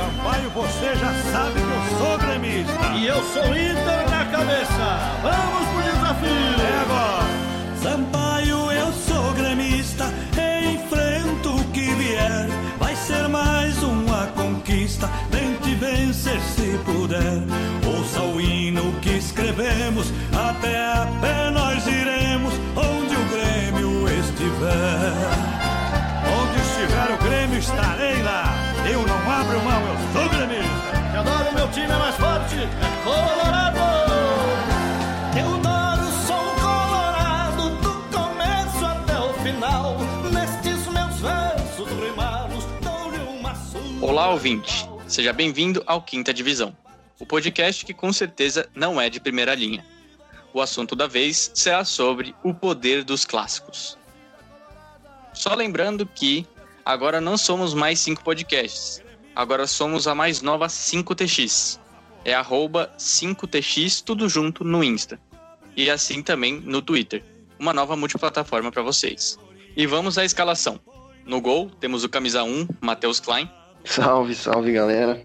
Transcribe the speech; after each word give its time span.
Sampaio, 0.00 0.48
você 0.54 0.96
já 0.96 1.12
sabe 1.30 1.60
que 1.60 1.60
eu 1.60 1.98
sou 1.98 2.18
gremista. 2.18 2.86
E 2.96 3.06
eu 3.06 3.22
sou 3.22 3.44
Inter 3.48 4.10
na 4.10 4.24
cabeça. 4.24 4.98
Vamos 5.22 5.68
pro 5.68 5.82
desafio. 5.82 6.56
É 6.58 6.80
agora. 6.80 7.26
Sampaio, 7.82 8.72
eu 8.72 8.92
sou 8.94 9.32
gremista. 9.34 10.06
Enfrento 10.72 11.54
o 11.54 11.64
que 11.72 11.92
vier. 11.96 12.48
Vai 12.78 12.96
ser 12.96 13.28
mais 13.28 13.82
uma 13.82 14.26
conquista. 14.28 15.06
Tente 15.30 15.74
vencer 15.74 16.40
se 16.40 16.78
puder. 16.86 17.42
Ouça 17.86 18.22
o 18.22 18.40
hino 18.40 18.94
que 19.02 19.10
escrevemos. 19.10 20.10
Até 20.32 20.78
a 20.78 21.06
pé 21.20 21.39
time 31.72 31.86
é 31.86 31.98
mais 31.98 32.16
forte. 32.16 32.56
É 32.56 33.04
Colorado. 33.04 33.78
Teodoro, 35.32 36.10
sou 36.26 36.44
colorado 36.60 37.70
do 37.80 37.92
começo 38.16 38.84
até 38.84 39.18
o 39.18 39.32
final. 39.34 39.96
Nestes 40.32 40.86
meus 40.88 41.20
versos 41.20 41.88
rimados, 41.88 42.64
dou-lhe 42.82 43.18
uma 43.38 43.54
surra. 43.54 44.04
Olá, 44.04 44.30
ouvinte. 44.30 44.88
Seja 45.06 45.32
bem-vindo 45.32 45.82
ao 45.86 46.02
Quinta 46.02 46.34
Divisão, 46.34 46.76
o 47.18 47.26
podcast 47.26 47.84
que 47.84 47.94
com 47.94 48.12
certeza 48.12 48.68
não 48.74 49.00
é 49.00 49.08
de 49.08 49.20
primeira 49.20 49.54
linha. 49.54 49.84
O 50.52 50.60
assunto 50.60 50.96
da 50.96 51.06
vez 51.06 51.52
será 51.54 51.84
sobre 51.84 52.34
o 52.42 52.52
poder 52.52 53.04
dos 53.04 53.24
clássicos. 53.24 53.96
Só 55.32 55.54
lembrando 55.54 56.04
que 56.04 56.44
agora 56.84 57.20
não 57.20 57.36
somos 57.36 57.72
mais 57.72 58.00
cinco 58.00 58.24
podcasts, 58.24 59.02
agora 59.34 59.66
somos 59.66 60.06
a 60.06 60.14
mais 60.14 60.42
nova 60.42 60.66
5TX. 60.66 61.78
É 62.24 62.34
arroba 62.34 62.92
5TX 62.98 64.02
tudo 64.04 64.28
junto 64.28 64.64
no 64.64 64.84
Insta. 64.84 65.18
E 65.76 65.90
assim 65.90 66.22
também 66.22 66.60
no 66.60 66.82
Twitter. 66.82 67.24
Uma 67.58 67.72
nova 67.72 67.96
multiplataforma 67.96 68.70
para 68.70 68.82
vocês. 68.82 69.38
E 69.76 69.86
vamos 69.86 70.18
à 70.18 70.24
escalação. 70.24 70.80
No 71.24 71.40
gol, 71.40 71.70
temos 71.80 72.04
o 72.04 72.08
camisa 72.08 72.42
1, 72.42 72.68
Matheus 72.80 73.20
Klein. 73.20 73.50
Salve, 73.84 74.34
salve 74.34 74.72
galera. 74.72 75.24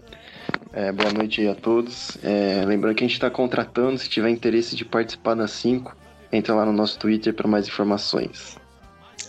É, 0.72 0.92
boa 0.92 1.12
noite 1.12 1.40
aí 1.40 1.48
a 1.48 1.54
todos. 1.54 2.18
É, 2.22 2.64
lembrando 2.64 2.94
que 2.94 3.04
a 3.04 3.06
gente 3.06 3.16
está 3.16 3.30
contratando, 3.30 3.98
se 3.98 4.08
tiver 4.08 4.28
interesse 4.28 4.76
de 4.76 4.84
participar 4.84 5.34
das 5.34 5.50
5, 5.52 5.96
entra 6.30 6.54
lá 6.54 6.64
no 6.64 6.72
nosso 6.72 6.98
Twitter 6.98 7.34
para 7.34 7.48
mais 7.48 7.66
informações. 7.66 8.58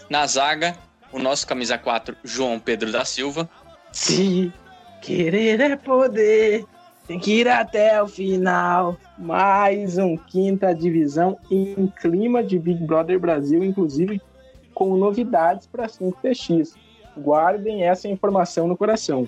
Na 0.09 0.25
zaga, 0.27 0.77
o 1.11 1.19
nosso 1.19 1.47
camisa 1.47 1.77
4, 1.77 2.15
João 2.23 2.59
Pedro 2.59 2.91
da 2.91 3.05
Silva. 3.05 3.49
Se 3.91 4.51
querer 5.07 5.59
é 5.61 5.75
poder, 5.77 6.65
tem 7.07 7.17
que 7.17 7.39
ir 7.39 7.47
até 7.47 8.03
o 8.03 8.09
final. 8.09 8.99
Mais 9.17 9.97
um 9.97 10.17
quinta 10.17 10.75
divisão 10.75 11.39
em 11.49 11.87
clima 11.87 12.43
de 12.43 12.59
Big 12.59 12.85
Brother 12.85 13.17
Brasil, 13.17 13.63
inclusive 13.63 14.21
com 14.73 14.97
novidades 14.97 15.65
para 15.65 15.87
5TX. 15.87 16.75
Guardem 17.17 17.87
essa 17.87 18.09
informação 18.09 18.67
no 18.67 18.75
coração. 18.75 19.25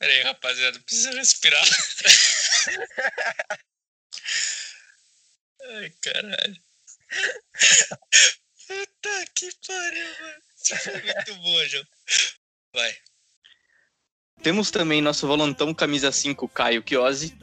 Pera 0.00 0.12
aí, 0.12 0.22
rapaziada, 0.22 0.80
precisa 0.80 1.12
respirar. 1.12 1.62
Ai, 5.62 5.92
caralho. 6.02 6.56
Puta 8.66 9.26
que 9.36 9.48
pariu, 9.64 10.08
mano. 10.20 10.42
Isso 10.56 10.76
foi 10.76 11.00
muito 11.02 11.34
boa, 11.36 11.68
João. 11.68 11.86
Vai. 12.74 12.96
Temos 14.42 14.70
também 14.70 15.02
nosso 15.02 15.26
volantão 15.26 15.74
camisa 15.74 16.12
5, 16.12 16.48
Caio 16.48 16.82
Chiosi. 16.86 17.36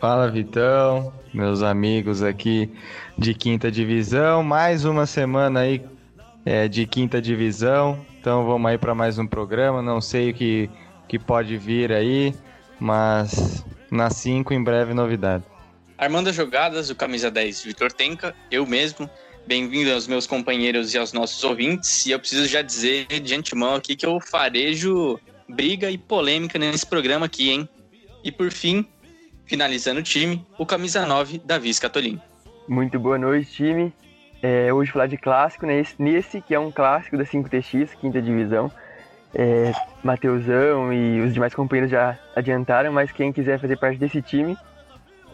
Fala 0.00 0.30
Vitão, 0.30 1.12
meus 1.34 1.62
amigos 1.62 2.22
aqui 2.22 2.70
de 3.18 3.34
quinta 3.34 3.70
divisão, 3.70 4.42
mais 4.42 4.84
uma 4.84 5.06
semana 5.06 5.60
aí 5.60 5.84
é, 6.46 6.68
de 6.68 6.86
quinta 6.86 7.20
divisão, 7.20 8.06
então 8.18 8.46
vamos 8.46 8.70
aí 8.70 8.78
para 8.78 8.94
mais 8.94 9.18
um 9.18 9.26
programa, 9.26 9.82
não 9.82 10.00
sei 10.00 10.30
o 10.30 10.34
que, 10.34 10.70
que 11.08 11.18
pode 11.18 11.56
vir 11.56 11.92
aí, 11.92 12.32
mas 12.78 13.64
na 13.90 14.08
5 14.08 14.54
em 14.54 14.62
breve 14.62 14.94
novidade. 14.94 15.44
Armando 15.98 16.28
as 16.30 16.36
jogadas, 16.36 16.90
o 16.90 16.94
camisa 16.94 17.28
10, 17.28 17.64
Vitor 17.64 17.92
Tenca, 17.92 18.34
eu 18.50 18.64
mesmo. 18.64 19.10
Bem-vindo 19.48 19.92
aos 19.92 20.06
meus 20.06 20.26
companheiros 20.26 20.94
e 20.94 20.98
aos 20.98 21.12
nossos 21.12 21.42
ouvintes. 21.42 22.06
E 22.06 22.12
eu 22.12 22.20
preciso 22.20 22.46
já 22.46 22.62
dizer 22.62 23.06
de 23.06 23.34
antemão 23.34 23.74
aqui 23.74 23.96
que 23.96 24.06
eu 24.06 24.20
farejo 24.20 25.18
briga 25.48 25.90
e 25.90 25.96
polêmica 25.96 26.58
nesse 26.58 26.86
programa 26.86 27.26
aqui, 27.26 27.50
hein? 27.50 27.68
E 28.22 28.30
por 28.30 28.50
fim, 28.50 28.86
finalizando 29.46 30.00
o 30.00 30.02
time, 30.02 30.44
o 30.58 30.66
camisa 30.66 31.06
9, 31.06 31.40
Davi 31.44 31.72
Scatolin. 31.72 32.20
Muito 32.68 32.98
boa 32.98 33.16
noite, 33.16 33.50
time. 33.50 33.92
É, 34.42 34.72
hoje 34.72 34.92
falar 34.92 35.06
de 35.06 35.16
clássico, 35.16 35.66
né? 35.66 35.80
Esse, 35.80 35.94
nesse 35.98 36.40
que 36.40 36.54
é 36.54 36.60
um 36.60 36.70
clássico 36.70 37.16
da 37.16 37.24
5TX, 37.24 37.96
quinta 38.00 38.20
divisão. 38.20 38.70
É, 39.34 39.72
Mateusão 40.02 40.92
e 40.92 41.20
os 41.20 41.34
demais 41.34 41.54
companheiros 41.54 41.90
já 41.90 42.18
adiantaram, 42.36 42.92
mas 42.92 43.10
quem 43.10 43.32
quiser 43.32 43.58
fazer 43.60 43.76
parte 43.78 43.98
desse 43.98 44.22
time, 44.22 44.56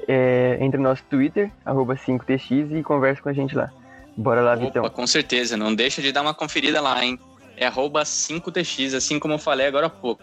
é, 0.08 0.58
entra 0.60 0.78
no 0.78 0.88
nosso 0.88 1.02
Twitter, 1.04 1.50
5TX, 1.66 2.78
e 2.78 2.82
conversa 2.82 3.22
com 3.22 3.28
a 3.28 3.32
gente 3.32 3.54
lá. 3.54 3.70
Bora 4.16 4.40
lá, 4.40 4.54
Opa, 4.54 4.64
Vitão. 4.64 4.90
com 4.90 5.06
certeza, 5.06 5.56
não 5.56 5.74
deixa 5.74 6.00
de 6.00 6.12
dar 6.12 6.22
uma 6.22 6.34
conferida 6.34 6.80
lá, 6.80 7.04
hein? 7.04 7.18
É 7.56 7.66
arroba 7.66 8.02
5TX, 8.02 8.94
assim 8.94 9.18
como 9.18 9.34
eu 9.34 9.38
falei 9.38 9.66
agora 9.66 9.86
há 9.86 9.90
pouco. 9.90 10.22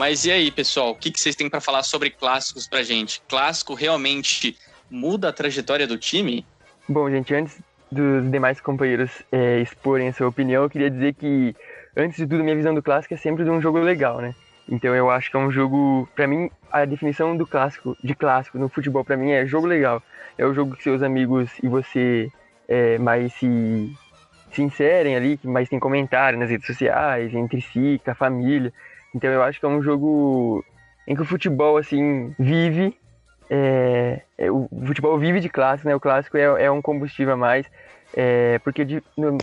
Mas 0.00 0.24
e 0.24 0.32
aí, 0.32 0.50
pessoal? 0.50 0.92
O 0.92 0.94
que, 0.94 1.10
que 1.10 1.20
vocês 1.20 1.36
têm 1.36 1.50
para 1.50 1.60
falar 1.60 1.82
sobre 1.82 2.08
clássicos 2.08 2.66
pra 2.66 2.82
gente? 2.82 3.20
Clássico 3.28 3.74
realmente 3.74 4.56
muda 4.90 5.28
a 5.28 5.32
trajetória 5.32 5.86
do 5.86 5.98
time? 5.98 6.46
Bom, 6.88 7.10
gente, 7.10 7.34
antes 7.34 7.58
dos 7.92 8.30
demais 8.30 8.62
companheiros 8.62 9.10
é, 9.30 9.60
exporem 9.60 10.08
a 10.08 10.12
sua 10.14 10.28
opinião, 10.28 10.62
eu 10.62 10.70
queria 10.70 10.90
dizer 10.90 11.14
que, 11.14 11.54
antes 11.94 12.16
de 12.16 12.26
tudo, 12.26 12.42
minha 12.42 12.56
visão 12.56 12.74
do 12.74 12.82
clássico 12.82 13.12
é 13.12 13.16
sempre 13.18 13.44
de 13.44 13.50
um 13.50 13.60
jogo 13.60 13.78
legal, 13.78 14.22
né? 14.22 14.34
Então 14.70 14.94
eu 14.94 15.10
acho 15.10 15.30
que 15.30 15.36
é 15.36 15.40
um 15.40 15.50
jogo, 15.50 16.08
pra 16.14 16.26
mim, 16.26 16.48
a 16.70 16.84
definição 16.84 17.36
do 17.36 17.46
clássico, 17.46 17.96
de 18.02 18.14
clássico 18.14 18.56
no 18.56 18.68
futebol, 18.68 19.04
pra 19.04 19.16
mim, 19.16 19.32
é 19.32 19.44
jogo 19.44 19.66
legal. 19.66 20.00
É 20.38 20.46
o 20.46 20.54
jogo 20.54 20.76
que 20.76 20.82
seus 20.82 21.02
amigos 21.02 21.50
e 21.62 21.68
você 21.68 22.30
é, 22.68 22.96
mais 22.98 23.32
se, 23.34 23.92
se 24.52 24.62
inserem 24.62 25.16
ali, 25.16 25.36
que 25.36 25.48
mais 25.48 25.68
tem 25.68 25.80
comentário 25.80 26.38
nas 26.38 26.48
redes 26.48 26.66
sociais, 26.66 27.34
entre 27.34 27.60
si, 27.60 28.00
com 28.04 28.12
a 28.12 28.14
família. 28.14 28.72
Então 29.14 29.28
eu 29.28 29.42
acho 29.42 29.58
que 29.58 29.66
é 29.66 29.68
um 29.68 29.82
jogo 29.82 30.64
em 31.06 31.16
que 31.16 31.22
o 31.22 31.26
futebol, 31.26 31.76
assim, 31.76 32.32
vive. 32.38 32.96
é, 33.50 34.22
é, 34.38 34.50
o 34.52 34.68
futebol 34.86 35.18
vive 35.18 35.40
de 35.40 35.48
clássico, 35.48 35.88
né? 35.88 35.96
O 35.96 36.00
clássico 36.00 36.36
é, 36.36 36.64
é 36.64 36.70
um 36.70 36.80
combustível 36.80 37.34
a 37.34 37.36
mais. 37.36 37.66
é, 38.14 38.58
porque 38.60 38.84
de, 38.84 39.02
no, 39.16 39.36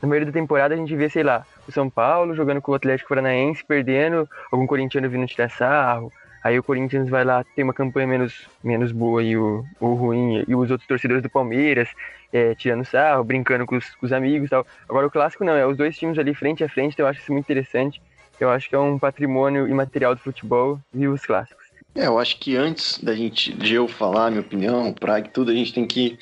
na 0.00 0.08
maioria 0.08 0.26
da 0.26 0.32
temporada 0.32 0.74
a 0.74 0.76
gente 0.76 0.94
vê, 0.94 1.08
sei 1.08 1.22
lá, 1.22 1.46
o 1.66 1.72
São 1.72 1.88
Paulo 1.88 2.34
jogando 2.34 2.60
com 2.60 2.72
o 2.72 2.74
Atlético 2.74 3.08
Paranaense, 3.08 3.64
perdendo, 3.64 4.28
algum 4.52 4.66
corintiano 4.66 5.08
vindo 5.08 5.26
tirar 5.26 5.50
sarro. 5.50 6.12
Aí 6.44 6.58
o 6.58 6.62
Corinthians 6.62 7.08
vai 7.08 7.24
lá, 7.24 7.42
tem 7.42 7.64
uma 7.64 7.74
campanha 7.74 8.06
menos, 8.06 8.48
menos 8.62 8.92
boa 8.92 9.22
e 9.22 9.36
o, 9.36 9.64
o 9.80 9.94
ruim, 9.94 10.44
e 10.46 10.54
os 10.54 10.70
outros 10.70 10.86
torcedores 10.86 11.22
do 11.22 11.30
Palmeiras 11.30 11.88
é, 12.32 12.54
tirando 12.54 12.84
sarro, 12.84 13.24
brincando 13.24 13.66
com 13.66 13.76
os, 13.76 13.94
com 13.96 14.06
os 14.06 14.12
amigos 14.12 14.46
e 14.46 14.50
tal. 14.50 14.66
Agora 14.88 15.06
o 15.06 15.10
clássico 15.10 15.44
não, 15.44 15.54
é 15.54 15.66
os 15.66 15.76
dois 15.76 15.96
times 15.98 16.18
ali 16.18 16.34
frente 16.34 16.62
a 16.62 16.68
frente, 16.68 16.92
então 16.92 17.06
eu 17.06 17.10
acho 17.10 17.20
isso 17.20 17.32
muito 17.32 17.46
interessante. 17.46 18.00
Eu 18.38 18.50
acho 18.50 18.68
que 18.68 18.74
é 18.74 18.78
um 18.78 18.98
patrimônio 18.98 19.66
imaterial 19.66 20.14
do 20.14 20.20
futebol, 20.20 20.78
viva 20.92 21.14
os 21.14 21.24
clássicos. 21.24 21.66
É, 21.94 22.06
eu 22.06 22.18
acho 22.18 22.38
que 22.38 22.54
antes 22.54 23.02
da 23.02 23.14
gente, 23.14 23.54
de 23.54 23.74
eu 23.74 23.88
falar 23.88 24.30
minha 24.30 24.42
opinião, 24.42 24.92
Prague, 24.92 25.30
tudo, 25.30 25.50
a 25.50 25.54
gente 25.54 25.72
tem 25.72 25.86
que 25.86 26.18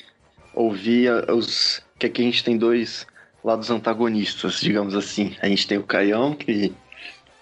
ouvir 0.53 1.11
os. 1.29 1.83
que 1.99 2.05
aqui 2.05 2.21
a 2.21 2.25
gente 2.25 2.43
tem 2.43 2.57
dois 2.57 3.05
lados 3.45 3.69
antagonistas, 3.69 4.59
digamos 4.59 4.95
assim. 4.95 5.35
A 5.39 5.47
gente 5.47 5.67
tem 5.67 5.77
o 5.77 5.83
Caião, 5.83 6.33
que 6.33 6.73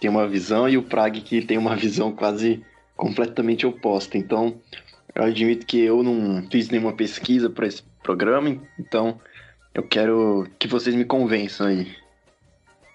tem 0.02 0.10
uma 0.10 0.28
visão, 0.28 0.68
e 0.68 0.78
o 0.78 0.84
Prague, 0.84 1.22
que 1.22 1.42
tem 1.42 1.58
uma 1.58 1.76
visão 1.78 2.12
quase 2.12 2.62
completamente 2.98 3.66
oposta. 3.66 4.18
Então, 4.18 4.56
eu 5.16 5.24
admito 5.24 5.66
que 5.66 5.80
eu 5.80 6.04
não 6.04 6.46
fiz 6.52 6.70
nenhuma 6.70 6.92
pesquisa 6.92 7.50
para 7.50 7.68
esse 7.68 7.82
programa, 8.04 8.58
então 8.78 9.18
eu 9.74 9.82
quero 9.82 10.46
que 10.60 10.68
vocês 10.68 10.94
me 10.94 11.06
convençam 11.06 11.68
aí. 11.68 11.88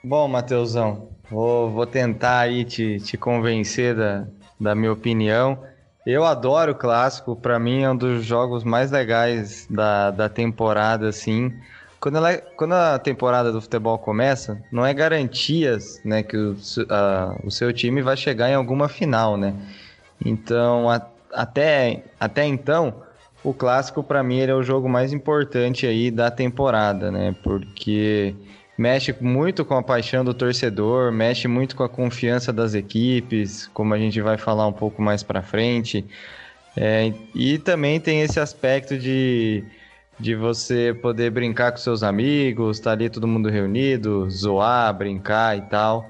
Bom, 0.04 0.28
Mateusão, 0.28 1.08
vou, 1.30 1.70
vou 1.70 1.86
tentar 1.86 2.40
aí 2.40 2.62
te, 2.62 3.00
te 3.00 3.16
convencer 3.16 3.96
da, 3.96 4.26
da 4.60 4.74
minha 4.74 4.92
opinião. 4.92 5.64
Eu 6.06 6.24
adoro 6.24 6.72
o 6.72 6.74
clássico, 6.74 7.34
para 7.34 7.58
mim 7.58 7.82
é 7.82 7.90
um 7.90 7.96
dos 7.96 8.24
jogos 8.24 8.64
mais 8.64 8.90
legais 8.90 9.66
da, 9.70 10.10
da 10.10 10.28
temporada, 10.28 11.08
assim. 11.08 11.52
Quando, 12.00 12.16
ela, 12.18 12.36
quando 12.36 12.74
a 12.74 12.98
temporada 12.98 13.50
do 13.52 13.60
futebol 13.60 13.98
começa, 13.98 14.64
não 14.70 14.86
é 14.86 14.94
garantias 14.94 16.00
né, 16.04 16.22
que 16.22 16.36
o, 16.36 16.56
a- 16.90 17.36
o 17.42 17.50
seu 17.50 17.72
time 17.72 18.02
vai 18.02 18.16
chegar 18.16 18.48
em 18.50 18.54
alguma 18.54 18.88
final, 18.88 19.36
né? 19.36 19.54
Então, 20.24 20.88
a- 20.90 21.10
até, 21.32 22.04
até 22.18 22.44
então, 22.46 23.02
o 23.42 23.54
clássico 23.54 24.02
para 24.04 24.22
mim 24.22 24.38
ele 24.38 24.52
é 24.52 24.54
o 24.54 24.62
jogo 24.62 24.88
mais 24.88 25.12
importante 25.12 25.86
aí 25.86 26.10
da 26.10 26.30
temporada, 26.30 27.10
né? 27.10 27.34
Porque 27.42 28.34
mexe 28.76 29.14
muito 29.20 29.64
com 29.64 29.74
a 29.76 29.82
paixão 29.82 30.24
do 30.24 30.34
torcedor, 30.34 31.12
mexe 31.12 31.48
muito 31.48 31.76
com 31.76 31.82
a 31.84 31.88
confiança 31.88 32.52
das 32.52 32.74
equipes, 32.74 33.66
como 33.68 33.94
a 33.94 33.98
gente 33.98 34.20
vai 34.20 34.38
falar 34.38 34.66
um 34.66 34.72
pouco 34.72 35.02
mais 35.02 35.22
para 35.22 35.42
frente. 35.42 36.06
É, 36.76 37.12
e 37.34 37.58
também 37.58 38.00
tem 38.00 38.20
esse 38.22 38.38
aspecto 38.38 38.96
de, 38.98 39.64
de 40.18 40.34
você 40.34 40.92
poder 41.00 41.30
brincar 41.30 41.70
com 41.70 41.78
seus 41.78 42.02
amigos, 42.02 42.80
tá 42.80 42.92
ali 42.92 43.08
todo 43.08 43.28
mundo 43.28 43.48
reunido, 43.48 44.28
zoar, 44.28 44.92
brincar 44.96 45.56
e 45.56 45.62
tal. 45.62 46.08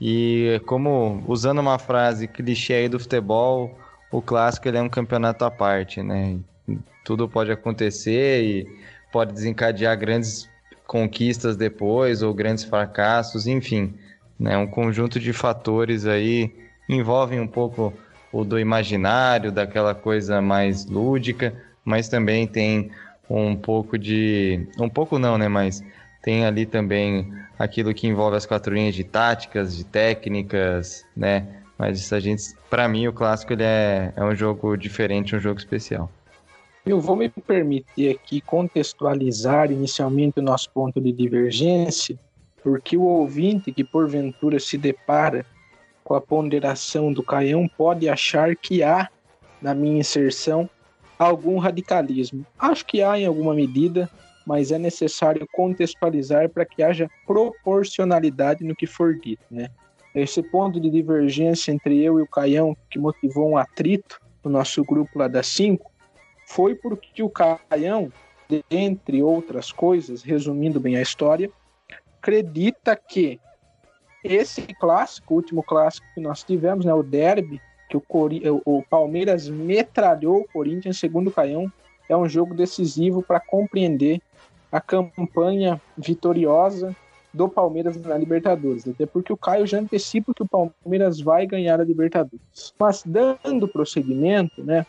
E 0.00 0.60
como, 0.66 1.22
usando 1.28 1.58
uma 1.60 1.78
frase 1.78 2.26
clichê 2.26 2.74
aí 2.74 2.88
do 2.88 2.98
futebol, 2.98 3.78
o 4.10 4.22
clássico 4.22 4.66
ele 4.68 4.78
é 4.78 4.82
um 4.82 4.88
campeonato 4.88 5.44
à 5.44 5.50
parte, 5.50 6.02
né? 6.02 6.38
Tudo 7.04 7.28
pode 7.28 7.52
acontecer 7.52 8.42
e 8.42 8.66
pode 9.12 9.32
desencadear 9.32 9.96
grandes 9.98 10.48
conquistas 10.86 11.56
depois 11.56 12.22
ou 12.22 12.34
grandes 12.34 12.64
fracassos, 12.64 13.46
enfim, 13.46 13.94
né? 14.38 14.56
Um 14.56 14.66
conjunto 14.66 15.20
de 15.20 15.32
fatores 15.32 16.06
aí 16.06 16.52
envolvem 16.88 17.38
um 17.38 17.46
pouco 17.46 17.92
o 18.32 18.44
do 18.44 18.58
imaginário, 18.58 19.52
daquela 19.52 19.94
coisa 19.94 20.40
mais 20.40 20.86
lúdica, 20.86 21.54
mas 21.84 22.08
também 22.08 22.46
tem 22.46 22.90
um 23.40 23.56
pouco 23.56 23.98
de, 23.98 24.66
um 24.78 24.88
pouco 24.88 25.18
não, 25.18 25.38
né? 25.38 25.48
Mas 25.48 25.82
tem 26.22 26.44
ali 26.44 26.66
também 26.66 27.32
aquilo 27.58 27.94
que 27.94 28.06
envolve 28.06 28.36
as 28.36 28.46
quatro 28.46 28.74
linhas 28.74 28.94
de 28.94 29.04
táticas, 29.04 29.76
de 29.76 29.84
técnicas, 29.84 31.04
né? 31.16 31.46
Mas 31.78 32.12
a 32.12 32.20
gente, 32.20 32.42
para 32.70 32.86
mim, 32.88 33.08
o 33.08 33.12
clássico 33.12 33.52
ele 33.52 33.64
é, 33.64 34.12
é 34.14 34.24
um 34.24 34.34
jogo 34.34 34.76
diferente, 34.76 35.34
um 35.34 35.40
jogo 35.40 35.58
especial. 35.58 36.10
Eu 36.84 37.00
vou 37.00 37.16
me 37.16 37.28
permitir 37.28 38.10
aqui 38.10 38.40
contextualizar 38.40 39.70
inicialmente 39.70 40.40
o 40.40 40.42
nosso 40.42 40.68
ponto 40.70 41.00
de 41.00 41.12
divergência, 41.12 42.18
porque 42.62 42.96
o 42.96 43.02
ouvinte 43.02 43.72
que 43.72 43.84
porventura 43.84 44.58
se 44.58 44.76
depara 44.76 45.46
com 46.04 46.14
a 46.14 46.20
ponderação 46.20 47.12
do 47.12 47.22
Caião 47.22 47.68
pode 47.68 48.08
achar 48.08 48.54
que 48.56 48.82
há, 48.82 49.08
na 49.60 49.74
minha 49.74 50.00
inserção, 50.00 50.68
algum 51.24 51.58
radicalismo. 51.58 52.44
Acho 52.58 52.84
que 52.86 53.02
há 53.02 53.18
em 53.18 53.26
alguma 53.26 53.54
medida, 53.54 54.08
mas 54.46 54.72
é 54.72 54.78
necessário 54.78 55.46
contextualizar 55.52 56.48
para 56.48 56.64
que 56.64 56.82
haja 56.82 57.08
proporcionalidade 57.26 58.64
no 58.64 58.74
que 58.74 58.86
for 58.86 59.14
dito, 59.16 59.44
né? 59.50 59.68
Esse 60.14 60.42
ponto 60.42 60.78
de 60.78 60.90
divergência 60.90 61.72
entre 61.72 61.98
eu 62.02 62.18
e 62.18 62.22
o 62.22 62.28
Caião, 62.28 62.76
que 62.90 62.98
motivou 62.98 63.50
um 63.50 63.56
atrito 63.56 64.20
no 64.44 64.50
nosso 64.50 64.84
grupo 64.84 65.18
lá 65.18 65.26
das 65.26 65.46
5, 65.46 65.90
foi 66.46 66.74
porque 66.74 67.22
o 67.22 67.30
Caião, 67.30 68.12
entre 68.70 69.22
outras 69.22 69.72
coisas, 69.72 70.22
resumindo 70.22 70.78
bem 70.78 70.96
a 70.96 71.02
história, 71.02 71.50
acredita 72.18 72.94
que 72.94 73.40
esse 74.22 74.62
clássico, 74.78 75.32
o 75.32 75.36
último 75.38 75.62
clássico 75.62 76.06
que 76.14 76.20
nós 76.20 76.44
tivemos, 76.44 76.84
né, 76.84 76.92
o 76.92 77.02
derby, 77.02 77.60
que 77.92 77.96
o, 77.96 78.00
Cori 78.00 78.42
o 78.64 78.82
Palmeiras 78.88 79.50
metralhou 79.50 80.40
o 80.40 80.48
Corinthians, 80.48 80.98
segundo 80.98 81.28
o 81.28 81.32
Caião, 81.32 81.70
é 82.08 82.16
um 82.16 82.26
jogo 82.26 82.54
decisivo 82.54 83.22
para 83.22 83.38
compreender 83.38 84.18
a 84.70 84.80
campanha 84.80 85.78
vitoriosa 85.96 86.96
do 87.34 87.50
Palmeiras 87.50 88.00
na 88.00 88.16
Libertadores. 88.16 88.88
Até 88.88 89.04
porque 89.04 89.30
o 89.30 89.36
Caio 89.36 89.66
já 89.66 89.78
antecipa 89.78 90.32
que 90.32 90.42
o 90.42 90.48
Palmeiras 90.48 91.20
vai 91.20 91.46
ganhar 91.46 91.80
a 91.80 91.84
Libertadores. 91.84 92.72
Mas 92.78 93.02
dando 93.04 93.68
prosseguimento, 93.68 94.64
né? 94.64 94.86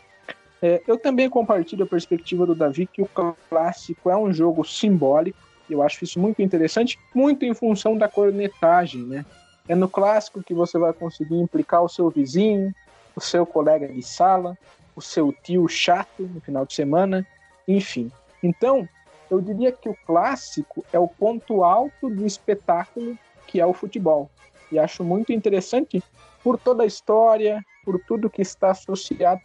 É, 0.62 0.80
eu 0.88 0.96
também 0.96 1.28
compartilho 1.28 1.84
a 1.84 1.86
perspectiva 1.86 2.46
do 2.46 2.54
Davi 2.54 2.86
que 2.86 3.02
o 3.02 3.08
clássico 3.50 4.08
é 4.08 4.16
um 4.16 4.32
jogo 4.32 4.64
simbólico. 4.64 5.38
Eu 5.68 5.82
acho 5.82 6.04
isso 6.04 6.18
muito 6.18 6.40
interessante, 6.40 6.98
muito 7.14 7.44
em 7.44 7.52
função 7.52 7.98
da 7.98 8.08
cornetagem, 8.08 9.02
né? 9.02 9.26
É 9.68 9.74
no 9.74 9.88
clássico 9.88 10.42
que 10.42 10.54
você 10.54 10.78
vai 10.78 10.92
conseguir 10.94 11.36
implicar 11.36 11.82
o 11.82 11.88
seu 11.88 12.08
vizinho, 12.10 12.74
o 13.16 13.20
seu 13.20 13.46
colega 13.46 13.88
de 13.88 14.02
sala, 14.02 14.56
o 14.96 15.00
seu 15.00 15.32
tio 15.32 15.68
chato 15.68 16.22
no 16.22 16.40
final 16.40 16.64
de 16.64 16.74
semana, 16.74 17.26
enfim. 17.66 18.10
Então, 18.42 18.88
eu 19.30 19.40
diria 19.40 19.72
que 19.72 19.88
o 19.88 19.96
clássico 20.06 20.84
é 20.92 20.98
o 20.98 21.08
ponto 21.08 21.64
alto 21.64 22.08
do 22.10 22.26
espetáculo 22.26 23.18
que 23.46 23.60
é 23.60 23.66
o 23.66 23.72
futebol. 23.72 24.30
E 24.70 24.78
acho 24.78 25.04
muito 25.04 25.32
interessante 25.32 26.02
por 26.42 26.58
toda 26.58 26.82
a 26.82 26.86
história, 26.86 27.64
por 27.84 27.98
tudo 28.00 28.30
que 28.30 28.42
está 28.42 28.70
associado 28.70 29.40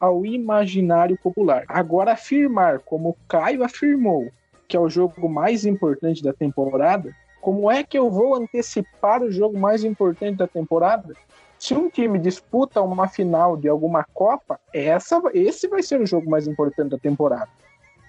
ao 0.00 0.26
imaginário 0.26 1.16
popular. 1.16 1.64
Agora, 1.68 2.12
afirmar, 2.12 2.80
como 2.80 3.16
Caio 3.28 3.62
afirmou, 3.62 4.28
que 4.66 4.76
é 4.76 4.80
o 4.80 4.88
jogo 4.88 5.28
mais 5.28 5.64
importante 5.64 6.22
da 6.22 6.32
temporada, 6.32 7.14
como 7.40 7.70
é 7.70 7.84
que 7.84 7.98
eu 7.98 8.10
vou 8.10 8.34
antecipar 8.34 9.22
o 9.22 9.30
jogo 9.30 9.58
mais 9.58 9.84
importante 9.84 10.36
da 10.36 10.46
temporada? 10.46 11.14
Se 11.58 11.74
um 11.74 11.90
time 11.90 12.18
disputa 12.18 12.80
uma 12.80 13.08
final 13.08 13.56
de 13.56 13.68
alguma 13.68 14.04
Copa, 14.14 14.60
essa, 14.72 15.20
esse 15.34 15.66
vai 15.66 15.82
ser 15.82 16.00
o 16.00 16.06
jogo 16.06 16.30
mais 16.30 16.46
importante 16.46 16.90
da 16.90 16.98
temporada, 16.98 17.48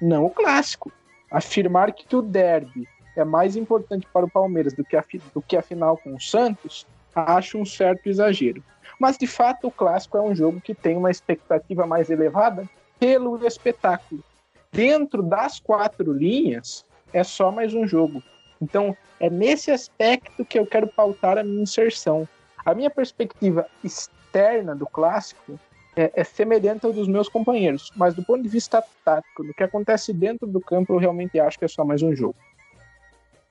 não 0.02 0.26
o 0.26 0.30
clássico. 0.30 0.92
Afirmar 1.32 1.92
que 1.94 2.16
o 2.16 2.22
derby 2.22 2.88
é 3.16 3.24
mais 3.24 3.56
importante 3.56 4.08
para 4.12 4.26
o 4.26 4.30
Palmeiras 4.30 4.74
do 4.74 4.84
que 4.84 4.96
a, 4.96 5.04
do 5.34 5.42
que 5.42 5.58
a 5.58 5.62
final 5.62 5.98
com 5.98 6.16
o 6.16 6.22
Santos, 6.22 6.88
acho 7.16 7.58
um 7.58 7.66
certo 7.66 8.08
exagero. 8.08 8.64
Mas 9.00 9.18
de 9.18 9.28
fato 9.28 9.68
o 9.68 9.72
clássico 9.72 10.18
é 10.18 10.22
um 10.22 10.36
jogo 10.36 10.62
que 10.62 10.76
tem 10.76 10.98
uma 10.98 11.12
expectativa 11.12 11.86
mais 11.86 12.10
elevada 12.10 12.68
pelo 13.00 13.46
espetáculo. 13.46 14.24
Dentro 14.72 15.24
das 15.24 15.60
quatro 15.60 16.12
linhas 16.12 16.86
é 17.12 17.24
só 17.24 17.52
mais 17.52 17.74
um 17.74 17.88
jogo. 17.88 18.22
Então 18.62 18.96
é 19.20 19.30
nesse 19.30 19.72
aspecto 19.72 20.46
que 20.46 20.60
eu 20.60 20.66
quero 20.66 20.88
pautar 20.88 21.38
a 21.38 21.44
minha 21.44 21.64
inserção. 21.64 22.28
A 22.70 22.76
minha 22.76 22.90
perspectiva 22.92 23.66
externa 23.84 24.76
do 24.76 24.86
clássico 24.86 25.60
é, 25.96 26.12
é, 26.14 26.24
semelhante 26.24 26.86
ao 26.86 26.94
dos 26.94 27.08
meus 27.08 27.28
companheiros, 27.28 27.92
mas 27.96 28.14
do 28.14 28.24
ponto 28.24 28.44
de 28.44 28.48
vista 28.48 28.84
tático, 29.04 29.44
do 29.44 29.56
que 29.56 29.64
acontece 29.64 30.14
dentro 30.14 30.46
do 30.46 30.62
campo, 30.62 30.94
eu 30.94 31.00
realmente 31.00 31.40
acho 31.40 31.58
que 31.58 31.66
é 31.66 31.68
só 31.68 31.84
mais 31.84 32.04
um 32.04 32.16
jogo. 32.16 32.36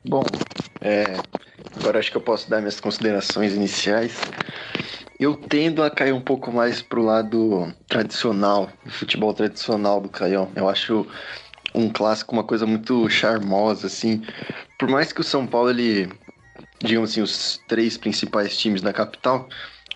Bom, 0.09 0.23
é, 0.81 1.03
agora 1.81 1.99
acho 1.99 2.13
que 2.13 2.17
eu 2.17 2.21
posso 2.21 2.49
dar 2.49 2.61
minhas 2.61 2.79
considerações 2.79 3.55
iniciais. 3.55 4.21
Eu 5.19 5.35
tendo 5.35 5.83
a 5.83 5.91
cair 5.91 6.13
um 6.13 6.21
pouco 6.21 6.53
mais 6.53 6.81
pro 6.81 7.03
lado 7.03 7.75
tradicional, 7.89 8.69
do 8.85 8.93
futebol 8.93 9.35
tradicional 9.35 10.01
do 10.01 10.09
Caião. 10.09 10.49
Eu 10.55 10.69
acho 10.69 11.05
um 11.75 11.91
clássico 11.91 12.33
uma 12.33 12.45
coisa 12.45 12.65
muito 12.65 13.11
charmosa, 13.11 13.89
assim. 13.89 14.23
Por 14.79 14.89
mais 14.89 15.13
que 15.13 15.21
o 15.21 15.25
São 15.25 15.45
Paulo, 15.45 15.71
ele, 15.71 16.09
digamos 16.81 17.11
assim, 17.11 17.21
os 17.21 17.61
três 17.67 17.97
principais 17.97 18.57
times 18.57 18.83
da 18.83 18.93
capital, 18.93 19.49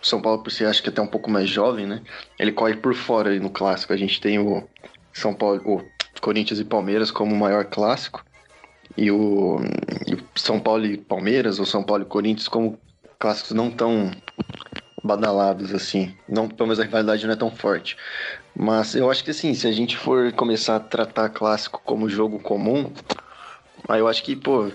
o 0.02 0.06
São 0.06 0.20
Paulo, 0.20 0.42
por 0.42 0.50
ser 0.50 0.66
acho 0.66 0.82
que 0.82 0.88
até 0.88 1.00
um 1.00 1.06
pouco 1.06 1.30
mais 1.30 1.48
jovem, 1.48 1.86
né? 1.86 2.02
Ele 2.38 2.52
corre 2.52 2.76
por 2.76 2.94
fora 2.94 3.30
ali 3.30 3.38
no 3.38 3.50
clássico. 3.50 3.92
A 3.92 3.96
gente 3.96 4.20
tem 4.20 4.38
o 4.38 4.66
São 5.12 5.32
Paulo, 5.32 5.60
o 5.64 6.20
Corinthians 6.20 6.58
e 6.58 6.64
Palmeiras 6.64 7.10
como 7.10 7.34
o 7.34 7.38
maior 7.38 7.64
clássico. 7.66 8.24
E 8.96 9.10
o, 9.10 9.58
e 10.06 10.14
o 10.14 10.24
São 10.34 10.58
Paulo 10.58 10.84
e 10.84 10.98
Palmeiras, 10.98 11.58
ou 11.58 11.64
São 11.64 11.82
Paulo 11.82 12.02
e 12.02 12.06
Corinthians 12.06 12.48
como 12.48 12.78
clássicos 13.18 13.52
não 13.52 13.70
tão 13.70 14.10
badalados, 15.02 15.72
assim. 15.72 16.14
Não, 16.28 16.48
pelo 16.48 16.68
menos 16.68 16.80
a 16.80 16.84
rivalidade 16.84 17.24
não 17.24 17.34
é 17.34 17.36
tão 17.36 17.50
forte. 17.50 17.96
Mas 18.54 18.94
eu 18.94 19.10
acho 19.10 19.24
que 19.24 19.30
assim, 19.30 19.54
se 19.54 19.66
a 19.66 19.72
gente 19.72 19.96
for 19.96 20.32
começar 20.32 20.76
a 20.76 20.80
tratar 20.80 21.28
clássico 21.30 21.80
como 21.84 22.08
jogo 22.08 22.38
comum, 22.38 22.92
aí 23.88 24.00
eu 24.00 24.08
acho 24.08 24.22
que, 24.22 24.36
pô, 24.36 24.70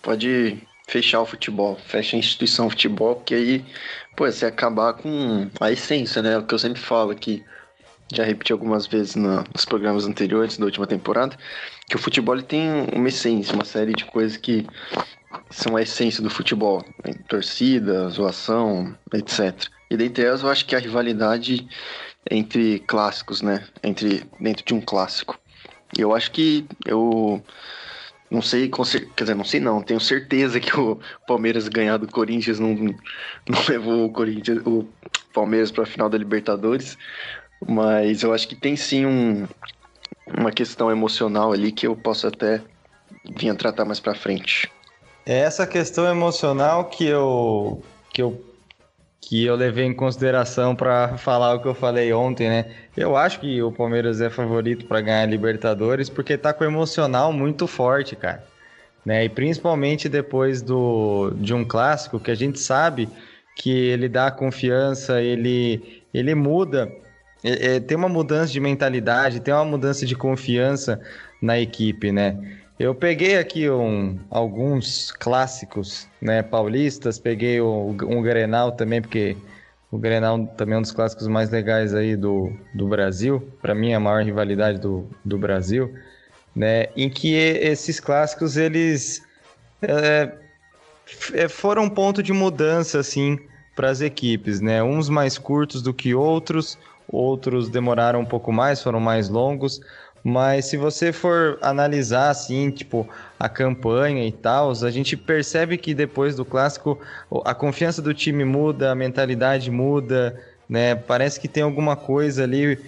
pode 0.00 0.62
fechar 0.88 1.20
o 1.20 1.26
futebol, 1.26 1.76
fecha 1.76 2.16
a 2.16 2.18
instituição 2.18 2.68
futebol, 2.68 3.16
porque 3.16 3.34
aí, 3.34 3.64
pô, 4.16 4.26
você 4.26 4.46
acabar 4.46 4.94
com 4.94 5.48
a 5.60 5.70
essência, 5.70 6.22
né? 6.22 6.38
O 6.38 6.42
que 6.44 6.54
eu 6.54 6.58
sempre 6.58 6.80
falo 6.80 7.10
aqui, 7.10 7.44
já 8.12 8.24
repeti 8.24 8.52
algumas 8.52 8.86
vezes 8.86 9.14
no, 9.14 9.44
nos 9.54 9.66
programas 9.66 10.06
anteriores 10.06 10.56
da 10.56 10.64
última 10.64 10.86
temporada, 10.86 11.36
que 11.86 11.94
o 11.94 11.98
futebol 11.98 12.40
tem 12.40 12.86
uma 12.94 13.08
essência, 13.08 13.54
uma 13.54 13.66
série 13.66 13.92
de 13.92 14.06
coisas 14.06 14.38
que 14.38 14.66
são 15.50 15.76
a 15.76 15.82
essência 15.82 16.22
do 16.22 16.30
futebol. 16.30 16.82
Né? 17.04 17.12
Torcida, 17.28 18.08
zoação, 18.08 18.96
etc. 19.12 19.68
E 19.90 19.96
dentre 19.96 20.24
elas 20.24 20.42
eu 20.42 20.48
acho 20.48 20.64
que 20.64 20.74
a 20.74 20.78
rivalidade 20.78 21.68
entre 22.30 22.78
clássicos, 22.80 23.42
né? 23.42 23.66
Entre, 23.82 24.24
dentro 24.40 24.64
de 24.64 24.72
um 24.72 24.80
clássico. 24.80 25.38
Eu 25.96 26.14
acho 26.14 26.30
que 26.30 26.66
eu 26.86 27.42
não 28.30 28.42
sei, 28.42 28.68
quer 28.68 29.24
dizer, 29.24 29.34
não 29.34 29.44
sei 29.44 29.60
não, 29.60 29.82
tenho 29.82 30.00
certeza 30.00 30.60
que 30.60 30.78
o 30.78 30.98
Palmeiras 31.26 31.68
ganhar 31.68 31.96
do 31.96 32.06
Corinthians 32.06 32.58
não, 32.58 32.74
não 32.74 33.64
levou 33.68 34.04
o 34.04 34.12
Corinthians, 34.12 34.60
o 34.66 34.86
Palmeiras 35.32 35.70
para 35.70 35.84
a 35.84 35.86
final 35.86 36.08
da 36.08 36.18
Libertadores, 36.18 36.98
mas 37.66 38.22
eu 38.22 38.32
acho 38.32 38.46
que 38.46 38.54
tem 38.54 38.76
sim 38.76 39.06
um, 39.06 39.48
uma 40.38 40.52
questão 40.52 40.90
emocional 40.90 41.52
ali 41.52 41.72
que 41.72 41.86
eu 41.86 41.96
posso 41.96 42.26
até 42.26 42.60
vir 43.36 43.50
a 43.50 43.54
tratar 43.54 43.84
mais 43.84 44.00
para 44.00 44.14
frente. 44.14 44.70
É 45.24 45.40
essa 45.40 45.66
questão 45.66 46.06
emocional 46.06 46.86
que 46.86 47.06
eu, 47.06 47.82
que 48.12 48.22
eu 48.22 48.47
que 49.28 49.44
eu 49.44 49.54
levei 49.56 49.84
em 49.84 49.92
consideração 49.92 50.74
para 50.74 51.18
falar 51.18 51.54
o 51.54 51.60
que 51.60 51.68
eu 51.68 51.74
falei 51.74 52.10
ontem, 52.14 52.48
né? 52.48 52.64
Eu 52.96 53.14
acho 53.14 53.38
que 53.40 53.62
o 53.62 53.70
Palmeiras 53.70 54.22
é 54.22 54.30
favorito 54.30 54.86
para 54.86 55.02
ganhar 55.02 55.20
a 55.20 55.26
Libertadores 55.26 56.08
porque 56.08 56.38
tá 56.38 56.50
com 56.54 56.64
emocional 56.64 57.30
muito 57.30 57.66
forte, 57.66 58.16
cara. 58.16 58.42
Né? 59.04 59.26
E 59.26 59.28
principalmente 59.28 60.08
depois 60.08 60.62
do, 60.62 61.30
de 61.36 61.52
um 61.52 61.62
clássico 61.62 62.18
que 62.18 62.30
a 62.30 62.34
gente 62.34 62.58
sabe 62.58 63.06
que 63.54 63.70
ele 63.70 64.08
dá 64.08 64.30
confiança, 64.30 65.20
ele, 65.20 66.02
ele 66.14 66.34
muda, 66.34 66.90
é, 67.44 67.74
é, 67.74 67.80
tem 67.80 67.98
uma 67.98 68.08
mudança 68.08 68.50
de 68.50 68.60
mentalidade, 68.60 69.40
tem 69.40 69.52
uma 69.52 69.64
mudança 69.66 70.06
de 70.06 70.16
confiança 70.16 71.02
na 71.42 71.60
equipe, 71.60 72.10
né? 72.10 72.38
Eu 72.78 72.94
peguei 72.94 73.36
aqui 73.36 73.68
um, 73.68 74.20
alguns 74.30 75.10
clássicos 75.10 76.06
né, 76.22 76.44
paulistas, 76.44 77.18
peguei 77.18 77.60
um 77.60 78.22
Grenal 78.22 78.70
também, 78.70 79.02
porque 79.02 79.36
o 79.90 79.98
Grenal 79.98 80.46
também 80.56 80.76
é 80.76 80.78
um 80.78 80.82
dos 80.82 80.92
clássicos 80.92 81.26
mais 81.26 81.50
legais 81.50 81.92
aí 81.92 82.14
do, 82.14 82.52
do 82.72 82.86
Brasil, 82.86 83.40
para 83.60 83.74
mim 83.74 83.90
é 83.90 83.94
a 83.96 84.00
maior 84.00 84.22
rivalidade 84.22 84.78
do, 84.78 85.08
do 85.24 85.36
Brasil, 85.36 85.92
né, 86.54 86.86
em 86.96 87.10
que 87.10 87.34
esses 87.34 87.98
clássicos 87.98 88.56
eles 88.56 89.22
é, 89.82 90.32
é 91.34 91.48
foram 91.48 91.84
um 91.84 91.90
ponto 91.90 92.22
de 92.22 92.32
mudança 92.32 93.00
assim 93.00 93.40
para 93.74 93.90
as 93.90 94.00
equipes, 94.00 94.60
né, 94.60 94.80
uns 94.84 95.08
mais 95.08 95.36
curtos 95.36 95.82
do 95.82 95.92
que 95.92 96.14
outros, 96.14 96.78
outros 97.08 97.68
demoraram 97.68 98.20
um 98.20 98.24
pouco 98.24 98.52
mais, 98.52 98.80
foram 98.80 99.00
mais 99.00 99.28
longos, 99.28 99.80
mas 100.22 100.66
se 100.66 100.76
você 100.76 101.12
for 101.12 101.58
analisar 101.60 102.30
assim, 102.30 102.70
tipo, 102.70 103.08
a 103.38 103.48
campanha 103.48 104.26
e 104.26 104.32
tal, 104.32 104.70
a 104.70 104.90
gente 104.90 105.16
percebe 105.16 105.78
que 105.78 105.94
depois 105.94 106.34
do 106.36 106.44
clássico 106.44 106.98
a 107.44 107.54
confiança 107.54 108.02
do 108.02 108.12
time 108.12 108.44
muda, 108.44 108.90
a 108.90 108.94
mentalidade 108.94 109.70
muda, 109.70 110.38
né? 110.68 110.94
Parece 110.94 111.40
que 111.40 111.48
tem 111.48 111.62
alguma 111.62 111.96
coisa 111.96 112.42
ali 112.42 112.78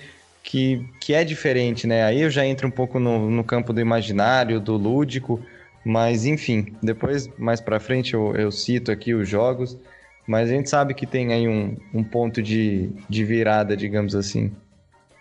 que, 0.42 0.86
que 1.00 1.14
é 1.14 1.24
diferente, 1.24 1.86
né? 1.86 2.04
Aí 2.04 2.20
eu 2.20 2.30
já 2.30 2.44
entro 2.44 2.66
um 2.66 2.70
pouco 2.70 2.98
no, 2.98 3.30
no 3.30 3.44
campo 3.44 3.72
do 3.72 3.80
imaginário, 3.80 4.60
do 4.60 4.76
lúdico, 4.76 5.40
mas 5.84 6.26
enfim, 6.26 6.74
depois 6.82 7.28
mais 7.38 7.60
para 7.60 7.80
frente 7.80 8.14
eu, 8.14 8.34
eu 8.36 8.50
cito 8.50 8.90
aqui 8.90 9.14
os 9.14 9.28
jogos, 9.28 9.78
mas 10.26 10.50
a 10.50 10.52
gente 10.52 10.68
sabe 10.68 10.94
que 10.94 11.06
tem 11.06 11.32
aí 11.32 11.48
um, 11.48 11.76
um 11.94 12.04
ponto 12.04 12.42
de, 12.42 12.90
de 13.08 13.24
virada, 13.24 13.76
digamos 13.76 14.14
assim. 14.14 14.52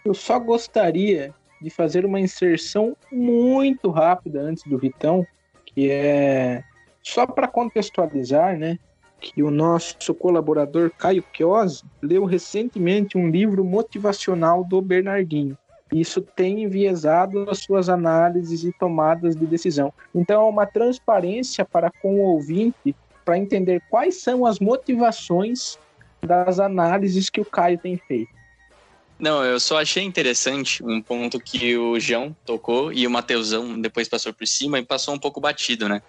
Eu 0.04 0.14
só 0.14 0.40
gostaria 0.40 1.34
de 1.62 1.70
fazer 1.70 2.06
uma 2.06 2.20
inserção 2.20 2.96
muito 3.12 3.90
rápida 3.90 4.42
antes 4.42 4.64
do 4.64 4.78
Vitão, 4.78 5.26
que 5.66 5.90
é 5.92 6.64
só 7.02 7.26
para 7.26 7.48
contextualizar, 7.48 8.58
né? 8.58 8.78
Que 9.20 9.44
o 9.44 9.52
nosso 9.52 10.14
colaborador 10.14 10.92
Caio 10.98 11.24
Chiosi 11.34 11.84
leu 12.02 12.24
recentemente 12.26 13.18
um 13.18 13.30
livro 13.30 13.66
motivacional 13.66 14.64
do 14.64 14.82
Bernardinho. 14.82 15.58
Isso 15.92 16.22
tem 16.22 16.64
enviesado 16.64 17.50
as 17.50 17.60
suas 17.60 17.90
análises 17.90 18.64
e 18.64 18.72
tomadas 18.72 19.36
de 19.36 19.46
decisão. 19.46 19.92
Então, 20.14 20.46
é 20.46 20.50
uma 20.50 20.66
transparência 20.66 21.66
para 21.66 21.90
com 21.90 22.16
o 22.16 22.34
ouvinte 22.34 22.96
para 23.26 23.38
entender 23.38 23.82
quais 23.90 24.22
são 24.22 24.46
as 24.46 24.60
motivações 24.60 25.78
das 26.22 26.60
análises 26.60 27.30
que 27.30 27.42
o 27.42 27.46
Caio 27.46 27.78
tem 27.78 27.98
feito. 27.98 28.39
Não, 29.20 29.44
eu 29.44 29.60
só 29.60 29.82
achei 29.82 30.04
interessante 30.04 30.82
um 30.82 31.02
ponto 31.02 31.42
que 31.42 31.78
o 31.78 32.00
João 32.00 32.34
tocou 32.46 32.94
e 32.94 33.06
o 33.06 33.12
Mateusão 33.12 33.80
depois 33.80 34.08
passou 34.08 34.34
por 34.34 34.48
cima 34.48 34.80
e 34.80 34.86
passou 34.86 35.14
um 35.14 35.20
pouco 35.20 35.42
batido, 35.42 35.90
né? 35.90 36.02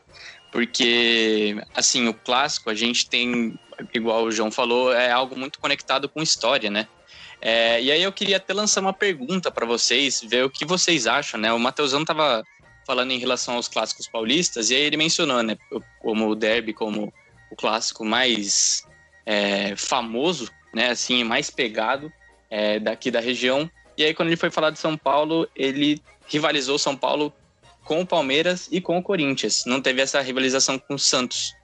Porque, 0.53 1.57
assim, 1.75 2.07
o 2.07 2.15
clássico 2.15 2.71
a 2.71 2.75
gente 2.75 3.11
tem, 3.11 3.59
igual 3.93 4.23
o 4.23 4.31
João 4.31 4.49
falou, 4.49 4.93
é 4.93 5.11
algo 5.11 5.37
muito 5.37 5.59
conectado 5.59 6.09
com 6.09 6.23
história, 6.23 6.71
né? 6.71 6.87
É, 7.41 7.83
e 7.83 7.91
aí 7.91 8.01
eu 8.01 8.13
queria 8.13 8.37
até 8.37 8.55
lançar 8.55 8.81
uma 8.81 8.93
pergunta 8.93 9.51
para 9.51 9.67
vocês, 9.67 10.21
ver 10.23 10.45
o 10.45 10.51
que 10.51 10.65
vocês 10.65 11.09
acham, 11.09 11.41
né? 11.41 11.53
O 11.53 11.59
Mateusão 11.59 12.05
tava 12.05 12.45
falando 12.87 13.11
em 13.11 13.19
relação 13.19 13.55
aos 13.55 13.67
clássicos 13.67 14.07
paulistas 14.07 14.71
e 14.71 14.77
aí 14.77 14.83
ele 14.83 14.97
mencionou, 14.97 15.43
né? 15.43 15.57
Como 15.99 16.29
o 16.29 16.37
derby, 16.37 16.73
como 16.73 17.13
o 17.51 17.57
clássico 17.57 18.05
mais 18.05 18.87
é, 19.27 19.75
famoso, 19.75 20.49
né? 20.73 20.91
Assim, 20.91 21.25
mais 21.25 21.51
pegado 21.51 22.13
é, 22.51 22.79
daqui 22.79 23.11
da 23.11 23.21
região. 23.21 23.71
E 23.97 24.05
aí, 24.05 24.13
quando 24.13 24.29
ele 24.29 24.37
foi 24.37 24.51
falar 24.51 24.71
de 24.71 24.79
São 24.79 24.97
Paulo, 24.97 25.49
ele 25.55 26.03
rivalizou 26.27 26.79
São 26.79 26.97
Paulo 26.97 27.33
com 27.85 28.01
o 28.01 28.07
Palmeiras 28.07 28.69
e 28.71 28.81
com 28.81 28.99
o 28.99 29.03
Corinthians. 29.03 29.65
Não 29.67 29.81
teve 29.81 30.03
essa 30.03 30.21
rivalização 30.21 30.79
com 30.79 30.95
o 30.95 30.99
Santos. 30.99 31.55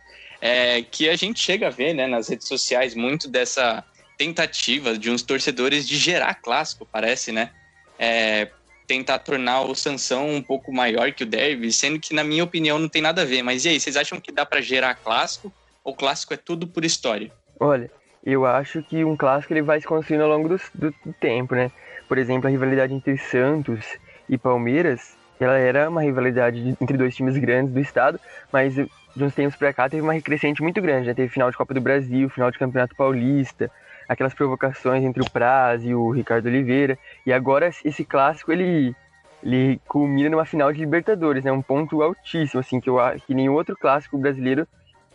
É, 0.40 0.83
que 0.83 1.09
a 1.09 1.16
gente 1.16 1.40
chega 1.40 1.69
a 1.69 1.71
ver 1.71 1.95
né, 1.95 2.07
nas 2.07 2.28
redes 2.28 2.47
sociais 2.47 2.95
muito 2.95 3.26
dessa 3.26 3.83
tentativa 4.19 4.97
de 4.97 5.11
uns 5.11 5.23
torcedores 5.23 5.88
de 5.88 5.97
gerar 5.97 6.35
clássico, 6.35 6.87
parece, 6.90 7.33
né? 7.33 7.50
É, 7.99 8.50
tentar 8.87 9.19
tornar 9.19 9.62
o 9.62 9.75
Sansão 9.75 10.31
um 10.31 10.43
pouco 10.43 10.73
maior 10.73 11.12
que 11.12 11.25
o 11.25 11.26
Derby, 11.26 11.73
sendo 11.73 11.99
que, 11.99 12.14
na 12.14 12.23
minha 12.23 12.45
opinião, 12.45 12.78
não 12.78 12.88
tem 12.88 13.02
nada 13.02 13.23
a 13.23 13.25
ver. 13.25 13.43
Mas 13.43 13.64
e 13.64 13.71
aí, 13.71 13.81
vocês 13.81 13.97
acham 13.97 14.21
que 14.21 14.31
dá 14.31 14.45
para 14.47 14.61
gerar 14.61 14.95
clássico? 14.95 15.52
Ou 15.83 15.95
clássico 15.95 16.35
é 16.35 16.37
tudo 16.37 16.66
por 16.66 16.85
história? 16.85 17.31
Olha, 17.59 17.90
eu 18.26 18.45
acho 18.45 18.83
que 18.83 19.04
um 19.04 19.16
clássico 19.16 19.52
ele 19.52 19.62
vai 19.62 19.80
se 19.80 19.87
construindo 19.87 20.23
ao 20.23 20.28
longo 20.28 20.49
do, 20.49 20.61
do, 20.75 20.92
tempo, 21.21 21.54
né? 21.54 21.71
Por 22.09 22.18
exemplo, 22.18 22.49
a 22.49 22.50
rivalidade 22.50 22.92
entre 22.92 23.16
Santos 23.16 23.87
e 24.28 24.37
Palmeiras, 24.37 25.16
ela 25.38 25.56
era 25.56 25.88
uma 25.88 26.02
rivalidade 26.02 26.76
entre 26.80 26.97
dois 26.97 27.14
times 27.14 27.38
grandes 27.38 27.73
do 27.73 27.78
estado, 27.78 28.18
mas 28.52 28.75
de 28.75 29.25
uns 29.25 29.33
tempos 29.33 29.56
para 29.56 29.73
cá 29.73 29.88
teve 29.88 30.02
uma 30.02 30.12
recrescente 30.12 30.61
muito 30.61 30.83
grande, 30.83 31.06
né? 31.06 31.14
Teve 31.14 31.28
final 31.28 31.50
de 31.52 31.56
Copa 31.56 31.73
do 31.73 31.80
Brasil, 31.80 32.28
final 32.28 32.50
de 32.50 32.59
Campeonato 32.59 32.97
Paulista, 32.97 33.71
aquelas 34.09 34.35
provocações 34.35 35.04
entre 35.04 35.23
o 35.23 35.30
Praz 35.30 35.85
e 35.85 35.95
o 35.95 36.11
Ricardo 36.11 36.47
Oliveira, 36.47 36.99
e 37.25 37.33
agora 37.33 37.71
esse 37.85 38.04
clássico 38.04 38.52
ele 38.52 38.95
ele 39.42 39.80
culmina 39.87 40.30
numa 40.30 40.45
final 40.45 40.73
de 40.73 40.80
Libertadores, 40.80 41.45
né? 41.45 41.52
Um 41.52 41.62
ponto 41.62 42.02
altíssimo, 42.02 42.59
assim, 42.59 42.80
que, 42.80 42.90
eu, 42.90 42.97
que 43.25 43.35
nenhum 43.35 43.52
outro 43.52 43.76
clássico 43.76 44.18
brasileiro 44.18 44.66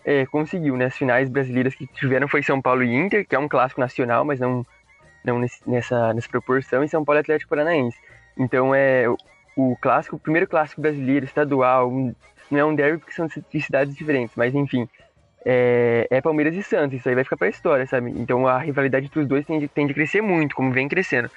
é, 0.05 0.25
conseguiu, 0.25 0.75
né? 0.77 0.85
As 0.85 0.97
finais 0.97 1.29
brasileiras 1.29 1.75
que 1.75 1.87
tiveram 1.87 2.27
foi 2.27 2.43
São 2.43 2.61
Paulo 2.61 2.83
e 2.83 2.93
Inter, 2.93 3.27
que 3.27 3.35
é 3.35 3.39
um 3.39 3.47
clássico 3.47 3.81
nacional, 3.81 4.25
mas 4.25 4.39
não, 4.39 4.65
não 5.23 5.39
nessa, 5.65 6.13
nessa 6.13 6.29
proporção, 6.29 6.83
e 6.83 6.89
São 6.89 7.03
Paulo 7.05 7.19
e 7.19 7.21
Atlético 7.21 7.49
Paranaense. 7.49 7.97
Então 8.37 8.73
é 8.73 9.07
o, 9.07 9.17
o 9.55 9.75
clássico, 9.77 10.15
o 10.15 10.19
primeiro 10.19 10.47
clássico 10.47 10.81
brasileiro, 10.81 11.25
estadual, 11.25 11.91
não 12.49 12.59
é 12.59 12.65
um 12.65 12.75
derby 12.75 12.97
porque 12.97 13.13
são 13.13 13.27
de 13.27 13.61
cidades 13.61 13.95
diferentes, 13.95 14.35
mas 14.35 14.53
enfim, 14.53 14.87
é, 15.45 16.07
é, 16.09 16.21
Palmeiras 16.21 16.55
e 16.55 16.63
Santos, 16.63 16.99
isso 16.99 17.09
aí 17.09 17.15
vai 17.15 17.23
ficar 17.23 17.37
pra 17.37 17.47
história, 17.47 17.85
sabe? 17.87 18.11
Então 18.11 18.47
a 18.47 18.59
rivalidade 18.59 19.05
entre 19.05 19.19
os 19.19 19.27
dois 19.27 19.45
tende, 19.45 19.67
tende 19.67 19.91
a 19.91 19.95
crescer 19.95 20.21
muito, 20.21 20.55
como 20.55 20.71
vem 20.71 20.87
crescendo. 20.87 21.29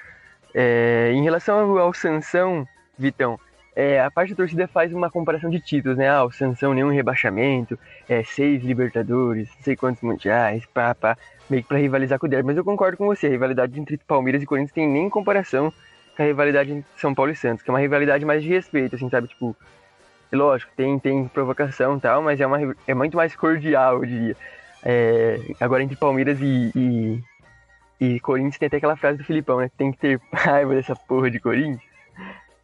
É, 0.53 1.11
em 1.13 1.23
relação 1.23 1.59
ao, 1.59 1.77
ao 1.77 1.93
Sansão, 1.93 2.67
Vitão, 2.97 3.39
é, 3.75 3.99
a 3.99 4.09
parte 4.09 4.29
da 4.29 4.37
torcida 4.37 4.67
faz 4.67 4.93
uma 4.93 5.11
comparação 5.11 5.49
de 5.49 5.59
títulos, 5.59 5.97
né? 5.97 6.07
Ah, 6.07 6.23
o 6.23 6.31
Sansão 6.31 6.73
nenhum 6.73 6.89
rebaixamento, 6.89 7.77
é, 8.07 8.23
seis 8.23 8.63
Libertadores, 8.63 9.49
não 9.57 9.63
sei 9.63 9.75
quantos 9.75 10.01
mundiais, 10.01 10.65
pá, 10.67 10.95
pá, 10.95 11.17
meio 11.49 11.61
que 11.61 11.67
pra 11.67 11.77
rivalizar 11.77 12.17
com 12.17 12.25
o 12.25 12.29
Derby. 12.29 12.47
Mas 12.47 12.57
eu 12.57 12.63
concordo 12.63 12.97
com 12.97 13.05
você, 13.05 13.27
a 13.27 13.31
rivalidade 13.31 13.77
entre 13.77 13.97
Palmeiras 13.97 14.41
e 14.41 14.45
Corinthians 14.45 14.71
tem 14.71 14.87
nem 14.87 15.09
comparação 15.09 15.73
com 16.15 16.23
a 16.23 16.25
rivalidade 16.25 16.71
entre 16.71 16.85
São 16.97 17.13
Paulo 17.13 17.31
e 17.31 17.35
Santos, 17.35 17.63
que 17.63 17.69
é 17.69 17.73
uma 17.73 17.79
rivalidade 17.79 18.23
mais 18.23 18.41
de 18.41 18.49
respeito, 18.49 18.95
assim, 18.95 19.09
sabe? 19.09 19.27
Tipo, 19.27 19.53
lógico, 20.31 20.71
tem, 20.77 20.97
tem 20.97 21.27
provocação 21.27 21.97
e 21.97 21.99
tal, 21.99 22.21
mas 22.21 22.39
é, 22.39 22.47
uma, 22.47 22.75
é 22.87 22.93
muito 22.93 23.17
mais 23.17 23.35
cordial, 23.35 23.97
eu 23.97 24.05
diria. 24.05 24.37
É, 24.83 25.39
agora, 25.59 25.83
entre 25.83 25.97
Palmeiras 25.97 26.39
e, 26.39 26.71
e, 26.73 27.23
e 27.99 28.19
Corinthians 28.21 28.57
tem 28.57 28.67
até 28.67 28.77
aquela 28.77 28.95
frase 28.95 29.17
do 29.17 29.25
Filipão, 29.25 29.59
né? 29.59 29.69
Tem 29.77 29.91
que 29.91 29.97
ter 29.97 30.21
raiva 30.31 30.73
dessa 30.75 30.95
porra 30.95 31.29
de 31.29 31.39
Corinthians. 31.39 31.94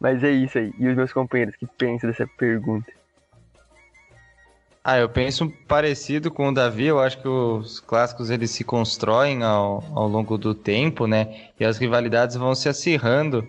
Mas 0.02 0.24
é 0.24 0.32
isso 0.32 0.58
aí. 0.58 0.74
E 0.80 0.88
os 0.88 0.96
meus 0.96 1.12
companheiros, 1.12 1.54
que 1.54 1.64
pensam 1.64 2.10
dessa 2.10 2.26
pergunta? 2.26 2.90
Ah, 4.82 4.98
eu 4.98 5.08
penso 5.08 5.48
parecido 5.68 6.28
com 6.28 6.48
o 6.48 6.52
Davi. 6.52 6.86
Eu 6.86 6.98
acho 6.98 7.22
que 7.22 7.28
os 7.28 7.78
clássicos 7.78 8.28
eles 8.28 8.50
se 8.50 8.64
constroem 8.64 9.44
ao, 9.44 9.84
ao 9.94 10.08
longo 10.08 10.36
do 10.36 10.56
tempo, 10.56 11.06
né? 11.06 11.50
E 11.58 11.64
as 11.64 11.78
rivalidades 11.78 12.34
vão 12.34 12.52
se 12.52 12.68
acirrando 12.68 13.46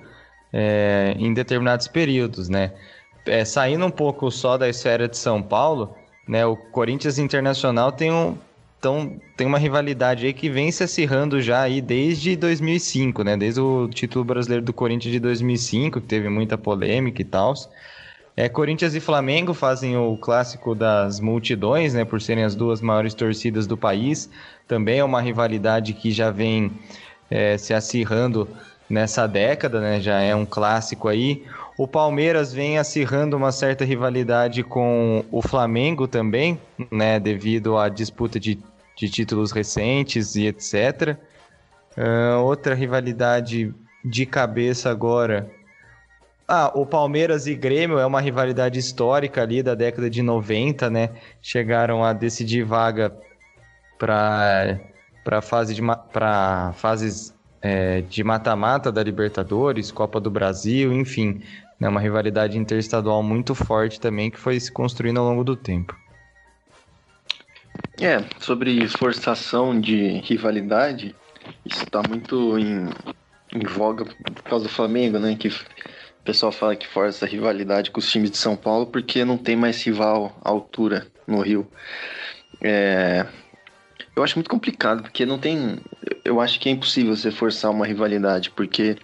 é, 0.54 1.16
em 1.18 1.34
determinados 1.34 1.88
períodos, 1.88 2.50
né? 2.50 2.72
É, 3.26 3.44
saindo 3.44 3.88
um 3.88 3.92
pouco 3.92 4.30
só 4.30 4.56
da 4.56 4.70
esfera 4.70 5.08
de 5.08 5.18
São 5.18 5.42
Paulo, 5.42 5.96
né? 6.28 6.46
O 6.46 6.56
Corinthians 6.56 7.18
Internacional 7.18 7.92
tem 7.92 8.12
um, 8.12 8.38
então 8.84 9.16
tem 9.38 9.48
uma 9.48 9.58
rivalidade 9.58 10.26
aí 10.26 10.34
que 10.34 10.50
vem 10.50 10.70
se 10.70 10.84
acirrando 10.84 11.42
já 11.42 11.62
aí 11.62 11.80
desde 11.80 12.36
2005, 12.36 13.24
né? 13.24 13.38
Desde 13.38 13.62
o 13.62 13.88
título 13.88 14.26
brasileiro 14.26 14.62
do 14.62 14.74
Corinthians 14.74 15.14
de 15.14 15.22
2005, 15.22 16.02
que 16.02 16.06
teve 16.06 16.28
muita 16.28 16.58
polêmica 16.58 17.22
e 17.22 17.24
tal. 17.24 17.54
É, 18.36 18.50
Corinthians 18.50 18.94
e 18.94 19.00
Flamengo 19.00 19.54
fazem 19.54 19.96
o 19.96 20.18
clássico 20.18 20.76
das 20.76 21.22
multidões, 21.22 21.94
né? 21.94 22.04
Por 22.04 22.22
serem 22.22 22.44
as 22.44 22.56
duas 22.56 22.82
maiores 22.82 23.14
torcidas 23.14 23.66
do 23.66 23.78
país. 23.78 24.30
Também 24.68 25.00
é 25.00 25.04
uma 25.04 25.22
rivalidade 25.22 25.94
que 25.94 26.12
já 26.12 26.30
vem 26.30 26.70
é, 27.32 27.58
se 27.58 27.74
acirrando 27.74 28.50
nessa 28.90 29.26
década, 29.26 29.80
né? 29.80 30.02
Já 30.02 30.20
é 30.20 30.36
um 30.36 30.46
clássico 30.46 31.08
aí. 31.08 31.46
O 31.78 31.88
Palmeiras 31.88 32.52
vem 32.52 32.78
acirrando 32.78 33.38
uma 33.38 33.54
certa 33.54 33.86
rivalidade 33.86 34.62
com 34.62 35.24
o 35.32 35.42
Flamengo 35.42 36.06
também, 36.06 36.60
né? 36.92 37.18
Devido 37.18 37.78
à 37.78 37.88
disputa 37.88 38.38
de 38.38 38.60
de 38.96 39.10
títulos 39.10 39.52
recentes 39.52 40.36
e 40.36 40.48
etc. 40.48 41.18
Uh, 41.98 42.40
outra 42.44 42.74
rivalidade 42.74 43.74
de 44.04 44.26
cabeça 44.26 44.90
agora. 44.90 45.50
Ah, 46.48 46.72
o 46.76 46.86
Palmeiras 46.86 47.48
e 47.48 47.56
Grêmio 47.56 47.98
é 47.98 48.06
uma 48.06 48.20
rivalidade 48.20 48.78
histórica 48.78 49.42
ali 49.42 49.64
da 49.64 49.76
década 49.76 50.10
de 50.10 50.22
90, 50.22 50.90
né? 50.90 51.10
Chegaram 51.42 52.04
a 52.04 52.12
decidir 52.12 52.64
vaga 52.64 53.16
para 53.98 54.80
para 55.24 55.42
fase 55.42 55.74
de 55.74 55.82
para 56.12 56.74
fases 56.74 57.34
é, 57.62 58.02
de 58.02 58.24
mata-mata 58.26 58.92
da 58.92 59.02
Libertadores, 59.02 59.90
Copa 59.90 60.20
do 60.20 60.30
Brasil, 60.30 60.92
enfim, 60.92 61.42
né, 61.80 61.88
uma 61.88 62.02
rivalidade 62.02 62.58
interestadual 62.58 63.24
muito 63.24 63.56
forte 63.56 64.02
também 64.02 64.30
que 64.30 64.38
foi 64.38 64.60
se 64.60 64.70
construindo 64.70 65.20
ao 65.20 65.26
longo 65.26 65.46
do 65.46 65.56
tempo. 65.56 65.98
É, 68.00 68.18
sobre 68.40 68.88
forçação 68.88 69.80
de 69.80 70.20
rivalidade, 70.20 71.16
isso 71.66 71.84
está 71.84 72.02
muito 72.02 72.58
em, 72.58 72.90
em 73.54 73.66
voga 73.66 74.06
por 74.06 74.44
causa 74.44 74.66
do 74.66 74.70
Flamengo, 74.70 75.20
né? 75.20 75.36
Que 75.36 75.48
o 75.48 76.24
pessoal 76.24 76.52
fala 76.52 76.76
que 76.76 76.88
força 76.88 77.26
a 77.26 77.28
rivalidade 77.28 77.92
com 77.92 78.00
os 78.00 78.12
times 78.12 78.32
de 78.32 78.38
São 78.38 78.56
Paulo 78.56 78.88
porque 78.88 79.24
não 79.24 79.38
tem 79.38 79.56
mais 79.56 79.82
rival 79.84 80.38
à 80.44 80.50
altura 80.50 81.08
no 81.28 81.42
Rio. 81.42 81.68
É, 82.62 83.26
eu 84.16 84.24
acho 84.24 84.38
muito 84.38 84.50
complicado, 84.50 85.04
porque 85.04 85.26
não 85.26 85.40
tem. 85.40 85.78
Eu 86.24 86.40
acho 86.40 86.60
que 86.60 86.70
é 86.70 86.72
impossível 86.72 87.16
você 87.16 87.32
forçar 87.32 87.72
uma 87.72 87.86
rivalidade, 87.86 88.52
porque 88.52 88.98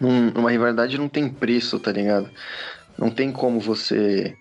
uma 0.00 0.50
rivalidade 0.50 0.98
não 0.98 1.08
tem 1.08 1.28
preço, 1.28 1.78
tá 1.78 1.92
ligado? 1.92 2.30
Não 2.98 3.10
tem 3.10 3.32
como 3.32 3.60
você. 3.60 4.36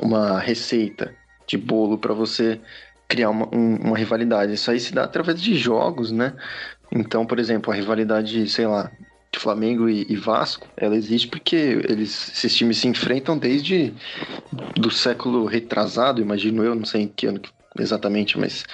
Uma 0.00 0.38
receita 0.38 1.14
de 1.52 1.58
bolo 1.58 1.98
para 1.98 2.14
você 2.14 2.58
criar 3.06 3.28
uma, 3.28 3.46
um, 3.54 3.76
uma 3.76 3.98
rivalidade. 3.98 4.54
Isso 4.54 4.70
aí 4.70 4.80
se 4.80 4.94
dá 4.94 5.04
através 5.04 5.40
de 5.40 5.54
jogos, 5.54 6.10
né? 6.10 6.32
Então, 6.90 7.26
por 7.26 7.38
exemplo, 7.38 7.70
a 7.70 7.76
rivalidade, 7.76 8.48
sei 8.48 8.66
lá, 8.66 8.90
de 9.30 9.38
Flamengo 9.38 9.88
e, 9.88 10.06
e, 10.08 10.16
Vasco, 10.16 10.66
ela 10.76 10.96
existe 10.96 11.28
porque 11.28 11.56
eles, 11.88 12.30
esses 12.32 12.54
times 12.54 12.78
se 12.78 12.88
enfrentam 12.88 13.36
desde 13.36 13.92
do 14.74 14.90
século 14.90 15.44
retrasado, 15.44 16.20
imagino 16.20 16.64
eu, 16.64 16.74
não 16.74 16.84
sei 16.84 17.02
em 17.02 17.08
que 17.08 17.26
ano 17.26 17.40
exatamente, 17.78 18.38
mas 18.38 18.64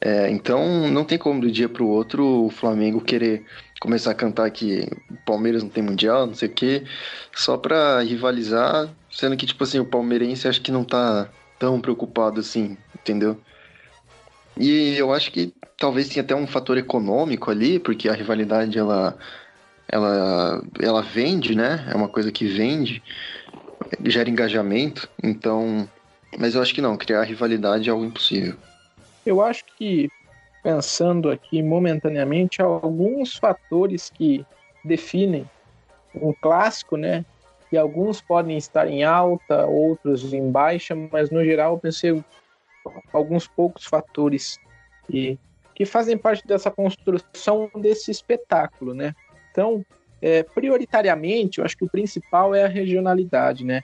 é, 0.00 0.30
então 0.30 0.88
não 0.90 1.04
tem 1.04 1.18
como 1.18 1.42
do 1.42 1.50
dia 1.50 1.68
para 1.68 1.82
o 1.82 1.88
outro 1.88 2.46
o 2.46 2.50
Flamengo 2.50 3.02
querer 3.02 3.44
começar 3.78 4.12
a 4.12 4.14
cantar 4.14 4.50
que 4.50 4.88
o 5.10 5.16
Palmeiras 5.26 5.62
não 5.62 5.68
tem 5.68 5.82
mundial, 5.82 6.26
não 6.26 6.34
sei 6.34 6.48
o 6.48 6.52
quê, 6.52 6.84
só 7.34 7.58
para 7.58 8.00
rivalizar, 8.00 8.88
sendo 9.10 9.36
que 9.36 9.44
tipo 9.44 9.62
assim 9.64 9.78
o 9.78 9.84
palmeirense 9.84 10.48
acho 10.48 10.62
que 10.62 10.72
não 10.72 10.84
tá 10.84 11.28
tão 11.60 11.80
preocupado 11.80 12.40
assim, 12.40 12.76
entendeu? 12.98 13.38
E 14.58 14.96
eu 14.96 15.12
acho 15.12 15.30
que 15.30 15.54
talvez 15.78 16.08
tenha 16.08 16.24
até 16.24 16.34
um 16.34 16.46
fator 16.46 16.76
econômico 16.76 17.50
ali, 17.50 17.78
porque 17.78 18.08
a 18.08 18.14
rivalidade 18.14 18.78
ela 18.78 19.16
ela 19.86 20.62
ela 20.80 21.02
vende, 21.02 21.54
né? 21.54 21.86
É 21.88 21.94
uma 21.94 22.08
coisa 22.08 22.32
que 22.32 22.46
vende, 22.46 23.02
gera 24.06 24.28
engajamento, 24.28 25.08
então 25.22 25.86
mas 26.38 26.54
eu 26.54 26.62
acho 26.62 26.74
que 26.74 26.80
não, 26.80 26.96
criar 26.96 27.22
rivalidade 27.24 27.88
é 27.88 27.92
algo 27.92 28.04
impossível. 28.04 28.54
Eu 29.26 29.42
acho 29.42 29.64
que, 29.76 30.08
pensando 30.62 31.28
aqui 31.28 31.62
momentaneamente, 31.62 32.62
alguns 32.62 33.34
fatores 33.34 34.08
que 34.08 34.46
definem 34.84 35.44
um 36.14 36.32
clássico, 36.40 36.96
né? 36.96 37.24
E 37.72 37.78
alguns 37.78 38.20
podem 38.20 38.56
estar 38.56 38.88
em 38.88 39.04
alta, 39.04 39.66
outros 39.66 40.32
em 40.32 40.50
baixa, 40.50 40.94
mas 40.94 41.30
no 41.30 41.44
geral 41.44 41.74
eu 41.74 41.78
pensei 41.78 42.24
alguns 43.12 43.46
poucos 43.46 43.84
fatores 43.84 44.58
que, 45.06 45.38
que 45.74 45.84
fazem 45.84 46.18
parte 46.18 46.46
dessa 46.46 46.70
construção 46.70 47.70
desse 47.76 48.10
espetáculo, 48.10 48.94
né? 48.94 49.14
Então, 49.50 49.84
é, 50.20 50.42
prioritariamente, 50.42 51.58
eu 51.58 51.64
acho 51.64 51.76
que 51.76 51.84
o 51.84 51.90
principal 51.90 52.54
é 52.54 52.64
a 52.64 52.68
regionalidade, 52.68 53.64
né? 53.64 53.82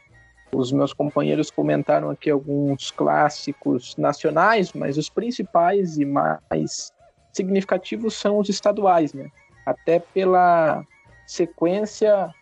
Os 0.53 0.73
meus 0.73 0.93
companheiros 0.93 1.51
comentaram 1.51 2.11
aqui 2.11 2.31
alguns 2.31 2.91
clássicos 2.91 3.97
nacionais, 3.97 4.73
mas 4.73 4.97
os 4.97 5.09
principais 5.09 5.99
e 5.99 6.05
mais 6.05 6.93
significativos 7.33 8.15
são 8.15 8.39
os 8.39 8.49
estaduais, 8.49 9.13
né? 9.13 9.31
Até 9.65 9.99
pela 9.99 10.85
sequência 11.27 12.33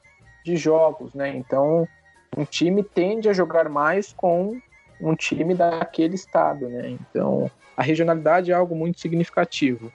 de 0.44 0.56
jogos, 0.56 1.12
né? 1.14 1.34
Então, 1.34 1.88
um 2.36 2.44
time 2.44 2.82
tende 2.84 3.28
a 3.28 3.32
jogar 3.32 3.68
mais 3.68 4.12
com 4.12 4.60
um 5.00 5.14
time 5.16 5.54
daquele 5.54 6.14
estado, 6.14 6.68
né? 6.68 6.90
Então, 6.90 7.50
a 7.76 7.82
regionalidade 7.82 8.52
é 8.52 8.54
algo 8.54 8.76
muito 8.76 9.00
significativo. 9.00 9.90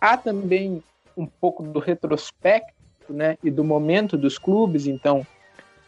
Há 0.00 0.16
também 0.16 0.82
um 1.16 1.26
pouco 1.26 1.62
do 1.62 1.78
retrospecto, 1.78 2.72
né, 3.08 3.36
e 3.42 3.50
do 3.50 3.62
momento 3.62 4.16
dos 4.16 4.38
clubes, 4.38 4.86
então, 4.86 5.26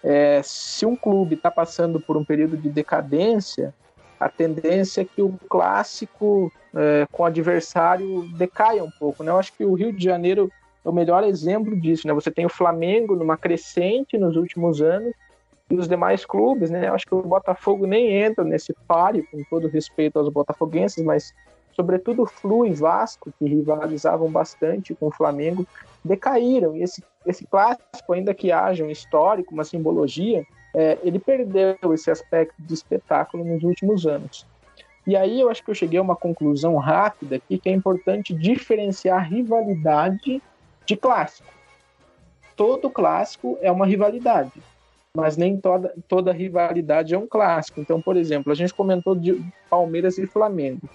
é, 0.05 0.43
se 0.45 0.85
um 0.85 0.95
clube 0.95 1.35
está 1.35 1.51
passando 1.51 1.99
por 1.99 2.15
um 2.17 2.25
período 2.25 2.59
de 2.59 2.69
decadência, 2.69 3.75
a 4.21 4.29
tendência 4.29 5.01
é 5.01 5.05
que 5.05 5.23
o 5.23 5.33
clássico 5.49 6.53
é, 6.75 7.07
com 7.11 7.23
o 7.23 7.27
adversário 7.27 8.29
decaia 8.37 8.85
um 8.85 8.91
pouco. 8.91 9.23
Né? 9.23 9.31
Eu 9.31 9.39
acho 9.39 9.53
que 9.55 9.65
o 9.65 9.75
Rio 9.75 9.93
de 9.93 10.05
Janeiro 10.05 10.51
o 10.87 10.93
melhor 10.93 11.25
exemplo 11.25 11.79
disso. 11.79 12.07
Né? 12.07 12.15
Você 12.15 12.31
tem 12.31 12.47
o 12.47 12.51
Flamengo 12.51 13.17
numa 13.17 13.37
crescente 13.37 14.17
nos 14.17 14.37
últimos 14.37 14.81
anos 14.81 15.13
e 15.69 15.75
os 15.75 15.89
demais 15.89 16.25
clubes. 16.25 16.71
Né? 16.71 16.89
Acho 16.89 17.07
que 17.07 17.15
o 17.15 17.23
Botafogo 17.23 17.87
nem 17.87 18.13
entra 18.13 18.45
nesse 18.45 18.73
páreo, 18.87 19.27
com 19.31 19.43
todo 19.51 19.69
respeito 19.69 20.19
aos 20.19 20.29
botafoguenses, 20.29 21.05
mas 21.05 21.35
sobretudo 21.73 22.25
Flu 22.25 22.65
e 22.67 22.73
Vasco, 22.73 23.33
que 23.39 23.45
rivalizavam 23.45 24.31
bastante 24.31 24.95
com 24.95 25.09
o 25.09 25.11
Flamengo, 25.11 25.67
decaíram. 26.05 26.77
E 26.77 26.83
esse, 26.83 27.03
esse 27.27 27.45
clássico, 27.47 28.13
ainda 28.13 28.33
que 28.33 28.53
haja 28.53 28.85
um 28.85 28.91
histórico, 28.91 29.53
uma 29.53 29.65
simbologia, 29.65 30.47
é, 30.75 30.99
ele 31.03 31.19
perdeu 31.19 31.77
esse 31.93 32.11
aspecto 32.11 32.55
de 32.59 32.73
espetáculo 32.73 33.45
nos 33.45 33.63
últimos 33.63 34.07
anos. 34.07 34.47
E 35.07 35.15
aí 35.17 35.41
eu 35.41 35.49
acho 35.49 35.65
que 35.65 35.71
eu 35.71 35.75
cheguei 35.75 35.99
a 35.99 36.03
uma 36.03 36.17
conclusão 36.17 36.77
rápida 36.77 37.37
aqui 37.37 37.59
que 37.59 37.69
é 37.69 37.73
importante 37.73 38.35
diferenciar 38.35 39.29
rivalidade 39.29 40.43
de 40.87 40.97
clássico. 40.97 41.49
Todo 42.57 42.89
clássico 42.89 43.59
é 43.61 43.71
uma 43.71 43.85
rivalidade, 43.85 44.53
mas 45.15 45.37
nem 45.37 45.59
toda, 45.59 45.95
toda 46.09 46.33
rivalidade 46.33 47.15
é 47.15 47.19
um 47.19 47.27
clássico. 47.27 47.81
Então, 47.81 48.01
por 48.01 48.17
exemplo, 48.17 48.51
a 48.51 48.55
gente 48.55 48.73
comentou 48.73 49.15
de 49.15 49.45
Palmeiras 49.69 50.17
e 50.17 50.27
Flamengo. 50.27 50.89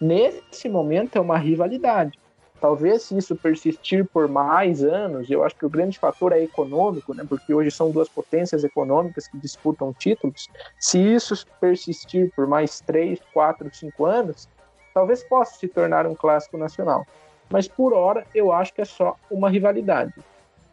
Nesse 0.00 0.68
momento 0.68 1.16
é 1.16 1.20
uma 1.20 1.38
rivalidade. 1.38 2.18
Talvez 2.60 3.02
se 3.02 3.16
isso 3.16 3.36
persistir 3.36 4.06
por 4.06 4.26
mais 4.26 4.82
anos, 4.82 5.30
eu 5.30 5.44
acho 5.44 5.54
que 5.54 5.66
o 5.66 5.70
grande 5.70 5.98
fator 5.98 6.32
é 6.32 6.42
econômico, 6.42 7.12
né? 7.12 7.24
Porque 7.28 7.52
hoje 7.52 7.70
são 7.70 7.90
duas 7.90 8.08
potências 8.08 8.64
econômicas 8.64 9.28
que 9.28 9.36
disputam 9.36 9.92
títulos. 9.92 10.48
Se 10.80 10.98
isso 10.98 11.46
persistir 11.60 12.32
por 12.34 12.46
mais 12.46 12.80
três, 12.80 13.20
quatro, 13.34 13.68
cinco 13.74 14.06
anos, 14.06 14.48
talvez 14.94 15.22
possa 15.24 15.58
se 15.58 15.68
tornar 15.68 16.06
um 16.06 16.14
clássico 16.14 16.56
nacional. 16.56 17.04
Mas 17.50 17.68
por 17.68 17.92
hora 17.92 18.26
eu 18.34 18.52
acho 18.52 18.72
que 18.72 18.80
é 18.80 18.84
só 18.84 19.16
uma 19.30 19.50
rivalidade. 19.50 20.12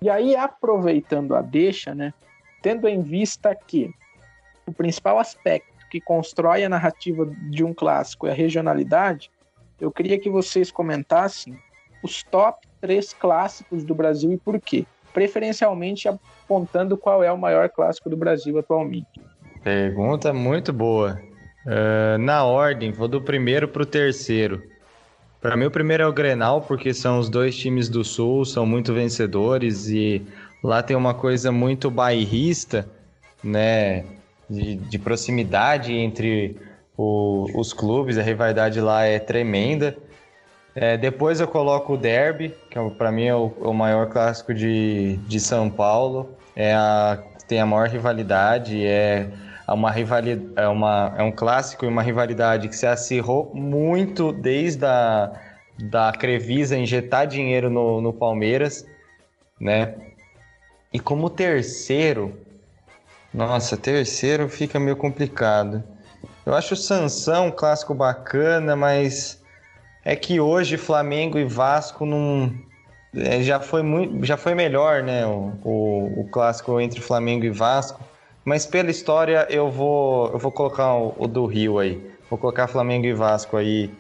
E 0.02 0.10
aí, 0.10 0.36
aproveitando 0.36 1.36
a 1.36 1.42
deixa, 1.42 1.94
né? 1.94 2.14
Tendo 2.62 2.88
em 2.88 3.02
vista 3.02 3.56
que 3.56 3.94
o 4.66 4.74
principal 4.74 5.20
aspecto 5.20 5.72
que 5.90 6.00
constrói 6.02 6.64
a 6.64 6.70
narrativa 6.70 7.26
de 7.50 7.64
um 7.64 7.74
clássico 7.74 8.26
é 8.26 8.32
a 8.32 8.34
regionalidade, 8.34 9.30
eu 9.80 9.92
queria 9.92 10.18
que 10.18 10.30
vocês 10.30 10.72
comentassem 10.72 11.58
os 12.04 12.24
top 12.24 12.68
três 12.80 13.14
clássicos 13.14 13.84
do 13.84 13.94
Brasil 13.94 14.32
e 14.32 14.38
por 14.38 14.60
quê. 14.60 14.86
Preferencialmente 15.14 16.08
apontando 16.08 16.98
qual 16.98 17.24
é 17.24 17.32
o 17.32 17.38
maior 17.38 17.70
clássico 17.70 18.10
do 18.10 18.18
Brasil 18.18 18.58
atualmente. 18.58 19.22
Pergunta 19.64 20.34
muito 20.34 20.74
boa. 20.74 21.22
Uh, 21.66 22.18
na 22.18 22.44
ordem, 22.44 22.92
vou 22.92 23.08
do 23.08 23.22
primeiro 23.22 23.68
para 23.68 23.84
o 23.84 23.86
terceiro. 23.86 24.64
Para 25.42 25.58
mim, 25.58 25.66
o 25.66 25.72
primeiro 25.72 26.04
é 26.04 26.08
o 26.08 26.14
Grenal, 26.14 26.62
porque 26.62 26.94
são 26.94 27.18
os 27.18 27.28
dois 27.28 27.58
times 27.58 27.90
do 27.90 28.04
Sul, 28.04 28.46
são 28.46 28.64
muito 28.64 28.94
vencedores 28.94 29.88
e 29.88 30.22
lá 30.64 30.84
tem 30.84 30.96
uma 30.96 31.16
coisa 31.16 31.52
muito 31.52 31.90
bairrista, 31.90 32.88
né? 33.44 34.06
De, 34.48 34.76
de 34.76 35.00
proximidade 35.00 35.94
entre 35.94 36.58
o, 36.96 37.48
os 37.56 37.74
clubes, 37.74 38.18
a 38.18 38.22
rivalidade 38.22 38.80
lá 38.80 39.04
é 39.04 39.18
tremenda. 39.18 39.98
É, 40.76 40.96
depois 40.98 41.40
eu 41.40 41.48
coloco 41.48 41.94
o 41.94 41.98
Derby, 41.98 42.54
que 42.70 42.78
é, 42.78 42.90
para 42.92 43.12
mim 43.12 43.26
é 43.26 43.36
o, 43.36 43.48
o, 43.62 43.74
maior 43.74 44.08
clássico 44.10 44.54
de, 44.54 45.18
de 45.28 45.40
São 45.40 45.70
Paulo. 45.70 46.30
É 46.56 46.74
a, 46.74 47.18
tem 47.48 47.60
a 47.60 47.66
maior 47.66 47.88
rivalidade, 47.88 48.86
é 49.72 49.74
uma 49.74 49.90
rivalidade, 49.90 50.52
é, 50.56 50.68
uma, 50.68 51.14
é 51.18 51.24
um 51.24 51.32
clássico 51.32 51.86
e 51.86 51.88
uma 51.88 52.02
rivalidade 52.02 52.68
que 52.68 52.76
se 52.76 52.86
acirrou 52.86 53.52
muito 53.56 54.34
desde 54.34 54.86
a 54.86 55.32
da 55.80 56.12
Crevisa 56.12 56.78
injetar 56.78 57.26
dinheiro 57.26 57.70
no, 57.70 58.02
no 58.02 58.14
Palmeiras, 58.14 58.86
né? 59.60 59.96
E 60.94 61.00
como 61.00 61.30
terceiro, 61.30 62.38
nossa, 63.34 63.78
terceiro 63.78 64.50
fica 64.50 64.80
meio 64.80 64.98
complicado. 64.98 65.82
Eu 66.46 66.54
acho 66.54 66.74
o 66.74 66.78
Sansão 66.78 67.48
um 67.48 67.52
clássico 67.52 67.96
bacana, 67.96 68.76
mas 68.76 69.42
é 70.04 70.16
que 70.16 70.40
hoje 70.40 70.78
Flamengo 70.78 71.40
e 71.40 71.46
Vasco 71.46 72.06
não 72.06 72.54
é, 73.16 73.42
já 73.42 73.60
foi 73.60 73.82
muito, 73.82 74.26
já 74.26 74.36
foi 74.36 74.54
melhor, 74.54 75.02
né? 75.02 75.26
O, 75.26 75.54
o, 75.64 76.22
o, 76.22 76.30
clássico 76.30 76.80
entre 76.80 77.00
Flamengo 77.00 77.46
e 77.46 77.50
Vasco. 77.50 78.11
Mas 78.44 78.66
pela 78.66 78.90
história 78.90 79.46
eu 79.50 79.70
vou 79.70 80.30
eu 80.32 80.40
vou 80.40 80.52
colocar 80.52 80.96
o, 80.96 81.16
o, 81.18 81.28
do 81.28 81.46
Rio 81.46 81.80
aí. 81.80 82.02
Vou 82.30 82.40
colocar 82.40 82.68
Flamengo 82.68 83.06
e 83.06 83.14
Vasco 83.14 83.58
aí 83.58 83.92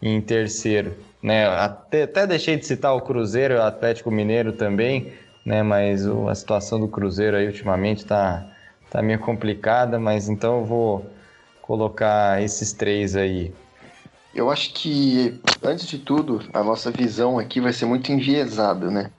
em 0.00 0.20
terceiro, 0.20 0.94
né? 1.22 1.46
Até, 1.46 2.04
até 2.04 2.26
deixei 2.26 2.56
de 2.56 2.64
citar 2.64 2.94
o 2.94 3.00
Cruzeiro, 3.00 3.56
o 3.56 3.62
Atlético 3.62 4.10
Mineiro 4.10 4.52
também, 4.52 5.12
né? 5.44 5.62
Mas 5.62 6.06
o, 6.06 6.28
a 6.28 6.34
situação 6.34 6.80
do 6.80 6.88
Cruzeiro 6.88 7.36
aí 7.36 7.46
ultimamente 7.46 8.04
tá 8.06 8.46
tá 8.90 9.00
meio 9.00 9.20
complicada, 9.20 9.98
mas 9.98 10.28
então 10.28 10.58
eu 10.58 10.64
vou 10.64 11.06
colocar 11.62 12.42
esses 12.42 12.72
três 12.72 13.14
aí. 13.14 13.52
Eu 14.34 14.50
acho 14.50 14.72
que, 14.74 15.40
antes 15.62 15.86
de 15.86 15.98
tudo, 15.98 16.42
a 16.52 16.62
nossa 16.62 16.90
visão 16.90 17.38
aqui 17.38 17.60
vai 17.60 17.72
ser 17.72 17.86
muito 17.86 18.10
enviesada, 18.10 18.90
né? 18.90 19.10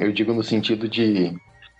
Eu 0.00 0.12
digo 0.12 0.32
no 0.32 0.42
sentido 0.42 0.88
de 0.88 1.36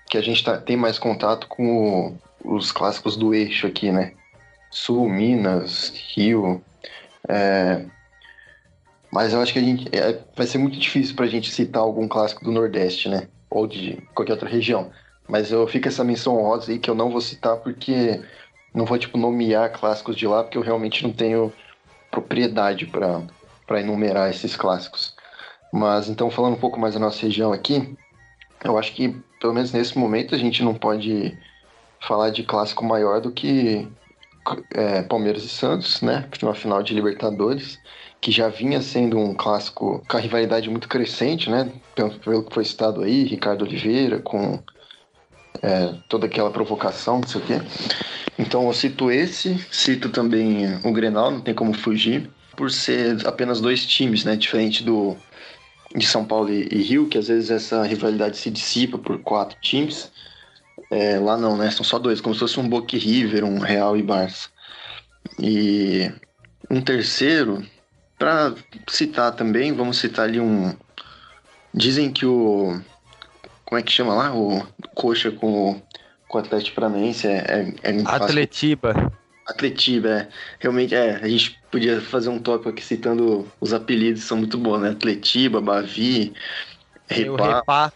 que 0.08 0.16
a 0.16 0.22
gente 0.22 0.42
tá, 0.42 0.56
tem 0.56 0.76
mais 0.76 0.98
contato 0.98 1.46
com 1.46 2.18
o, 2.44 2.56
os 2.56 2.72
clássicos 2.72 3.16
do 3.16 3.34
eixo 3.34 3.66
aqui, 3.66 3.90
né? 3.90 4.12
Sul, 4.70 5.08
Minas, 5.08 5.92
Rio. 6.14 6.62
É... 7.28 7.84
Mas 9.10 9.32
eu 9.32 9.40
acho 9.40 9.52
que 9.52 9.58
a 9.58 9.62
gente 9.62 9.88
é, 9.96 10.18
vai 10.36 10.46
ser 10.46 10.58
muito 10.58 10.78
difícil 10.78 11.14
para 11.14 11.24
a 11.24 11.28
gente 11.28 11.50
citar 11.50 11.82
algum 11.82 12.06
clássico 12.06 12.44
do 12.44 12.52
Nordeste, 12.52 13.08
né? 13.08 13.28
Ou 13.50 13.66
de 13.66 14.02
qualquer 14.14 14.32
outra 14.32 14.48
região. 14.48 14.90
Mas 15.26 15.50
eu 15.50 15.66
fico 15.66 15.88
essa 15.88 16.04
menção 16.04 16.36
honrosa 16.38 16.72
aí 16.72 16.78
que 16.78 16.90
eu 16.90 16.94
não 16.94 17.10
vou 17.10 17.20
citar 17.20 17.56
porque 17.58 18.20
não 18.74 18.84
vou 18.84 18.98
tipo 18.98 19.18
nomear 19.18 19.72
clássicos 19.72 20.16
de 20.16 20.26
lá 20.26 20.42
porque 20.42 20.58
eu 20.58 20.62
realmente 20.62 21.02
não 21.02 21.12
tenho 21.12 21.52
propriedade 22.10 22.86
para 22.86 23.80
enumerar 23.80 24.30
esses 24.30 24.56
clássicos. 24.56 25.14
Mas 25.72 26.08
então, 26.08 26.30
falando 26.30 26.54
um 26.54 26.60
pouco 26.60 26.80
mais 26.80 26.94
da 26.94 27.00
nossa 27.00 27.20
região 27.20 27.52
aqui, 27.52 27.96
eu 28.64 28.78
acho 28.78 28.92
que, 28.92 29.14
pelo 29.40 29.54
menos 29.54 29.72
nesse 29.72 29.96
momento, 29.96 30.34
a 30.34 30.38
gente 30.38 30.62
não 30.62 30.74
pode 30.74 31.36
falar 32.00 32.30
de 32.30 32.42
clássico 32.42 32.84
maior 32.84 33.20
do 33.20 33.30
que 33.30 33.88
é, 34.74 35.02
Palmeiras 35.02 35.44
e 35.44 35.48
Santos, 35.48 36.00
né? 36.00 36.28
Uma 36.42 36.54
final 36.54 36.82
de 36.82 36.94
Libertadores, 36.94 37.78
que 38.20 38.30
já 38.30 38.48
vinha 38.48 38.80
sendo 38.80 39.18
um 39.18 39.34
clássico 39.34 40.02
com 40.08 40.16
a 40.16 40.20
rivalidade 40.20 40.70
muito 40.70 40.88
crescente, 40.88 41.50
né? 41.50 41.70
Pelo, 41.94 42.10
pelo 42.18 42.44
que 42.44 42.54
foi 42.54 42.64
citado 42.64 43.02
aí, 43.02 43.24
Ricardo 43.24 43.62
Oliveira, 43.62 44.18
com 44.20 44.58
é, 45.62 45.94
toda 46.08 46.26
aquela 46.26 46.50
provocação, 46.50 47.20
não 47.20 47.28
sei 47.28 47.40
o 47.40 47.44
quê. 47.44 47.60
Então 48.38 48.66
eu 48.66 48.72
cito 48.72 49.10
esse, 49.10 49.58
cito 49.70 50.08
também 50.08 50.78
o 50.84 50.92
Grenal, 50.92 51.30
não 51.30 51.40
tem 51.40 51.54
como 51.54 51.74
fugir, 51.74 52.30
por 52.56 52.70
ser 52.70 53.26
apenas 53.26 53.60
dois 53.60 53.84
times, 53.86 54.24
né? 54.24 54.36
Diferente 54.36 54.82
do 54.82 55.16
de 55.94 56.06
São 56.06 56.24
Paulo 56.24 56.50
e, 56.50 56.68
e 56.70 56.82
Rio, 56.82 57.08
que 57.08 57.18
às 57.18 57.28
vezes 57.28 57.50
essa 57.50 57.82
rivalidade 57.82 58.36
se 58.36 58.50
dissipa 58.50 58.98
por 58.98 59.18
quatro 59.20 59.58
times. 59.60 60.10
É, 60.90 61.18
lá 61.18 61.36
não, 61.36 61.56
né? 61.56 61.70
São 61.70 61.84
só 61.84 61.98
dois, 61.98 62.20
como 62.20 62.34
se 62.34 62.40
fosse 62.40 62.58
um 62.58 62.68
Boca 62.68 62.96
River, 62.96 63.44
um 63.44 63.58
Real 63.58 63.96
e 63.96 64.02
Barça. 64.02 64.48
E 65.38 66.10
um 66.70 66.80
terceiro, 66.80 67.64
para 68.18 68.54
citar 68.88 69.32
também, 69.32 69.72
vamos 69.72 69.98
citar 69.98 70.26
ali 70.26 70.40
um. 70.40 70.74
Dizem 71.74 72.10
que 72.10 72.24
o. 72.24 72.80
Como 73.64 73.78
é 73.78 73.82
que 73.82 73.92
chama 73.92 74.14
lá? 74.14 74.34
O 74.34 74.66
Coxa 74.94 75.30
com 75.30 75.72
o 75.72 75.82
com 76.28 76.38
o 76.38 76.40
Atlético 76.40 76.76
Paranaense 76.76 77.26
é, 77.26 77.74
é, 77.82 77.90
é 77.90 78.02
Atletiba. 78.04 79.10
Atletiba, 79.48 80.08
é. 80.08 80.28
Realmente, 80.60 80.94
é. 80.94 81.16
A 81.16 81.28
gente 81.28 81.58
podia 81.70 82.00
fazer 82.00 82.28
um 82.28 82.38
tópico 82.38 82.68
aqui 82.68 82.82
citando 82.82 83.46
os 83.60 83.72
apelidos, 83.72 84.22
são 84.24 84.36
muito 84.36 84.58
bons, 84.58 84.80
né? 84.80 84.90
Atletiba, 84.90 85.60
Bavi, 85.60 86.34
Repá. 87.08 87.56
Repá. 87.58 87.92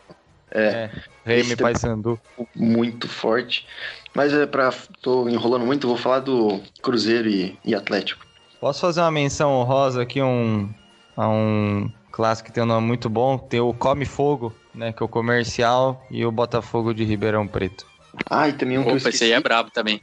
É. 0.50 0.62
é. 0.62 0.90
Remy 1.24 1.56
Paysandu. 1.56 2.18
Muito 2.54 3.08
forte. 3.08 3.66
Mas 4.14 4.32
é 4.32 4.46
pra. 4.46 4.72
tô 5.00 5.28
enrolando 5.28 5.64
muito, 5.64 5.86
vou 5.86 5.96
falar 5.96 6.20
do 6.20 6.60
Cruzeiro 6.82 7.28
e, 7.28 7.58
e 7.64 7.74
Atlético. 7.74 8.26
Posso 8.60 8.80
fazer 8.80 9.00
uma 9.00 9.10
menção 9.10 9.52
honrosa 9.52 10.02
aqui 10.02 10.22
um, 10.22 10.72
a 11.16 11.28
um 11.28 11.90
clássico 12.10 12.48
que 12.48 12.54
tem 12.54 12.62
um 12.62 12.66
nome 12.66 12.86
muito 12.86 13.08
bom? 13.08 13.38
Tem 13.38 13.60
o 13.60 13.72
Come 13.72 14.04
Fogo, 14.04 14.54
né? 14.74 14.92
Que 14.92 15.02
é 15.02 15.06
o 15.06 15.08
comercial, 15.08 16.04
e 16.10 16.24
o 16.24 16.32
Botafogo 16.32 16.92
de 16.92 17.04
Ribeirão 17.04 17.46
Preto. 17.46 17.86
Ah, 18.28 18.48
e 18.48 18.52
também 18.52 18.78
um 18.78 18.82
Opa, 18.82 18.90
que 18.90 18.94
eu 18.94 18.98
esqueci. 18.98 19.16
esse 19.16 19.24
aí 19.24 19.32
é 19.32 19.40
brabo 19.40 19.70
também. 19.70 20.00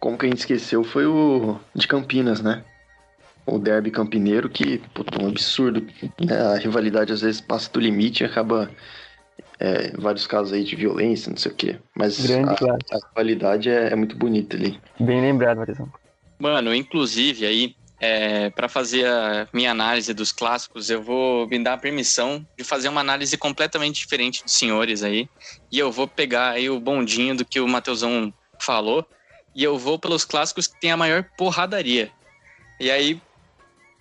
Como 0.00 0.16
que 0.16 0.24
a 0.26 0.28
gente 0.28 0.38
esqueceu 0.38 0.82
foi 0.82 1.06
o 1.06 1.58
de 1.74 1.86
Campinas, 1.86 2.40
né? 2.40 2.64
O 3.46 3.58
derby 3.58 3.90
campineiro, 3.90 4.48
que, 4.48 4.78
puta, 4.94 5.22
um 5.22 5.28
absurdo. 5.28 5.86
Né? 6.20 6.40
A 6.40 6.56
rivalidade 6.56 7.12
às 7.12 7.20
vezes 7.20 7.40
passa 7.40 7.70
do 7.72 7.80
limite 7.80 8.22
e 8.22 8.26
acaba 8.26 8.70
é, 9.58 9.90
vários 9.96 10.26
casos 10.26 10.52
aí 10.52 10.64
de 10.64 10.74
violência, 10.74 11.30
não 11.30 11.36
sei 11.36 11.52
o 11.52 11.54
quê. 11.54 11.76
Mas 11.94 12.24
Grande, 12.26 12.52
a, 12.52 12.56
claro. 12.56 12.78
a 12.90 13.08
rivalidade 13.08 13.68
é, 13.68 13.92
é, 13.92 13.96
muito 13.96 14.16
bonita 14.16 14.56
ali. 14.56 14.80
Bem 14.98 15.20
lembrado, 15.20 15.58
Matheusão. 15.58 15.92
Mano, 16.38 16.74
inclusive 16.74 17.44
aí, 17.44 17.76
é, 18.00 18.48
para 18.50 18.68
fazer 18.68 19.06
a 19.06 19.46
minha 19.52 19.70
análise 19.70 20.14
dos 20.14 20.32
clássicos, 20.32 20.88
eu 20.88 21.02
vou 21.02 21.46
me 21.46 21.58
dar 21.62 21.74
a 21.74 21.78
permissão 21.78 22.46
de 22.56 22.64
fazer 22.64 22.88
uma 22.88 23.02
análise 23.02 23.36
completamente 23.36 24.00
diferente 24.00 24.42
dos 24.42 24.54
senhores 24.54 25.02
aí. 25.02 25.28
E 25.70 25.78
eu 25.78 25.92
vou 25.92 26.08
pegar 26.08 26.52
aí 26.52 26.70
o 26.70 26.80
bondinho 26.80 27.36
do 27.36 27.44
que 27.44 27.60
o 27.60 27.68
Matheusão 27.68 28.32
falou. 28.58 29.06
E 29.54 29.64
eu 29.64 29.78
vou 29.78 29.98
pelos 29.98 30.24
clássicos 30.24 30.66
que 30.66 30.80
tem 30.80 30.92
a 30.92 30.96
maior 30.96 31.24
porradaria. 31.36 32.10
E 32.78 32.90
aí, 32.90 33.20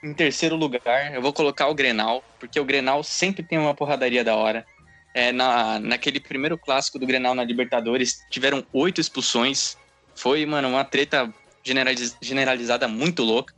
em 0.03 0.13
terceiro 0.13 0.55
lugar, 0.55 1.13
eu 1.13 1.21
vou 1.21 1.33
colocar 1.33 1.67
o 1.67 1.75
Grenal, 1.75 2.23
porque 2.39 2.59
o 2.59 2.65
Grenal 2.65 3.03
sempre 3.03 3.43
tem 3.43 3.57
uma 3.57 3.73
porradaria 3.73 4.23
da 4.23 4.35
hora. 4.35 4.65
É, 5.13 5.31
na, 5.31 5.79
naquele 5.79 6.19
primeiro 6.19 6.57
clássico 6.57 6.99
do 6.99 7.05
Grenal 7.05 7.33
na 7.33 7.43
Libertadores, 7.43 8.25
tiveram 8.29 8.63
oito 8.71 9.01
expulsões. 9.01 9.75
Foi, 10.15 10.45
mano, 10.45 10.69
uma 10.69 10.85
treta 10.85 11.33
generalizada 12.21 12.87
muito 12.87 13.23
louca. 13.23 13.53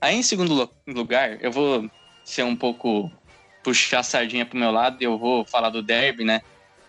Aí, 0.00 0.16
em 0.16 0.22
segundo 0.22 0.70
lugar, 0.86 1.38
eu 1.42 1.50
vou 1.50 1.88
ser 2.24 2.42
um 2.42 2.54
pouco 2.54 3.10
puxar 3.62 4.00
a 4.00 4.02
sardinha 4.02 4.46
pro 4.46 4.58
meu 4.58 4.70
lado 4.70 4.98
e 5.00 5.04
eu 5.04 5.18
vou 5.18 5.44
falar 5.44 5.70
do 5.70 5.82
derby, 5.82 6.24
né? 6.24 6.40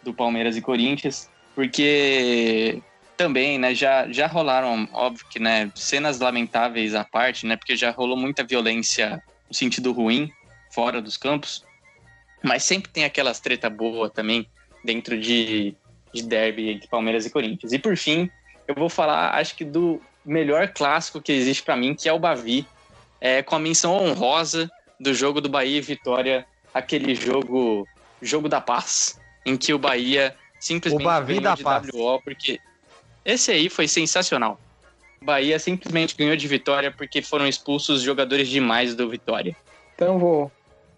Do 0.03 0.13
Palmeiras 0.13 0.55
e 0.55 0.61
Corinthians, 0.61 1.29
porque 1.55 2.81
também, 3.19 3.59
né, 3.59 3.75
já, 3.75 4.09
já 4.09 4.27
rolaram, 4.27 4.87
óbvio 4.93 5.25
que, 5.29 5.39
né, 5.39 5.69
cenas 5.75 6.21
lamentáveis 6.21 6.95
à 6.95 7.03
parte, 7.03 7.45
né, 7.45 7.57
porque 7.57 7.75
já 7.75 7.91
rolou 7.91 8.15
muita 8.15 8.45
violência 8.45 9.21
no 9.45 9.53
sentido 9.53 9.91
ruim, 9.91 10.31
fora 10.71 11.01
dos 11.01 11.17
campos, 11.17 11.65
mas 12.41 12.63
sempre 12.63 12.89
tem 12.89 13.03
aquelas 13.03 13.41
treta 13.41 13.69
boa 13.69 14.09
também 14.09 14.47
dentro 14.85 15.19
de, 15.19 15.75
de 16.13 16.23
derby 16.23 16.69
entre 16.69 16.87
Palmeiras 16.87 17.25
e 17.25 17.29
Corinthians. 17.29 17.73
E 17.73 17.77
por 17.77 17.97
fim, 17.97 18.29
eu 18.65 18.73
vou 18.73 18.87
falar, 18.87 19.35
acho 19.35 19.53
que 19.53 19.65
do 19.65 20.01
melhor 20.23 20.69
clássico 20.69 21.21
que 21.21 21.33
existe 21.33 21.61
para 21.61 21.75
mim, 21.75 21.93
que 21.93 22.07
é 22.07 22.13
o 22.13 22.19
Bavi, 22.19 22.65
é, 23.19 23.43
com 23.43 23.53
a 23.53 23.59
menção 23.59 23.97
honrosa 23.97 24.71
do 24.97 25.13
jogo 25.13 25.41
do 25.41 25.49
Bahia 25.49 25.79
e 25.79 25.81
Vitória, 25.81 26.45
aquele 26.73 27.13
jogo 27.13 27.85
jogo 28.21 28.47
da 28.47 28.61
paz, 28.61 29.19
em 29.45 29.57
que 29.57 29.73
o 29.73 29.77
Bahia 29.77 30.33
simplesmente 30.57 31.01
o 31.01 31.05
Bavi 31.05 31.39
de 31.39 31.63
paz. 31.63 31.89
WO, 31.93 32.21
porque 32.21 32.59
esse 33.23 33.51
aí 33.51 33.69
foi 33.69 33.87
sensacional. 33.87 34.59
Bahia 35.21 35.59
simplesmente 35.59 36.15
ganhou 36.15 36.35
de 36.35 36.47
Vitória 36.47 36.91
porque 36.91 37.21
foram 37.21 37.47
expulsos 37.47 38.01
jogadores 38.01 38.47
demais 38.47 38.95
do 38.95 39.09
Vitória. 39.09 39.55
Então 39.93 40.17
vou 40.17 40.51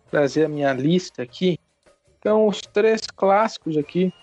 trazer 0.09 0.45
a 0.45 0.49
minha 0.49 0.71
lista 0.73 1.23
aqui. 1.23 1.59
Então 2.19 2.47
os 2.47 2.61
três 2.61 3.01
clássicos 3.15 3.77
aqui 3.77 4.13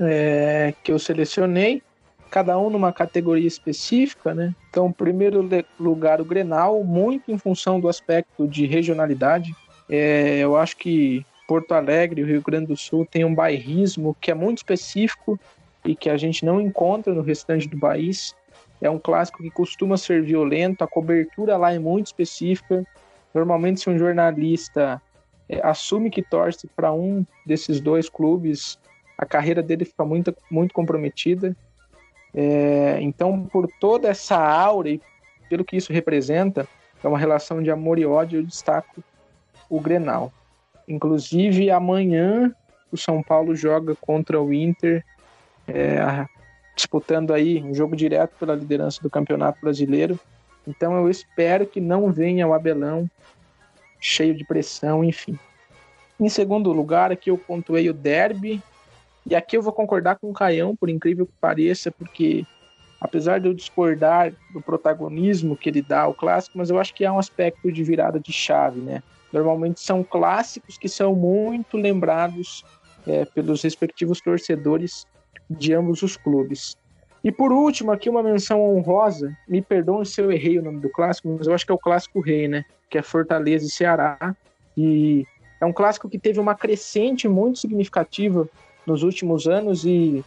é, 0.00 0.74
que 0.82 0.90
eu 0.90 0.98
selecionei 0.98 1.82
cada 2.30 2.58
um 2.58 2.68
numa 2.68 2.92
categoria 2.92 3.46
específica, 3.46 4.34
né? 4.34 4.54
Então, 4.68 4.92
primeiro 4.92 5.48
lugar, 5.78 6.20
o 6.20 6.24
Grenal, 6.24 6.82
muito 6.84 7.30
em 7.30 7.38
função 7.38 7.80
do 7.80 7.88
aspecto 7.88 8.46
de 8.46 8.66
regionalidade. 8.66 9.54
É, 9.88 10.38
eu 10.38 10.56
acho 10.56 10.76
que 10.76 11.24
Porto 11.46 11.72
Alegre, 11.72 12.22
o 12.22 12.26
Rio 12.26 12.42
Grande 12.42 12.66
do 12.66 12.76
Sul, 12.76 13.06
tem 13.06 13.24
um 13.24 13.34
bairrismo 13.34 14.16
que 14.20 14.30
é 14.30 14.34
muito 14.34 14.58
específico 14.58 15.38
e 15.86 15.94
que 15.94 16.10
a 16.10 16.16
gente 16.16 16.44
não 16.44 16.60
encontra 16.60 17.14
no 17.14 17.22
restante 17.22 17.68
do 17.68 17.78
país. 17.78 18.34
É 18.80 18.90
um 18.90 18.98
clássico 18.98 19.42
que 19.42 19.50
costuma 19.50 19.96
ser 19.96 20.22
violento, 20.22 20.82
a 20.82 20.86
cobertura 20.86 21.56
lá 21.56 21.72
é 21.72 21.78
muito 21.78 22.06
específica. 22.06 22.84
Normalmente, 23.32 23.80
se 23.80 23.88
um 23.88 23.98
jornalista 23.98 25.00
é, 25.48 25.60
assume 25.62 26.10
que 26.10 26.22
torce 26.22 26.66
para 26.66 26.92
um 26.92 27.24
desses 27.44 27.80
dois 27.80 28.08
clubes, 28.08 28.78
a 29.16 29.24
carreira 29.24 29.62
dele 29.62 29.84
fica 29.84 30.04
muito, 30.04 30.34
muito 30.50 30.74
comprometida. 30.74 31.56
É, 32.34 32.98
então, 33.00 33.46
por 33.46 33.66
toda 33.80 34.08
essa 34.08 34.36
aura 34.36 34.90
e 34.90 35.00
pelo 35.48 35.64
que 35.64 35.76
isso 35.76 35.92
representa, 35.92 36.68
é 37.02 37.08
uma 37.08 37.18
relação 37.18 37.62
de 37.62 37.70
amor 37.70 37.98
e 37.98 38.04
ódio, 38.04 38.40
eu 38.40 38.42
destaco 38.42 39.02
o 39.70 39.80
Grenal. 39.80 40.32
Inclusive, 40.86 41.70
amanhã 41.70 42.54
o 42.92 42.96
São 42.96 43.22
Paulo 43.22 43.54
joga 43.54 43.94
contra 43.94 44.40
o 44.40 44.52
Inter, 44.52 45.04
é, 45.66 46.26
disputando 46.74 47.32
aí 47.32 47.62
um 47.62 47.74
jogo 47.74 47.96
direto 47.96 48.34
pela 48.38 48.54
liderança 48.54 49.00
do 49.02 49.10
Campeonato 49.10 49.60
Brasileiro. 49.60 50.18
Então, 50.66 50.96
eu 50.96 51.08
espero 51.08 51.66
que 51.66 51.80
não 51.80 52.12
venha 52.12 52.46
o 52.46 52.54
Abelão 52.54 53.08
cheio 54.00 54.34
de 54.34 54.44
pressão, 54.44 55.02
enfim. 55.02 55.38
Em 56.18 56.28
segundo 56.28 56.72
lugar, 56.72 57.12
aqui 57.12 57.30
eu 57.30 57.38
pontuei 57.38 57.88
o 57.88 57.94
derby, 57.94 58.62
e 59.24 59.34
aqui 59.34 59.56
eu 59.56 59.62
vou 59.62 59.72
concordar 59.72 60.16
com 60.16 60.30
o 60.30 60.32
Caião, 60.32 60.76
por 60.76 60.88
incrível 60.88 61.26
que 61.26 61.32
pareça, 61.40 61.90
porque 61.90 62.44
apesar 63.00 63.40
de 63.40 63.48
eu 63.48 63.54
discordar 63.54 64.32
do 64.52 64.62
protagonismo 64.62 65.56
que 65.56 65.68
ele 65.68 65.82
dá 65.82 66.02
ao 66.02 66.14
clássico, 66.14 66.56
mas 66.56 66.70
eu 66.70 66.78
acho 66.78 66.94
que 66.94 67.04
há 67.04 67.12
um 67.12 67.18
aspecto 67.18 67.70
de 67.70 67.82
virada 67.82 68.20
de 68.20 68.32
chave, 68.32 68.80
né? 68.80 69.02
Normalmente 69.32 69.80
são 69.80 70.02
clássicos 70.02 70.78
que 70.78 70.88
são 70.88 71.14
muito 71.14 71.76
lembrados 71.76 72.64
é, 73.06 73.24
pelos 73.24 73.62
respectivos 73.62 74.20
torcedores 74.20 75.06
de 75.48 75.74
ambos 75.74 76.02
os 76.02 76.16
clubes. 76.16 76.76
E 77.22 77.32
por 77.32 77.52
último, 77.52 77.90
aqui 77.90 78.08
uma 78.08 78.22
menção 78.22 78.62
honrosa. 78.62 79.36
Me 79.48 79.60
perdoem 79.60 80.04
se 80.04 80.20
eu 80.20 80.30
errei 80.30 80.58
o 80.58 80.62
nome 80.62 80.80
do 80.80 80.88
clássico, 80.88 81.28
mas 81.36 81.46
eu 81.46 81.54
acho 81.54 81.66
que 81.66 81.72
é 81.72 81.74
o 81.74 81.78
clássico 81.78 82.20
rei, 82.20 82.46
né? 82.46 82.64
Que 82.88 82.98
é 82.98 83.02
Fortaleza 83.02 83.66
e 83.66 83.70
Ceará. 83.70 84.34
E 84.76 85.26
é 85.60 85.66
um 85.66 85.72
clássico 85.72 86.08
que 86.08 86.18
teve 86.18 86.38
uma 86.38 86.54
crescente 86.54 87.26
muito 87.26 87.58
significativa 87.58 88.48
nos 88.86 89.02
últimos 89.02 89.48
anos 89.48 89.84
e 89.84 90.24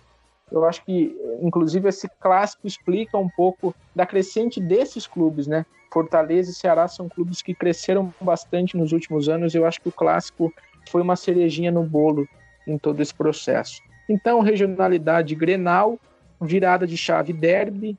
eu 0.51 0.65
acho 0.65 0.84
que, 0.84 1.15
inclusive, 1.41 1.88
esse 1.88 2.10
clássico 2.19 2.65
explica 2.65 3.17
um 3.17 3.29
pouco 3.29 3.73
da 3.95 4.05
crescente 4.05 4.60
desses 4.60 5.05
clubes, 5.05 5.47
né? 5.47 5.65
Fortaleza 5.91 6.51
e 6.51 6.53
Ceará 6.53 6.88
são 6.88 7.08
clubes 7.08 7.41
que 7.41 7.53
cresceram 7.53 8.13
bastante 8.19 8.75
nos 8.75 8.91
últimos 8.91 9.29
anos. 9.29 9.53
E 9.53 9.58
eu 9.58 9.65
acho 9.65 9.82
que 9.82 9.89
o 9.89 9.91
clássico 9.91 10.53
foi 10.89 11.01
uma 11.01 11.15
cerejinha 11.15 11.71
no 11.71 11.84
bolo 11.84 12.27
em 12.67 12.77
todo 12.77 13.01
esse 13.01 13.13
processo. 13.13 13.82
Então, 14.09 14.41
regionalidade 14.41 15.35
Grenal, 15.35 15.99
virada 16.41 16.87
de 16.87 16.97
chave 16.97 17.31
derby 17.31 17.95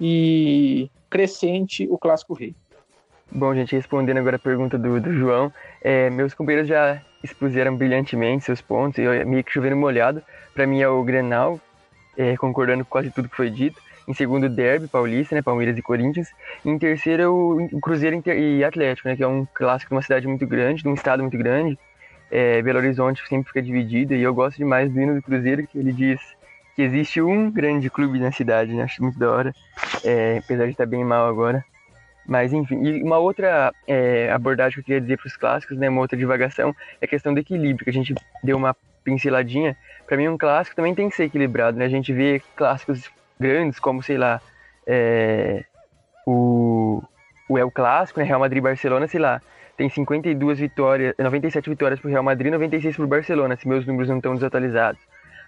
e 0.00 0.90
crescente 1.08 1.88
o 1.90 1.96
clássico 1.96 2.34
rei. 2.34 2.54
Bom, 3.32 3.54
gente, 3.54 3.74
respondendo 3.74 4.18
agora 4.18 4.36
a 4.36 4.38
pergunta 4.38 4.78
do, 4.78 5.00
do 5.00 5.12
João, 5.12 5.52
é, 5.82 6.10
meus 6.10 6.34
companheiros 6.34 6.68
já 6.68 7.00
expuseram 7.22 7.74
brilhantemente 7.74 8.44
seus 8.44 8.60
pontos, 8.60 8.98
e 8.98 9.24
meio 9.24 9.42
que 9.42 9.50
chovendo 9.50 9.76
molhado. 9.76 10.22
Para 10.52 10.66
mim 10.66 10.80
é 10.82 10.88
o 10.88 11.02
Grenal, 11.02 11.58
é, 12.16 12.36
concordando 12.36 12.84
com 12.84 12.90
quase 12.90 13.10
tudo 13.10 13.28
que 13.28 13.36
foi 13.36 13.50
dito. 13.50 13.80
Em 14.06 14.12
segundo, 14.12 14.48
Derby 14.48 14.86
Paulista, 14.86 15.34
né, 15.34 15.40
Palmeiras 15.40 15.78
e 15.78 15.82
Corinthians. 15.82 16.28
E 16.64 16.68
em 16.68 16.78
terceiro, 16.78 17.58
o 17.72 17.80
Cruzeiro 17.80 18.22
e 18.26 18.62
Atlético, 18.62 19.08
né, 19.08 19.16
que 19.16 19.22
é 19.22 19.26
um 19.26 19.46
clássico 19.54 19.88
de 19.88 19.94
uma 19.94 20.02
cidade 20.02 20.28
muito 20.28 20.46
grande, 20.46 20.82
de 20.82 20.88
um 20.88 20.94
estado 20.94 21.22
muito 21.22 21.38
grande. 21.38 21.78
É, 22.36 22.60
Belo 22.62 22.80
Horizonte 22.80 23.22
sempre 23.28 23.46
fica 23.46 23.62
dividida 23.62 24.12
e 24.12 24.20
eu 24.20 24.34
gosto 24.34 24.56
demais 24.56 24.92
do 24.92 25.00
hino 25.00 25.14
do 25.14 25.22
Cruzeiro, 25.22 25.64
que 25.68 25.78
ele 25.78 25.92
diz 25.92 26.20
que 26.74 26.82
existe 26.82 27.22
um 27.22 27.48
grande 27.48 27.88
clube 27.88 28.18
na 28.18 28.32
cidade, 28.32 28.74
né? 28.74 28.82
Acho 28.82 29.00
muito 29.00 29.16
da 29.16 29.30
hora, 29.30 29.54
é, 30.02 30.38
apesar 30.38 30.64
de 30.64 30.72
estar 30.72 30.84
bem 30.84 31.04
mal 31.04 31.28
agora. 31.28 31.64
Mas 32.26 32.52
enfim, 32.52 32.82
e 32.82 33.04
uma 33.04 33.18
outra 33.18 33.72
é, 33.86 34.32
abordagem 34.32 34.74
que 34.74 34.80
eu 34.80 34.84
queria 34.84 35.00
dizer 35.00 35.16
para 35.16 35.28
os 35.28 35.36
clássicos, 35.36 35.78
né, 35.78 35.88
uma 35.88 36.00
outra 36.00 36.18
divagação, 36.18 36.74
é 37.00 37.04
a 37.04 37.08
questão 37.08 37.32
do 37.32 37.38
equilíbrio, 37.38 37.84
que 37.84 37.90
a 37.90 37.92
gente 37.92 38.12
deu 38.42 38.56
uma 38.56 38.74
pinceladinha. 39.04 39.76
Para 40.04 40.16
mim, 40.16 40.26
um 40.26 40.36
clássico 40.36 40.74
também 40.74 40.92
tem 40.92 41.08
que 41.08 41.14
ser 41.14 41.24
equilibrado, 41.26 41.78
né? 41.78 41.84
A 41.84 41.88
gente 41.88 42.12
vê 42.12 42.42
clássicos 42.56 43.08
grandes, 43.38 43.78
como, 43.78 44.02
sei 44.02 44.18
lá, 44.18 44.40
é, 44.84 45.64
o, 46.26 47.00
o 47.48 47.56
El 47.56 47.70
Clássico, 47.70 48.18
né, 48.18 48.26
Real 48.26 48.40
Madrid 48.40 48.60
Barcelona, 48.60 49.06
sei 49.06 49.20
lá, 49.20 49.40
tem 49.76 49.88
52 49.88 50.58
vitórias, 50.58 51.14
97 51.18 51.68
vitórias 51.68 52.00
para 52.00 52.08
o 52.08 52.10
Real 52.10 52.22
Madrid, 52.22 52.52
96 52.52 52.96
para 52.96 53.04
o 53.04 53.08
Barcelona, 53.08 53.56
se 53.56 53.66
meus 53.66 53.86
números 53.86 54.08
não 54.08 54.16
estão 54.18 54.34
desatualizados. 54.34 55.00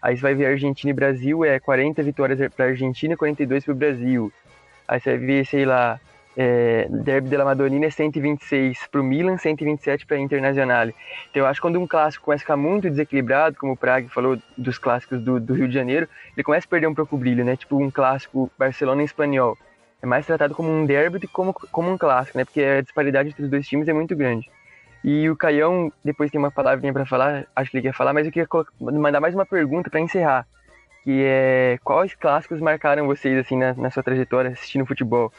Aí 0.02 0.16
você 0.16 0.22
vai 0.22 0.34
ver 0.34 0.46
Argentina 0.46 0.90
e 0.90 0.94
Brasil, 0.94 1.44
é 1.44 1.58
40 1.58 2.02
vitórias 2.02 2.38
para 2.54 2.66
a 2.66 2.68
Argentina 2.68 3.14
e 3.14 3.16
42 3.16 3.64
para 3.64 3.72
o 3.72 3.76
Brasil. 3.76 4.32
Aí 4.86 5.00
você 5.00 5.16
vai 5.16 5.26
ver, 5.26 5.46
sei 5.46 5.64
lá, 5.64 5.98
é, 6.36 6.86
Derby 6.90 7.30
de 7.30 7.36
la 7.36 7.44
Madonina 7.44 7.86
é 7.86 7.90
126 7.90 8.86
para 8.88 9.00
o 9.00 9.04
Milan, 9.04 9.38
127 9.38 10.06
para 10.06 10.16
a 10.16 10.20
Internacional. 10.20 10.88
Então 10.88 11.42
eu 11.42 11.46
acho 11.46 11.60
que 11.60 11.62
quando 11.62 11.80
um 11.80 11.86
clássico 11.86 12.24
começa 12.24 12.42
a 12.42 12.44
ficar 12.44 12.56
muito 12.56 12.90
desequilibrado, 12.90 13.56
como 13.56 13.72
o 13.72 13.76
Prague 13.76 14.08
falou 14.08 14.38
dos 14.56 14.78
clássicos 14.78 15.20
do, 15.20 15.40
do 15.40 15.54
Rio 15.54 15.66
de 15.66 15.74
Janeiro, 15.74 16.08
ele 16.36 16.44
começa 16.44 16.66
a 16.66 16.70
perder 16.70 16.88
um 16.88 16.94
pouco 16.94 17.16
o 17.16 17.18
brilho, 17.18 17.44
né? 17.44 17.56
Tipo 17.56 17.82
um 17.82 17.90
clássico 17.90 18.50
Barcelona 18.58 19.02
e 19.02 19.06
Espanhol 19.06 19.56
é 20.02 20.06
mais 20.06 20.26
tratado 20.26 20.54
como 20.54 20.70
um 20.70 20.84
derby 20.84 21.18
do 21.18 21.26
que 21.26 21.32
como, 21.32 21.52
como 21.52 21.90
um 21.90 21.98
clássico, 21.98 22.38
né? 22.38 22.44
Porque 22.44 22.62
a 22.62 22.80
disparidade 22.80 23.30
entre 23.30 23.42
os 23.42 23.50
dois 23.50 23.66
times 23.66 23.88
é 23.88 23.92
muito 23.92 24.14
grande. 24.14 24.50
E 25.02 25.28
o 25.30 25.36
Caião, 25.36 25.92
depois 26.04 26.30
tem 26.30 26.38
uma 26.38 26.50
palavrinha 26.50 26.92
para 26.92 27.06
falar, 27.06 27.46
acho 27.54 27.70
que 27.70 27.76
ele 27.76 27.86
quer 27.86 27.94
falar, 27.94 28.12
mas 28.12 28.26
eu 28.26 28.32
queria 28.32 28.48
mandar 28.80 29.20
mais 29.20 29.34
uma 29.34 29.46
pergunta 29.46 29.88
para 29.88 30.00
encerrar, 30.00 30.46
que 31.04 31.22
é 31.24 31.78
quais 31.84 32.14
clássicos 32.14 32.60
marcaram 32.60 33.06
vocês 33.06 33.38
assim 33.38 33.56
na, 33.56 33.72
na 33.74 33.90
sua 33.90 34.02
trajetória 34.02 34.50
assistindo 34.50 34.84
futebol? 34.84 35.32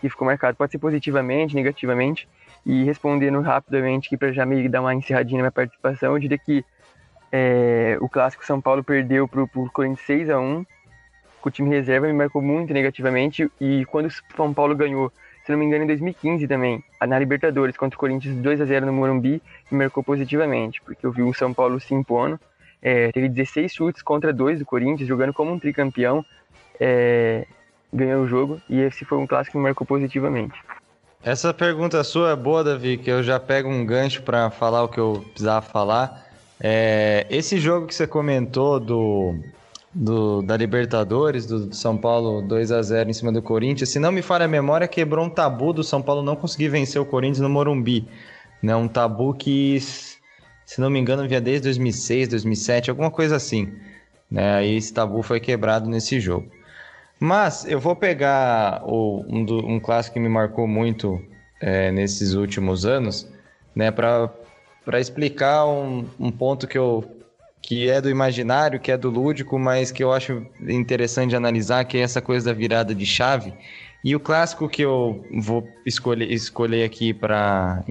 Que 0.00 0.10
ficou 0.10 0.26
marcado, 0.26 0.56
pode 0.56 0.72
ser 0.72 0.78
positivamente, 0.78 1.54
negativamente, 1.54 2.28
e 2.66 2.84
respondendo 2.84 3.40
rapidamente 3.40 4.08
aqui 4.08 4.16
para 4.16 4.32
já 4.32 4.44
me 4.44 4.68
dar 4.68 4.82
uma 4.82 4.94
encerradinha 4.94 5.38
na 5.38 5.44
minha 5.44 5.52
participação, 5.52 6.12
eu 6.12 6.18
diria 6.18 6.38
que 6.38 6.64
é, 7.32 7.96
o 8.00 8.08
clássico 8.08 8.44
São 8.44 8.60
Paulo 8.60 8.84
perdeu 8.84 9.26
para 9.26 9.42
o 9.42 9.70
Corinthians 9.70 10.06
6 10.06 10.30
a 10.30 10.38
1 10.38 10.64
com 11.44 11.50
o 11.50 11.52
time 11.52 11.68
reserva 11.68 12.06
me 12.06 12.14
marcou 12.14 12.40
muito 12.40 12.72
negativamente. 12.72 13.50
E 13.60 13.84
quando 13.84 14.06
o 14.06 14.10
São 14.34 14.54
Paulo 14.54 14.74
ganhou, 14.74 15.12
se 15.44 15.52
não 15.52 15.58
me 15.58 15.66
engano, 15.66 15.84
em 15.84 15.86
2015 15.86 16.48
também, 16.48 16.82
na 17.06 17.18
Libertadores, 17.18 17.76
contra 17.76 17.94
o 17.94 18.00
Corinthians 18.00 18.34
2 18.36 18.62
a 18.62 18.64
0 18.64 18.86
no 18.86 18.94
Morumbi, 18.94 19.42
me 19.70 19.78
marcou 19.78 20.02
positivamente, 20.02 20.80
porque 20.80 21.04
eu 21.04 21.12
vi 21.12 21.22
o 21.22 21.34
São 21.34 21.52
Paulo 21.52 21.78
se 21.78 21.92
impondo. 21.92 22.40
É, 22.80 23.12
teve 23.12 23.28
16 23.28 23.74
chutes 23.74 24.02
contra 24.02 24.32
dois 24.32 24.58
do 24.58 24.64
Corinthians, 24.64 25.06
jogando 25.06 25.34
como 25.34 25.52
um 25.52 25.58
tricampeão. 25.58 26.24
É, 26.80 27.46
ganhou 27.92 28.24
o 28.24 28.26
jogo 28.26 28.60
e 28.68 28.80
esse 28.80 29.04
foi 29.04 29.18
um 29.18 29.26
clássico 29.26 29.52
que 29.52 29.58
me 29.58 29.64
marcou 29.64 29.86
positivamente. 29.86 30.58
Essa 31.22 31.52
pergunta 31.52 32.02
sua 32.02 32.30
é 32.30 32.36
boa, 32.36 32.64
Davi, 32.64 32.96
que 32.96 33.10
eu 33.10 33.22
já 33.22 33.38
pego 33.38 33.68
um 33.68 33.84
gancho 33.84 34.22
para 34.22 34.50
falar 34.50 34.82
o 34.82 34.88
que 34.88 34.98
eu 34.98 35.24
precisava 35.30 35.62
falar. 35.62 36.26
É, 36.58 37.26
esse 37.28 37.58
jogo 37.58 37.86
que 37.86 37.94
você 37.94 38.06
comentou 38.06 38.80
do 38.80 39.34
do, 39.94 40.42
da 40.42 40.56
Libertadores, 40.56 41.46
do 41.46 41.72
São 41.74 41.96
Paulo 41.96 42.42
2 42.42 42.72
a 42.72 42.82
0 42.82 43.10
em 43.10 43.12
cima 43.12 43.30
do 43.30 43.40
Corinthians. 43.40 43.90
Se 43.90 43.98
não 43.98 44.10
me 44.10 44.22
falha 44.22 44.46
a 44.46 44.48
memória, 44.48 44.88
quebrou 44.88 45.24
um 45.24 45.30
tabu 45.30 45.72
do 45.72 45.84
São 45.84 46.02
Paulo 46.02 46.22
não 46.22 46.34
conseguir 46.34 46.68
vencer 46.68 47.00
o 47.00 47.06
Corinthians 47.06 47.40
no 47.40 47.48
Morumbi. 47.48 48.08
Né? 48.60 48.74
Um 48.74 48.88
tabu 48.88 49.32
que, 49.34 49.78
se 49.80 50.80
não 50.80 50.90
me 50.90 50.98
engano, 50.98 51.28
vinha 51.28 51.40
desde 51.40 51.62
2006, 51.64 52.28
2007, 52.28 52.90
alguma 52.90 53.10
coisa 53.10 53.36
assim. 53.36 53.72
Né? 54.30 54.54
Aí 54.56 54.76
esse 54.76 54.92
tabu 54.92 55.22
foi 55.22 55.38
quebrado 55.38 55.88
nesse 55.88 56.18
jogo. 56.18 56.50
Mas 57.20 57.64
eu 57.64 57.78
vou 57.78 57.94
pegar 57.94 58.82
o, 58.84 59.24
um, 59.28 59.44
do, 59.44 59.64
um 59.64 59.78
clássico 59.78 60.14
que 60.14 60.20
me 60.20 60.28
marcou 60.28 60.66
muito 60.66 61.22
é, 61.60 61.92
nesses 61.92 62.34
últimos 62.34 62.84
anos, 62.84 63.28
né, 63.74 63.90
para 63.90 64.30
explicar 65.00 65.64
um, 65.66 66.04
um 66.18 66.30
ponto 66.30 66.66
que 66.66 66.76
eu 66.76 67.04
que 67.66 67.88
é 67.88 67.98
do 67.98 68.10
imaginário, 68.10 68.78
que 68.78 68.92
é 68.92 68.96
do 68.96 69.08
lúdico, 69.08 69.58
mas 69.58 69.90
que 69.90 70.04
eu 70.04 70.12
acho 70.12 70.46
interessante 70.68 71.34
analisar, 71.34 71.82
que 71.86 71.96
é 71.96 72.02
essa 72.02 72.20
coisa 72.20 72.50
da 72.50 72.52
virada 72.52 72.94
de 72.94 73.06
chave. 73.06 73.54
E 74.04 74.14
o 74.14 74.20
clássico 74.20 74.68
que 74.68 74.82
eu 74.82 75.24
vou 75.40 75.66
escolher, 75.86 76.30
escolher 76.30 76.84
aqui 76.84 77.14
para 77.14 77.82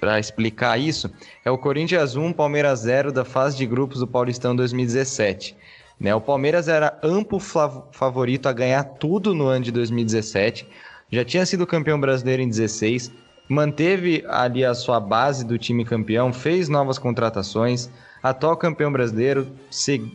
para 0.00 0.18
explicar 0.20 0.78
isso 0.78 1.10
é 1.44 1.50
o 1.50 1.58
Corinthians 1.58 2.14
1, 2.14 2.32
Palmeiras 2.32 2.80
0 2.80 3.10
da 3.10 3.24
fase 3.24 3.56
de 3.56 3.66
grupos 3.66 3.98
do 3.98 4.06
Paulistão 4.06 4.54
2017. 4.54 5.56
Né? 5.98 6.14
O 6.14 6.20
Palmeiras 6.20 6.68
era 6.68 6.96
amplo 7.02 7.40
favorito 7.40 8.48
a 8.48 8.52
ganhar 8.52 8.84
tudo 8.84 9.34
no 9.34 9.48
ano 9.48 9.64
de 9.64 9.72
2017, 9.72 10.66
já 11.10 11.24
tinha 11.24 11.44
sido 11.44 11.66
campeão 11.66 12.00
brasileiro 12.00 12.40
em 12.40 12.48
16, 12.48 13.10
manteve 13.48 14.24
ali 14.28 14.64
a 14.64 14.72
sua 14.72 15.00
base 15.00 15.44
do 15.44 15.58
time 15.58 15.84
campeão, 15.84 16.32
fez 16.32 16.68
novas 16.68 16.96
contratações, 16.96 17.90
atual 18.22 18.56
campeão 18.56 18.92
brasileiro, 18.92 19.46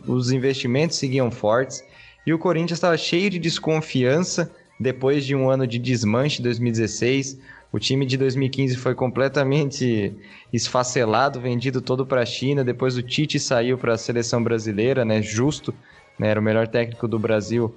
os 0.06 0.30
investimentos 0.32 0.96
seguiam 0.96 1.30
fortes 1.30 1.84
e 2.26 2.32
o 2.32 2.38
Corinthians 2.38 2.78
estava 2.78 2.96
cheio 2.96 3.30
de 3.30 3.38
desconfiança 3.38 4.50
depois 4.78 5.24
de 5.24 5.34
um 5.34 5.48
ano 5.48 5.66
de 5.66 5.78
desmanche 5.78 6.42
2016. 6.42 7.38
O 7.72 7.78
time 7.78 8.06
de 8.06 8.16
2015 8.16 8.76
foi 8.76 8.94
completamente 8.94 10.14
esfacelado, 10.52 11.40
vendido 11.40 11.80
todo 11.80 12.06
para 12.06 12.22
a 12.22 12.26
China. 12.26 12.64
Depois 12.64 12.96
o 12.96 13.02
Tite 13.02 13.38
saiu 13.38 13.76
para 13.76 13.94
a 13.94 13.98
seleção 13.98 14.42
brasileira, 14.42 15.04
né? 15.04 15.20
Justo, 15.20 15.74
né? 16.18 16.28
era 16.28 16.40
o 16.40 16.42
melhor 16.42 16.68
técnico 16.68 17.08
do 17.08 17.18
Brasil, 17.18 17.74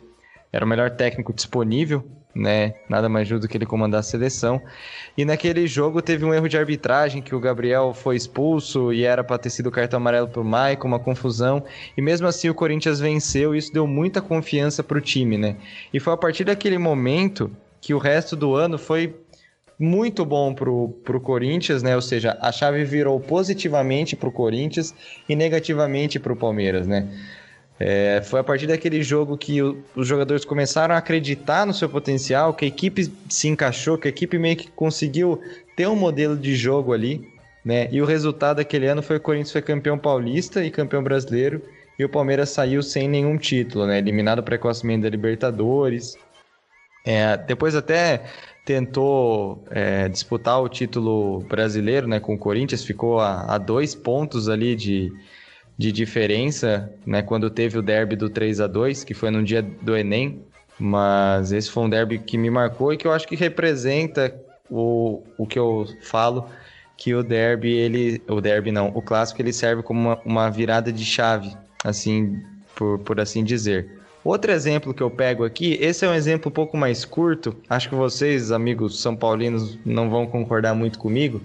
era 0.51 0.63
o 0.63 0.67
melhor 0.67 0.91
técnico 0.91 1.33
disponível 1.33 2.03
né? 2.37 2.75
Nada 2.87 3.09
mais 3.09 3.27
justo 3.27 3.41
do 3.41 3.47
que 3.47 3.57
ele 3.57 3.65
comandar 3.65 3.99
a 3.99 4.03
seleção. 4.03 4.61
E 5.17 5.25
naquele 5.25 5.65
jogo 5.65 6.01
teve 6.01 6.23
um 6.23 6.33
erro 6.33 6.47
de 6.47 6.57
arbitragem 6.57 7.21
que 7.21 7.33
o 7.33 7.39
Gabriel 7.39 7.93
foi 7.93 8.15
expulso 8.15 8.93
e 8.93 9.03
era 9.03 9.23
para 9.23 9.37
ter 9.37 9.49
sido 9.49 9.71
cartão 9.71 9.97
amarelo 9.97 10.27
pro 10.27 10.43
Maicon, 10.43 10.87
uma 10.87 10.99
confusão. 10.99 11.63
E 11.97 12.01
mesmo 12.01 12.27
assim 12.27 12.49
o 12.49 12.53
Corinthians 12.53 12.99
venceu 12.99 13.55
e 13.55 13.57
isso 13.57 13.73
deu 13.73 13.87
muita 13.87 14.21
confiança 14.21 14.83
pro 14.83 15.01
time, 15.01 15.37
né? 15.37 15.55
E 15.93 15.99
foi 15.99 16.13
a 16.13 16.17
partir 16.17 16.43
daquele 16.43 16.77
momento 16.77 17.51
que 17.81 17.93
o 17.93 17.97
resto 17.97 18.35
do 18.35 18.55
ano 18.55 18.77
foi 18.77 19.15
muito 19.79 20.25
bom 20.25 20.53
pro, 20.53 20.89
pro 21.03 21.19
Corinthians, 21.19 21.83
né? 21.83 21.95
Ou 21.95 22.01
seja, 22.01 22.37
a 22.41 22.51
chave 22.51 22.83
virou 22.83 23.19
positivamente 23.19 24.15
pro 24.15 24.31
Corinthians 24.31 24.93
e 25.27 25.35
negativamente 25.35 26.19
pro 26.19 26.35
Palmeiras, 26.35 26.87
né? 26.87 27.07
É, 27.79 28.21
foi 28.23 28.39
a 28.39 28.43
partir 28.43 28.65
daquele 28.65 29.03
jogo 29.03 29.37
que 29.37 29.61
o, 29.61 29.83
os 29.95 30.07
jogadores 30.07 30.43
começaram 30.43 30.95
a 30.95 30.97
acreditar 30.97 31.65
no 31.65 31.73
seu 31.73 31.87
potencial, 31.87 32.53
que 32.53 32.65
a 32.65 32.67
equipe 32.67 33.11
se 33.29 33.47
encaixou, 33.47 33.97
que 33.97 34.07
a 34.07 34.09
equipe 34.09 34.37
meio 34.39 34.57
que 34.57 34.69
conseguiu 34.71 35.39
ter 35.75 35.87
um 35.87 35.95
modelo 35.95 36.35
de 36.35 36.55
jogo 36.55 36.91
ali, 36.91 37.27
né? 37.63 37.87
E 37.91 38.01
o 38.01 38.05
resultado 38.05 38.57
daquele 38.57 38.87
ano 38.87 39.03
foi 39.03 39.17
o 39.17 39.21
Corinthians 39.21 39.51
foi 39.51 39.61
campeão 39.61 39.97
paulista 39.97 40.63
e 40.65 40.71
campeão 40.71 41.03
brasileiro, 41.03 41.61
e 41.99 42.03
o 42.03 42.09
Palmeiras 42.09 42.49
saiu 42.49 42.81
sem 42.81 43.07
nenhum 43.07 43.37
título, 43.37 43.85
né? 43.85 43.99
Eliminado 43.99 44.41
precocemente 44.41 45.03
da 45.03 45.09
Libertadores. 45.09 46.17
É, 47.05 47.37
depois 47.37 47.75
até 47.75 48.23
tentou 48.65 49.63
é, 49.71 50.09
disputar 50.09 50.61
o 50.61 50.67
título 50.67 51.39
brasileiro 51.47 52.05
né, 52.05 52.19
com 52.19 52.33
o 52.35 52.37
Corinthians, 52.37 52.83
ficou 52.83 53.21
a, 53.21 53.55
a 53.55 53.57
dois 53.57 53.95
pontos 53.95 54.49
ali 54.49 54.75
de, 54.75 55.09
de 55.77 55.91
diferença, 55.91 56.91
né, 57.05 57.21
quando 57.21 57.49
teve 57.49 57.77
o 57.77 57.81
derby 57.81 58.15
do 58.15 58.29
3 58.29 58.61
a 58.61 58.67
2 58.67 59.03
que 59.03 59.13
foi 59.13 59.29
no 59.29 59.43
dia 59.43 59.61
do 59.61 59.95
Enem, 59.95 60.41
mas 60.79 61.51
esse 61.51 61.69
foi 61.69 61.83
um 61.83 61.89
derby 61.89 62.17
que 62.17 62.37
me 62.37 62.49
marcou 62.49 62.91
e 62.91 62.97
que 62.97 63.05
eu 63.05 63.11
acho 63.11 63.27
que 63.27 63.35
representa 63.35 64.33
o, 64.69 65.23
o 65.37 65.45
que 65.45 65.57
eu 65.57 65.87
falo, 66.01 66.47
que 66.95 67.13
o 67.13 67.23
derby, 67.23 67.71
ele, 67.71 68.21
o 68.27 68.41
derby 68.41 68.71
não, 68.71 68.87
o 68.89 69.01
clássico 69.01 69.41
ele 69.41 69.53
serve 69.53 69.83
como 69.83 69.99
uma, 69.99 70.19
uma 70.25 70.49
virada 70.49 70.91
de 70.91 71.05
chave, 71.05 71.55
assim, 71.83 72.41
por, 72.75 72.99
por 72.99 73.19
assim 73.19 73.43
dizer. 73.43 73.97
Outro 74.23 74.51
exemplo 74.51 74.93
que 74.93 75.01
eu 75.01 75.09
pego 75.09 75.45
aqui, 75.45 75.77
esse 75.79 76.05
é 76.05 76.09
um 76.09 76.13
exemplo 76.13 76.49
um 76.49 76.53
pouco 76.53 76.75
mais 76.75 77.05
curto, 77.05 77.55
acho 77.69 77.87
que 77.87 77.95
vocês, 77.95 78.51
amigos 78.51 78.99
são 78.99 79.15
paulinos, 79.15 79.77
não 79.85 80.09
vão 80.09 80.25
concordar 80.25 80.73
muito 80.73 80.99
comigo, 80.99 81.41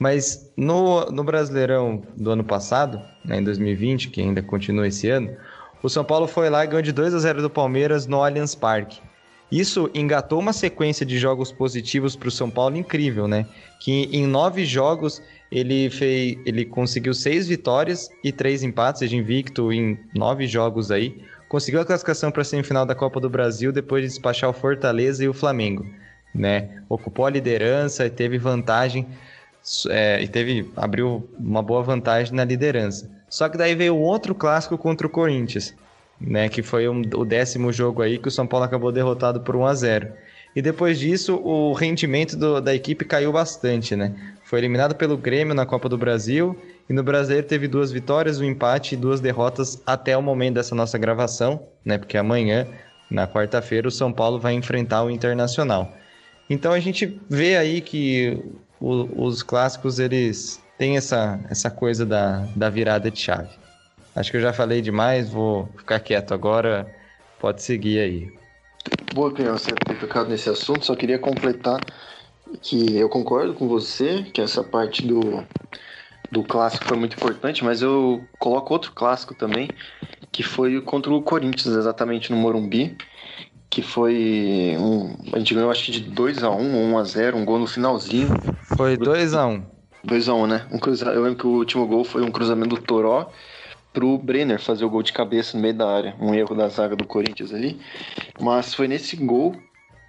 mas 0.00 0.50
no, 0.56 1.04
no 1.10 1.22
Brasileirão 1.22 2.02
do 2.16 2.30
ano 2.30 2.42
passado, 2.42 3.00
né, 3.24 3.38
em 3.38 3.44
2020, 3.44 4.08
que 4.08 4.20
ainda 4.20 4.42
continua 4.42 4.88
esse 4.88 5.08
ano, 5.08 5.36
o 5.82 5.88
São 5.88 6.02
Paulo 6.02 6.26
foi 6.26 6.50
lá 6.50 6.64
e 6.64 6.66
ganhou 6.66 6.82
de 6.82 6.90
2 6.90 7.14
a 7.14 7.18
0 7.18 7.42
do 7.42 7.50
Palmeiras 7.50 8.06
no 8.06 8.24
Allianz 8.24 8.54
Parque. 8.54 9.00
Isso 9.52 9.90
engatou 9.94 10.38
uma 10.38 10.52
sequência 10.52 11.04
de 11.04 11.18
jogos 11.18 11.52
positivos 11.52 12.16
para 12.16 12.28
o 12.28 12.32
São 12.32 12.48
Paulo 12.48 12.76
incrível, 12.76 13.28
né? 13.28 13.46
Que 13.80 14.08
em 14.12 14.26
nove 14.26 14.64
jogos 14.64 15.22
ele 15.50 15.90
fez, 15.90 16.38
ele 16.46 16.64
conseguiu 16.64 17.12
seis 17.12 17.46
vitórias 17.46 18.08
e 18.24 18.32
três 18.32 18.62
empates, 18.62 19.00
seja 19.00 19.16
invicto 19.16 19.72
em 19.72 19.98
nove 20.14 20.46
jogos 20.46 20.90
aí 20.90 21.20
conseguiu 21.50 21.80
a 21.80 21.84
classificação 21.84 22.30
para 22.30 22.42
a 22.42 22.44
semifinal 22.44 22.86
da 22.86 22.94
Copa 22.94 23.18
do 23.18 23.28
Brasil 23.28 23.72
depois 23.72 24.04
de 24.04 24.08
despachar 24.08 24.48
o 24.48 24.52
Fortaleza 24.52 25.24
e 25.24 25.28
o 25.28 25.34
Flamengo, 25.34 25.84
né? 26.32 26.80
Ocupou 26.88 27.26
a 27.26 27.30
liderança 27.30 28.06
e 28.06 28.10
teve 28.10 28.38
vantagem 28.38 29.04
é, 29.88 30.22
e 30.22 30.28
teve 30.28 30.70
abriu 30.76 31.28
uma 31.38 31.62
boa 31.62 31.82
vantagem 31.82 32.34
na 32.34 32.44
liderança. 32.44 33.10
Só 33.28 33.48
que 33.48 33.56
daí 33.56 33.74
veio 33.74 33.96
outro 33.96 34.34
clássico 34.34 34.76
contra 34.76 35.06
o 35.06 35.10
Corinthians, 35.10 35.74
né? 36.20 36.48
Que 36.48 36.62
foi 36.62 36.88
um, 36.88 37.02
o 37.14 37.24
décimo 37.24 37.72
jogo 37.72 38.02
aí 38.02 38.18
que 38.18 38.28
o 38.28 38.30
São 38.30 38.46
Paulo 38.46 38.66
acabou 38.66 38.90
derrotado 38.90 39.40
por 39.40 39.54
1 39.54 39.66
a 39.66 39.74
0. 39.74 40.12
E 40.54 40.60
depois 40.60 40.98
disso, 40.98 41.36
o 41.36 41.72
rendimento 41.72 42.36
do, 42.36 42.60
da 42.60 42.74
equipe 42.74 43.04
caiu 43.04 43.32
bastante, 43.32 43.94
né? 43.94 44.14
Foi 44.42 44.58
eliminado 44.58 44.96
pelo 44.96 45.16
Grêmio 45.16 45.54
na 45.54 45.64
Copa 45.64 45.88
do 45.88 45.96
Brasil 45.96 46.58
e 46.88 46.92
no 46.92 47.04
Brasileiro 47.04 47.46
teve 47.46 47.68
duas 47.68 47.92
vitórias, 47.92 48.40
um 48.40 48.44
empate 48.44 48.94
e 48.94 48.98
duas 48.98 49.20
derrotas 49.20 49.80
até 49.86 50.16
o 50.16 50.22
momento 50.22 50.54
dessa 50.54 50.74
nossa 50.74 50.98
gravação, 50.98 51.68
né? 51.84 51.98
Porque 51.98 52.18
amanhã, 52.18 52.66
na 53.08 53.28
quarta-feira, 53.28 53.86
o 53.86 53.92
São 53.92 54.12
Paulo 54.12 54.40
vai 54.40 54.54
enfrentar 54.54 55.04
o 55.04 55.10
Internacional. 55.10 55.94
Então 56.48 56.72
a 56.72 56.80
gente 56.80 57.20
vê 57.28 57.56
aí 57.56 57.80
que 57.80 58.42
o, 58.80 59.26
os 59.26 59.42
clássicos 59.42 59.98
eles 59.98 60.60
têm 60.78 60.96
essa, 60.96 61.38
essa 61.48 61.70
coisa 61.70 62.06
da, 62.06 62.46
da 62.56 62.70
virada 62.70 63.10
de 63.10 63.20
chave. 63.20 63.50
Acho 64.16 64.30
que 64.30 64.36
eu 64.36 64.40
já 64.40 64.52
falei 64.52 64.80
demais, 64.80 65.28
vou 65.28 65.68
ficar 65.76 66.00
quieto 66.00 66.34
agora. 66.34 66.92
Pode 67.38 67.62
seguir 67.62 68.00
aí. 68.00 68.32
Boa, 69.14 69.32
Cleão, 69.32 69.56
você 69.56 69.70
ter 69.72 69.96
ficado 69.96 70.28
nesse 70.28 70.48
assunto. 70.48 70.84
Só 70.84 70.96
queria 70.96 71.18
completar 71.18 71.80
que 72.62 72.96
eu 72.96 73.08
concordo 73.08 73.54
com 73.54 73.68
você 73.68 74.24
que 74.24 74.40
essa 74.40 74.64
parte 74.64 75.06
do 75.06 75.44
do 76.30 76.44
clássico 76.44 76.86
foi 76.86 76.96
muito 76.96 77.16
importante, 77.16 77.64
mas 77.64 77.82
eu 77.82 78.24
coloco 78.38 78.72
outro 78.72 78.92
clássico 78.92 79.34
também, 79.34 79.68
que 80.30 80.42
foi 80.42 80.80
contra 80.80 81.12
o 81.12 81.20
Corinthians, 81.20 81.74
exatamente 81.74 82.30
no 82.30 82.38
Morumbi, 82.38 82.96
que 83.68 83.82
foi 83.82 84.76
um, 84.78 85.16
a 85.32 85.38
gente 85.38 85.54
ganhou 85.54 85.70
acho 85.70 85.84
que 85.84 85.92
de 85.92 86.00
2 86.00 86.42
a 86.42 86.50
1, 86.50 86.92
1 86.92 86.98
a 86.98 87.04
0, 87.04 87.36
um 87.36 87.44
gol 87.44 87.58
no 87.58 87.66
finalzinho. 87.66 88.28
Foi 88.80 88.96
2 88.96 89.34
a 89.34 89.46
1. 89.46 89.62
2 90.04 90.28
a 90.30 90.34
1, 90.34 90.46
né? 90.46 90.66
Um 90.72 90.78
cruza... 90.78 91.04
Eu 91.10 91.22
lembro 91.22 91.38
que 91.38 91.46
o 91.46 91.50
último 91.50 91.86
gol 91.86 92.02
foi 92.02 92.22
um 92.22 92.30
cruzamento 92.30 92.76
do 92.76 92.80
Toró 92.80 93.30
pro 93.92 94.16
Brenner 94.16 94.58
fazer 94.58 94.86
o 94.86 94.88
gol 94.88 95.02
de 95.02 95.12
cabeça 95.12 95.54
no 95.54 95.62
meio 95.62 95.74
da 95.74 95.86
área, 95.86 96.16
um 96.18 96.32
erro 96.32 96.54
da 96.54 96.66
zaga 96.66 96.96
do 96.96 97.04
Corinthians 97.04 97.52
ali. 97.52 97.78
Mas 98.40 98.72
foi 98.72 98.88
nesse 98.88 99.16
gol 99.16 99.54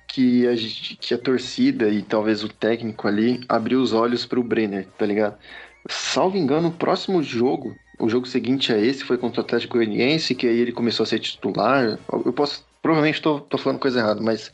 que 0.08 0.48
a, 0.48 0.56
gente, 0.56 0.96
que 0.96 1.14
a 1.14 1.18
torcida 1.18 1.90
e 1.90 2.02
talvez 2.02 2.46
o 2.46 2.48
técnico 2.48 3.10
ali 3.10 3.42
abriu 3.50 3.82
os 3.82 3.92
olhos 3.92 4.26
pro 4.26 4.42
Brenner, 4.42 4.88
tá 4.98 5.06
ligado? 5.06 5.38
Salvo 5.90 6.38
engano, 6.38 6.70
o 6.70 6.72
próximo 6.72 7.22
jogo, 7.22 7.76
o 8.00 8.08
jogo 8.08 8.26
seguinte 8.26 8.72
a 8.72 8.78
esse, 8.78 9.04
foi 9.04 9.18
contra 9.18 9.42
o 9.42 9.44
Atlético 9.44 9.74
Goianiense, 9.74 10.34
que 10.34 10.48
aí 10.48 10.58
ele 10.58 10.72
começou 10.72 11.04
a 11.04 11.08
ser 11.08 11.20
titular. 11.20 12.00
Eu 12.26 12.32
posso. 12.32 12.66
Provavelmente 12.82 13.18
estou 13.18 13.46
falando 13.58 13.80
coisa 13.80 14.00
errada, 14.00 14.22
mas. 14.22 14.50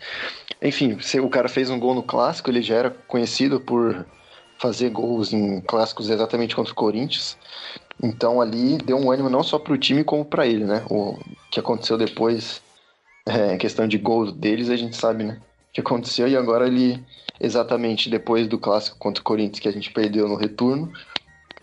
Enfim, 0.61 0.97
o 1.21 1.29
cara 1.29 1.47
fez 1.47 1.69
um 1.69 1.79
gol 1.79 1.93
no 1.93 2.03
clássico, 2.03 2.49
ele 2.49 2.61
já 2.61 2.75
era 2.75 2.89
conhecido 2.89 3.59
por 3.59 4.05
fazer 4.57 4.89
gols 4.89 5.31
em 5.31 5.61
clássicos 5.61 6.09
exatamente 6.09 6.55
contra 6.55 6.71
o 6.71 6.75
Corinthians. 6.75 7.37
Então 8.01 8.41
ali 8.41 8.77
deu 8.77 8.97
um 8.97 9.11
ânimo 9.11 9.29
não 9.29 9.43
só 9.43 9.57
para 9.59 9.73
o 9.73 9.77
time 9.77 10.03
como 10.03 10.25
para 10.25 10.45
ele, 10.45 10.65
né? 10.65 10.83
O 10.89 11.17
que 11.51 11.59
aconteceu 11.59 11.97
depois, 11.97 12.61
é, 13.25 13.57
questão 13.57 13.87
de 13.87 13.97
gols 13.97 14.31
deles, 14.31 14.69
a 14.69 14.75
gente 14.75 14.95
sabe, 14.95 15.23
né? 15.23 15.39
O 15.69 15.73
que 15.73 15.81
aconteceu 15.81 16.27
e 16.27 16.35
agora 16.35 16.67
ele, 16.67 17.03
exatamente 17.39 18.09
depois 18.09 18.47
do 18.47 18.57
clássico 18.57 18.97
contra 18.97 19.21
o 19.21 19.23
Corinthians 19.23 19.59
que 19.59 19.67
a 19.67 19.73
gente 19.73 19.91
perdeu 19.91 20.27
no 20.27 20.35
retorno, 20.35 20.91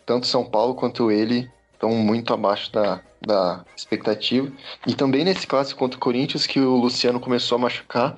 tanto 0.07 0.26
São 0.26 0.44
Paulo 0.44 0.74
quanto 0.74 1.11
ele 1.11 1.50
estão 1.72 1.90
muito 1.90 2.33
abaixo 2.33 2.72
da, 2.72 3.00
da 3.20 3.64
expectativa. 3.76 4.50
E 4.87 4.94
também 4.94 5.24
nesse 5.24 5.46
clássico 5.46 5.78
contra 5.78 5.96
o 5.96 6.00
Corinthians 6.00 6.46
que 6.46 6.61
o 6.61 6.76
Luciano 6.76 7.18
começou 7.18 7.57
a 7.57 7.61
machucar 7.61 8.16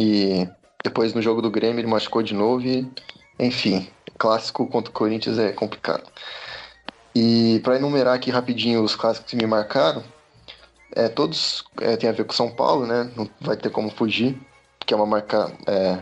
e 0.00 0.48
depois 0.82 1.12
no 1.12 1.20
jogo 1.20 1.42
do 1.42 1.50
Grêmio 1.50 1.78
ele 1.78 1.86
machucou 1.86 2.22
de 2.22 2.32
novo 2.32 2.66
e, 2.66 2.90
enfim, 3.38 3.86
clássico 4.18 4.66
contra 4.66 4.90
o 4.90 4.94
Corinthians 4.94 5.38
é 5.38 5.52
complicado. 5.52 6.04
E 7.14 7.60
para 7.62 7.76
enumerar 7.76 8.14
aqui 8.14 8.30
rapidinho 8.30 8.82
os 8.82 8.96
clássicos 8.96 9.30
que 9.30 9.36
me 9.36 9.46
marcaram, 9.46 10.02
é, 10.96 11.06
todos 11.08 11.64
é, 11.82 11.96
tem 11.96 12.08
a 12.08 12.12
ver 12.12 12.24
com 12.24 12.32
São 12.32 12.50
Paulo, 12.50 12.86
né? 12.86 13.10
Não 13.14 13.28
vai 13.42 13.56
ter 13.56 13.68
como 13.68 13.90
fugir, 13.90 14.40
que 14.86 14.94
é 14.94 14.96
uma 14.96 15.06
marca 15.06 15.52
é, 15.66 15.98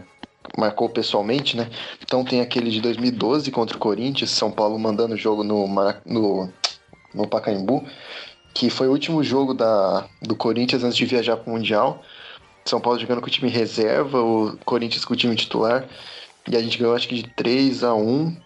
marcou 0.56 0.88
pessoalmente, 0.88 1.56
né? 1.56 1.68
Então 2.00 2.24
tem 2.24 2.40
aquele 2.40 2.70
de 2.70 2.80
2012 2.80 3.50
contra 3.50 3.76
o 3.76 3.80
Corinthians, 3.80 4.30
São 4.30 4.50
Paulo 4.50 4.78
mandando 4.78 5.14
o 5.14 5.18
jogo 5.18 5.42
no, 5.42 5.66
no, 6.06 6.52
no 7.12 7.26
Pacaembu, 7.26 7.84
que 8.54 8.70
foi 8.70 8.86
o 8.86 8.92
último 8.92 9.24
jogo 9.24 9.54
da, 9.54 10.06
do 10.22 10.36
Corinthians 10.36 10.84
antes 10.84 10.96
de 10.96 11.04
viajar 11.04 11.36
para 11.36 11.50
o 11.50 11.54
Mundial. 11.54 12.00
São 12.68 12.80
Paulo 12.80 12.98
jogando 12.98 13.20
com 13.20 13.26
o 13.26 13.30
time 13.30 13.48
reserva, 13.48 14.20
o 14.20 14.56
Corinthians 14.64 15.04
com 15.04 15.14
o 15.14 15.16
time 15.16 15.34
titular. 15.34 15.88
E 16.50 16.56
a 16.56 16.60
gente 16.62 16.78
ganhou 16.78 16.94
acho 16.94 17.08
que 17.08 17.16
de 17.16 17.28
3 17.30 17.84
a 17.84 17.94
1 17.94 18.36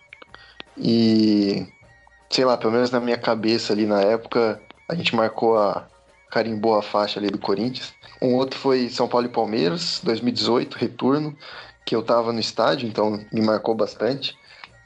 E 0.79 1.67
sei 2.31 2.45
lá, 2.45 2.57
pelo 2.57 2.73
menos 2.73 2.91
na 2.91 3.01
minha 3.01 3.19
cabeça 3.19 3.73
ali 3.73 3.87
na 3.87 4.01
época, 4.01 4.61
a 4.89 4.95
gente 4.95 5.15
marcou 5.15 5.59
a. 5.59 5.87
carimbou 6.31 6.75
a 6.77 6.83
faixa 6.83 7.21
ali 7.21 7.31
do 7.31 7.39
Corinthians. 7.39 7.93
Um 8.21 8.35
outro 8.37 8.59
foi 8.59 8.89
São 8.89 9.09
Paulo 9.09 9.27
e 9.27 9.31
Palmeiras, 9.31 10.01
2018, 10.03 10.75
retorno 10.77 11.37
que 11.85 11.95
eu 11.97 12.03
tava 12.03 12.33
no 12.33 12.41
estádio, 12.41 12.89
então 12.89 13.21
me 13.33 13.43
marcou 13.43 13.75
bastante. 13.75 14.37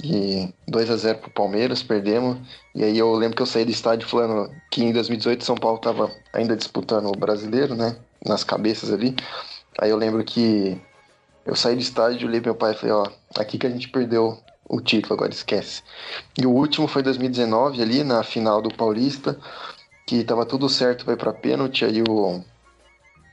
E 0.03 0.53
2 0.69 0.91
a 0.91 0.97
0 0.97 1.19
pro 1.19 1.31
Palmeiras, 1.31 1.83
perdemos. 1.83 2.39
E 2.75 2.85
aí 2.85 2.99
eu 2.99 3.13
lembro 3.15 3.37
que 3.37 3.43
eu 3.43 3.47
saí 3.47 3.65
do 3.65 3.71
estádio 3.71 4.09
falando 4.09 4.51
que 4.71 4.83
em 4.83 4.93
2018 4.93 5.45
São 5.45 5.57
Paulo 5.57 5.79
tava 5.79 6.11
ainda 6.33 6.57
disputando 6.57 7.07
o 7.07 7.13
brasileiro, 7.13 7.75
né? 7.75 7.97
Nas 8.25 8.45
cabeças 8.45 8.93
ali. 8.93 9.15
Aí 9.79 9.91
eu 9.91 9.97
lembro 9.97 10.25
que 10.25 10.81
eu 11.45 11.55
saí 11.55 11.75
do 11.75 11.81
estádio, 11.81 12.29
olhei 12.29 12.41
pro 12.41 12.51
meu 12.51 12.59
pai 12.59 12.73
e 12.73 12.77
falei, 12.77 12.95
ó, 12.95 13.07
aqui 13.37 13.59
que 13.59 13.67
a 13.67 13.71
gente 13.71 13.89
perdeu 13.89 14.39
o 14.69 14.81
título, 14.81 15.15
agora 15.15 15.33
esquece. 15.33 15.83
E 16.39 16.47
o 16.47 16.51
último 16.51 16.89
foi 16.89 17.03
2019 17.03 17.81
ali, 17.81 18.03
na 18.03 18.23
final 18.23 18.61
do 18.61 18.75
Paulista, 18.75 19.39
que 20.07 20.25
tava 20.25 20.45
tudo 20.45 20.69
certo, 20.69 21.05
foi 21.05 21.17
pra 21.17 21.33
pênalti, 21.33 21.85
aí 21.85 22.03
o 22.03 22.43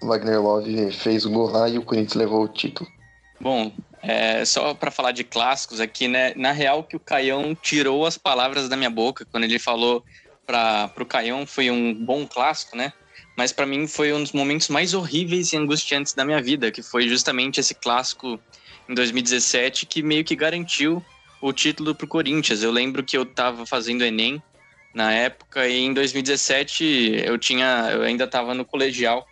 Wagner 0.02 0.42
Love 0.42 0.92
fez 0.92 1.26
o 1.26 1.32
gol 1.32 1.50
lá 1.50 1.68
e 1.68 1.78
o 1.78 1.84
Corinthians 1.84 2.14
levou 2.14 2.44
o 2.44 2.48
título. 2.48 2.90
Bom, 3.40 3.72
é, 4.02 4.46
só 4.46 4.74
para 4.74 4.92
falar 4.92 5.12
de 5.12 5.24
clássicos 5.24 5.80
aqui, 5.80 6.08
né? 6.08 6.34
Na 6.36 6.52
real, 6.52 6.84
que 6.84 6.96
o 6.96 7.00
Caião 7.00 7.56
tirou 7.56 8.06
as 8.06 8.18
palavras 8.18 8.70
da 8.70 8.78
minha 8.78 8.90
boca 8.90 9.26
quando 9.26 9.44
ele 9.44 9.60
falou 9.60 10.04
para 10.46 10.92
o 11.00 11.06
Caião 11.06 11.48
foi 11.48 11.72
um 11.72 11.94
bom 11.94 12.28
clássico, 12.28 12.76
né? 12.76 12.94
Mas 13.36 13.52
para 13.52 13.66
mim 13.66 13.88
foi 13.88 14.14
um 14.14 14.22
dos 14.22 14.32
momentos 14.32 14.70
mais 14.70 14.94
horríveis 14.94 15.54
e 15.54 15.58
angustiantes 15.58 16.14
da 16.14 16.24
minha 16.24 16.42
vida, 16.42 16.72
que 16.72 16.84
foi 16.84 17.08
justamente 17.08 17.60
esse 17.60 17.74
clássico 17.74 18.40
em 18.88 18.94
2017 18.94 19.86
que 19.86 20.04
meio 20.04 20.24
que 20.24 20.36
garantiu 20.36 21.04
o 21.42 21.52
título 21.52 21.96
para 21.96 22.06
o 22.06 22.08
Corinthians. 22.08 22.62
Eu 22.62 22.72
lembro 22.72 23.04
que 23.04 23.18
eu 23.18 23.24
estava 23.24 23.66
fazendo 23.66 24.04
Enem 24.04 24.42
na 24.94 25.12
época 25.12 25.68
e 25.68 25.80
em 25.80 25.94
2017 25.94 27.24
eu 27.26 27.38
tinha, 27.38 27.90
eu 27.92 28.04
ainda 28.04 28.26
estava 28.26 28.54
no 28.54 28.64
colegial. 28.64 29.26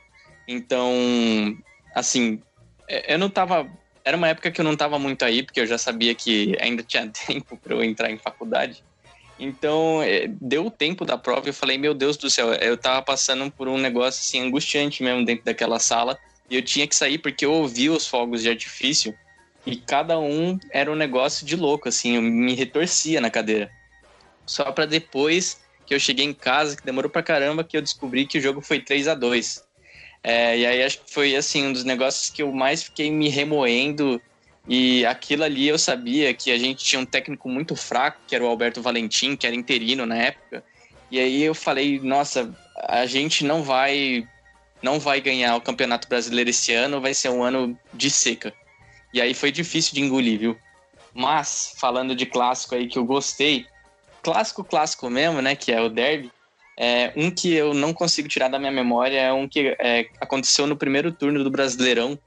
Então, 0.47 1.55
assim, 1.95 2.41
é, 2.87 3.13
eu 3.13 3.19
não 3.19 3.27
estava 3.27 3.69
era 4.03 4.17
uma 4.17 4.27
época 4.27 4.51
que 4.51 4.59
eu 4.59 4.65
não 4.65 4.73
estava 4.73 4.97
muito 4.97 5.23
aí, 5.23 5.43
porque 5.43 5.59
eu 5.59 5.67
já 5.67 5.77
sabia 5.77 6.13
que 6.15 6.57
ainda 6.59 6.83
tinha 6.83 7.07
tempo 7.27 7.57
para 7.57 7.75
eu 7.75 7.83
entrar 7.83 8.11
em 8.11 8.17
faculdade. 8.17 8.83
Então, 9.43 10.03
é, 10.03 10.27
deu 10.39 10.67
o 10.67 10.69
tempo 10.69 11.03
da 11.03 11.17
prova 11.17 11.47
e 11.47 11.49
eu 11.49 11.53
falei, 11.53 11.75
meu 11.75 11.95
Deus 11.95 12.15
do 12.15 12.29
céu, 12.29 12.53
eu 12.53 12.77
tava 12.77 13.01
passando 13.01 13.49
por 13.49 13.67
um 13.67 13.75
negócio 13.75 14.19
assim 14.19 14.39
angustiante 14.39 15.01
mesmo 15.01 15.25
dentro 15.25 15.43
daquela 15.43 15.79
sala 15.79 16.15
e 16.47 16.55
eu 16.55 16.61
tinha 16.61 16.85
que 16.85 16.95
sair 16.95 17.17
porque 17.17 17.43
eu 17.43 17.51
ouvi 17.51 17.89
os 17.89 18.05
fogos 18.05 18.43
de 18.43 18.49
artifício 18.49 19.17
e 19.65 19.75
cada 19.75 20.19
um 20.19 20.59
era 20.69 20.91
um 20.91 20.95
negócio 20.95 21.43
de 21.43 21.55
louco, 21.55 21.89
assim, 21.89 22.17
eu 22.17 22.21
me 22.21 22.53
retorcia 22.53 23.19
na 23.19 23.31
cadeira. 23.31 23.71
Só 24.45 24.71
para 24.71 24.85
depois 24.85 25.59
que 25.87 25.95
eu 25.95 25.99
cheguei 25.99 26.25
em 26.25 26.33
casa, 26.33 26.77
que 26.77 26.85
demorou 26.85 27.09
pra 27.09 27.23
caramba, 27.23 27.63
que 27.63 27.75
eu 27.75 27.81
descobri 27.81 28.27
que 28.27 28.37
o 28.37 28.41
jogo 28.41 28.61
foi 28.61 28.79
3 28.79 29.07
a 29.07 29.15
2 29.15 29.63
é, 30.23 30.55
E 30.55 30.65
aí 30.67 30.83
acho 30.83 30.99
que 30.99 31.11
foi, 31.11 31.35
assim, 31.35 31.65
um 31.65 31.73
dos 31.73 31.83
negócios 31.83 32.29
que 32.29 32.43
eu 32.43 32.51
mais 32.51 32.83
fiquei 32.83 33.09
me 33.09 33.27
remoendo 33.27 34.21
e 34.73 35.05
aquilo 35.05 35.43
ali 35.43 35.67
eu 35.67 35.77
sabia 35.77 36.33
que 36.33 36.49
a 36.49 36.57
gente 36.57 36.85
tinha 36.85 37.01
um 37.01 37.05
técnico 37.05 37.49
muito 37.49 37.75
fraco, 37.75 38.21
que 38.25 38.33
era 38.33 38.41
o 38.41 38.47
Alberto 38.47 38.81
Valentim, 38.81 39.35
que 39.35 39.45
era 39.45 39.53
interino 39.53 40.05
na 40.05 40.15
época. 40.15 40.63
E 41.11 41.19
aí 41.19 41.43
eu 41.43 41.53
falei, 41.53 41.99
nossa, 41.99 42.49
a 42.87 43.05
gente 43.05 43.43
não 43.43 43.63
vai 43.63 44.25
não 44.81 44.97
vai 44.97 45.19
ganhar 45.19 45.57
o 45.57 45.61
Campeonato 45.61 46.07
Brasileiro 46.07 46.51
esse 46.51 46.73
ano, 46.73 47.01
vai 47.01 47.13
ser 47.13 47.27
um 47.27 47.43
ano 47.43 47.77
de 47.93 48.09
seca. 48.09 48.53
E 49.13 49.19
aí 49.19 49.33
foi 49.33 49.51
difícil 49.51 49.93
de 49.93 49.99
engolir, 49.99 50.39
viu? 50.39 50.57
Mas, 51.13 51.75
falando 51.77 52.15
de 52.15 52.25
clássico 52.25 52.73
aí 52.73 52.87
que 52.87 52.97
eu 52.97 53.03
gostei, 53.03 53.65
clássico, 54.23 54.63
clássico 54.63 55.09
mesmo, 55.09 55.41
né, 55.41 55.53
que 55.53 55.73
é 55.73 55.81
o 55.81 55.89
Derby, 55.89 56.31
é, 56.79 57.11
um 57.17 57.29
que 57.29 57.53
eu 57.53 57.73
não 57.73 57.93
consigo 57.93 58.29
tirar 58.29 58.47
da 58.47 58.57
minha 58.57 58.71
memória 58.71 59.19
é 59.19 59.33
um 59.33 59.49
que 59.49 59.75
é, 59.77 60.07
aconteceu 60.21 60.65
no 60.65 60.77
primeiro 60.77 61.11
turno 61.11 61.43
do 61.43 61.51
Brasileirão, 61.51 62.17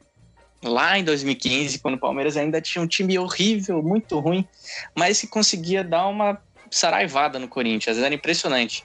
lá 0.65 0.99
em 0.99 1.05
2015, 1.05 1.79
quando 1.79 1.95
o 1.95 2.01
Palmeiras 2.01 2.37
ainda 2.37 2.61
tinha 2.61 2.83
um 2.83 2.87
time 2.87 3.19
horrível, 3.19 3.83
muito 3.83 4.19
ruim, 4.19 4.47
mas 4.95 5.21
que 5.21 5.27
conseguia 5.27 5.85
dar 5.85 6.07
uma 6.07 6.41
saraivada 6.71 7.39
no 7.39 7.47
Corinthians, 7.47 7.99
era 7.99 8.15
impressionante. 8.15 8.85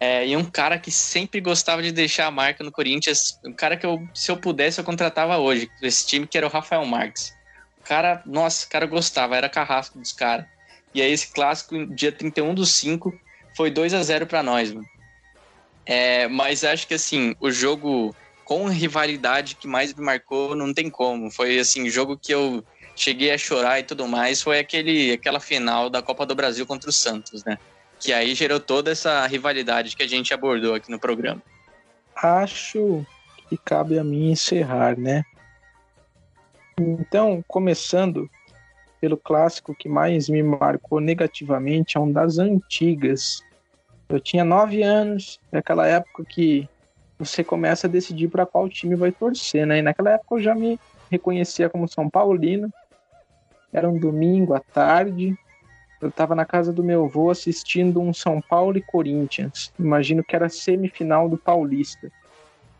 É, 0.00 0.26
e 0.26 0.36
um 0.36 0.44
cara 0.44 0.78
que 0.78 0.90
sempre 0.90 1.40
gostava 1.40 1.82
de 1.82 1.90
deixar 1.90 2.26
a 2.26 2.30
marca 2.30 2.62
no 2.62 2.70
Corinthians, 2.70 3.38
um 3.44 3.52
cara 3.52 3.76
que 3.76 3.84
eu, 3.84 4.06
se 4.14 4.30
eu 4.30 4.36
pudesse, 4.36 4.80
eu 4.80 4.84
contratava 4.84 5.38
hoje, 5.38 5.68
esse 5.82 6.06
time 6.06 6.26
que 6.26 6.38
era 6.38 6.46
o 6.46 6.50
Rafael 6.50 6.84
Marques. 6.84 7.34
O 7.80 7.84
cara, 7.84 8.22
nossa, 8.24 8.66
o 8.66 8.68
cara 8.68 8.86
gostava, 8.86 9.36
era 9.36 9.48
carrasco 9.48 9.98
dos 9.98 10.12
caras. 10.12 10.46
E 10.94 11.02
aí 11.02 11.12
esse 11.12 11.32
clássico, 11.32 11.86
dia 11.86 12.12
31 12.12 12.54
do 12.54 12.64
5, 12.64 13.12
foi 13.56 13.70
2 13.70 13.92
a 13.92 14.02
0 14.02 14.26
para 14.26 14.42
nós, 14.42 14.72
mano. 14.72 14.86
É, 15.84 16.28
mas 16.28 16.64
acho 16.64 16.86
que 16.86 16.94
assim, 16.94 17.34
o 17.40 17.50
jogo 17.50 18.14
com 18.48 18.66
rivalidade 18.66 19.56
que 19.56 19.68
mais 19.68 19.92
me 19.92 20.02
marcou, 20.02 20.56
não 20.56 20.72
tem 20.72 20.88
como. 20.88 21.30
Foi 21.30 21.58
assim, 21.58 21.90
jogo 21.90 22.16
que 22.16 22.32
eu 22.32 22.64
cheguei 22.96 23.30
a 23.30 23.36
chorar 23.36 23.78
e 23.78 23.82
tudo 23.82 24.08
mais, 24.08 24.40
foi 24.40 24.58
aquele 24.58 25.12
aquela 25.12 25.38
final 25.38 25.90
da 25.90 26.00
Copa 26.00 26.24
do 26.24 26.34
Brasil 26.34 26.66
contra 26.66 26.88
o 26.88 26.92
Santos, 26.92 27.44
né? 27.44 27.58
Que 28.00 28.10
aí 28.10 28.34
gerou 28.34 28.58
toda 28.58 28.90
essa 28.90 29.26
rivalidade 29.26 29.94
que 29.94 30.02
a 30.02 30.06
gente 30.06 30.32
abordou 30.32 30.74
aqui 30.74 30.90
no 30.90 30.98
programa. 30.98 31.42
Acho 32.16 33.04
que 33.50 33.58
cabe 33.58 33.98
a 33.98 34.02
mim 34.02 34.30
encerrar, 34.30 34.98
né? 34.98 35.24
Então, 36.80 37.44
começando 37.46 38.30
pelo 38.98 39.18
clássico 39.18 39.74
que 39.74 39.90
mais 39.90 40.26
me 40.26 40.42
marcou 40.42 41.00
negativamente, 41.00 41.98
é 41.98 42.00
um 42.00 42.10
das 42.10 42.38
antigas. 42.38 43.42
Eu 44.08 44.18
tinha 44.18 44.42
nove 44.42 44.82
anos, 44.82 45.38
naquela 45.52 45.86
época 45.86 46.24
que 46.24 46.66
você 47.18 47.42
começa 47.42 47.86
a 47.86 47.90
decidir 47.90 48.28
para 48.28 48.46
qual 48.46 48.68
time 48.68 48.94
vai 48.94 49.10
torcer, 49.10 49.66
né? 49.66 49.78
E 49.78 49.82
naquela 49.82 50.12
época 50.12 50.36
eu 50.36 50.40
já 50.40 50.54
me 50.54 50.78
reconhecia 51.10 51.68
como 51.68 51.88
São 51.88 52.08
Paulino. 52.08 52.68
Era 53.72 53.88
um 53.88 53.98
domingo 53.98 54.54
à 54.54 54.60
tarde. 54.60 55.34
Eu 56.00 56.10
estava 56.10 56.34
na 56.34 56.44
casa 56.44 56.72
do 56.72 56.84
meu 56.84 57.06
avô 57.06 57.30
assistindo 57.30 58.00
um 58.00 58.14
São 58.14 58.40
Paulo 58.40 58.78
e 58.78 58.82
Corinthians. 58.82 59.72
Imagino 59.78 60.22
que 60.22 60.36
era 60.36 60.48
semifinal 60.48 61.28
do 61.28 61.36
Paulista. 61.36 62.08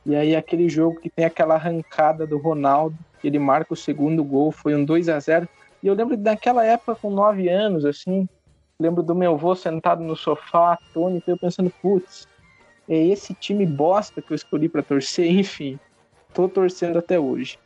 E 0.07 0.15
aí 0.15 0.37
aquele 0.37 0.69
jogo 0.69 1.01
que 1.01 1.11
tem 1.11 1.25
aquela 1.25 1.55
arrancada 1.55 2.27
do 2.27 2.39
Ronaldo, 2.39 2.97
ele 3.23 3.39
marca 3.39 3.75
o 3.75 3.77
segundo 3.77 4.25
gol, 4.25 4.53
foi 4.53 4.75
um 4.75 4.85
2 4.85 5.09
a 5.09 5.19
0 5.19 5.49
E 5.83 5.87
eu 5.89 5.95
lembro 5.95 6.17
daquela 6.17 6.65
época 6.65 6.95
com 6.95 7.11
nove 7.11 7.49
anos, 7.49 7.85
assim, 7.85 8.27
lembro 8.81 9.03
do 9.03 9.15
meu 9.15 9.35
avô 9.35 9.55
sentado 9.55 10.03
no 10.03 10.15
sofá, 10.17 10.75
atônito, 10.75 11.29
eu 11.29 11.37
pensando, 11.37 11.71
putz, 11.83 12.27
é 12.89 12.97
esse 12.97 13.35
time 13.35 13.67
bosta 13.67 14.23
que 14.23 14.33
eu 14.33 14.35
escolhi 14.35 14.69
para 14.69 14.83
torcer, 14.83 15.31
enfim, 15.31 15.79
tô 16.33 16.49
torcendo 16.49 16.99
até 16.99 17.19
hoje. 17.19 17.59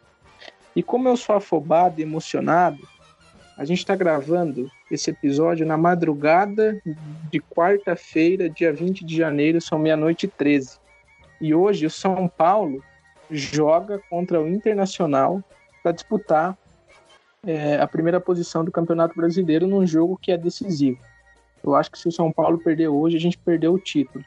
E 0.75 0.83
como 0.83 1.09
eu 1.09 1.16
sou 1.16 1.37
afobado 1.37 2.01
e 2.01 2.03
emocionado, 2.03 2.79
a 3.57 3.64
gente 3.64 3.79
está 3.79 3.95
gravando 3.95 4.70
esse 4.91 5.11
episódio 5.11 5.66
na 5.66 5.77
madrugada 5.77 6.81
de 7.31 7.39
quarta-feira, 7.39 8.49
dia 8.49 8.73
20 8.73 9.05
de 9.05 9.16
janeiro, 9.16 9.61
são 9.61 9.79
meia-noite 9.79 10.27
e 10.27 10.29
13. 10.29 10.79
E 11.41 11.55
hoje 11.55 11.85
o 11.85 11.91
São 11.91 12.27
Paulo 12.27 12.83
joga 13.31 14.01
contra 14.11 14.41
o 14.41 14.49
Internacional 14.49 15.43
para 15.83 15.93
disputar 15.93 16.57
é, 17.45 17.77
a 17.77 17.87
primeira 17.87 18.20
posição 18.20 18.64
do 18.64 18.73
Campeonato 18.73 19.14
Brasileiro 19.14 19.66
num 19.66 19.87
jogo 19.87 20.18
que 20.20 20.33
é 20.33 20.39
decisivo. 20.39 21.01
Eu 21.62 21.75
acho 21.75 21.91
que 21.91 21.99
se 21.99 22.09
o 22.09 22.12
São 22.12 22.33
Paulo 22.33 22.59
perder 22.59 22.89
hoje, 22.89 23.16
a 23.16 23.20
gente 23.20 23.39
perdeu 23.39 23.75
o 23.75 23.79
título. 23.79 24.25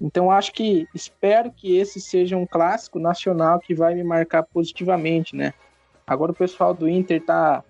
Então 0.00 0.30
acho 0.30 0.52
que 0.52 0.86
espero 0.94 1.50
que 1.50 1.76
esse 1.76 2.00
seja 2.00 2.36
um 2.36 2.46
clássico 2.46 2.98
nacional 2.98 3.58
que 3.58 3.74
vai 3.74 3.94
me 3.94 4.04
marcar 4.04 4.44
positivamente, 4.44 5.34
né? 5.34 5.52
Agora 6.06 6.32
o 6.32 6.34
pessoal 6.34 6.72
do 6.72 6.88
Inter 6.88 7.24
tá 7.24 7.64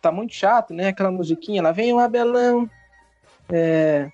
tá 0.00 0.12
muito 0.12 0.34
chato, 0.34 0.74
né? 0.74 0.88
Aquela 0.88 1.10
musiquinha, 1.10 1.62
lá 1.62 1.72
vem 1.72 1.92
o 1.92 1.98
Abelão, 1.98 2.68
é, 3.50 4.10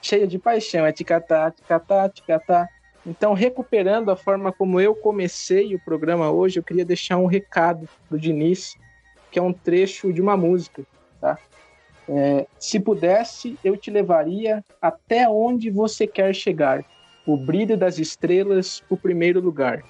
cheia 0.00 0.26
de 0.26 0.38
paixão, 0.38 0.84
é 0.84 0.92
ticatá, 0.92 1.50
ticatá, 1.50 2.08
ticatá. 2.08 2.68
Então, 3.06 3.34
recuperando 3.34 4.10
a 4.10 4.16
forma 4.16 4.50
como 4.52 4.80
eu 4.80 4.94
comecei 4.94 5.74
o 5.74 5.80
programa 5.80 6.30
hoje, 6.30 6.58
eu 6.58 6.62
queria 6.62 6.84
deixar 6.84 7.18
um 7.18 7.26
recado 7.26 7.88
do 8.10 8.18
Diniz, 8.18 8.76
que 9.30 9.38
é 9.38 9.42
um 9.42 9.52
trecho 9.52 10.12
de 10.12 10.22
uma 10.22 10.36
música? 10.36 10.84
É, 12.08 12.46
se 12.58 12.78
pudesse, 12.78 13.58
eu 13.64 13.76
te 13.76 13.90
levaria 13.90 14.64
até 14.80 15.28
onde 15.28 15.70
você 15.70 16.06
quer 16.06 16.34
chegar, 16.34 16.84
o 17.26 17.36
brilho 17.36 17.76
das 17.76 17.98
estrelas, 17.98 18.82
o 18.90 18.96
primeiro 18.96 19.40
lugar. 19.40 19.82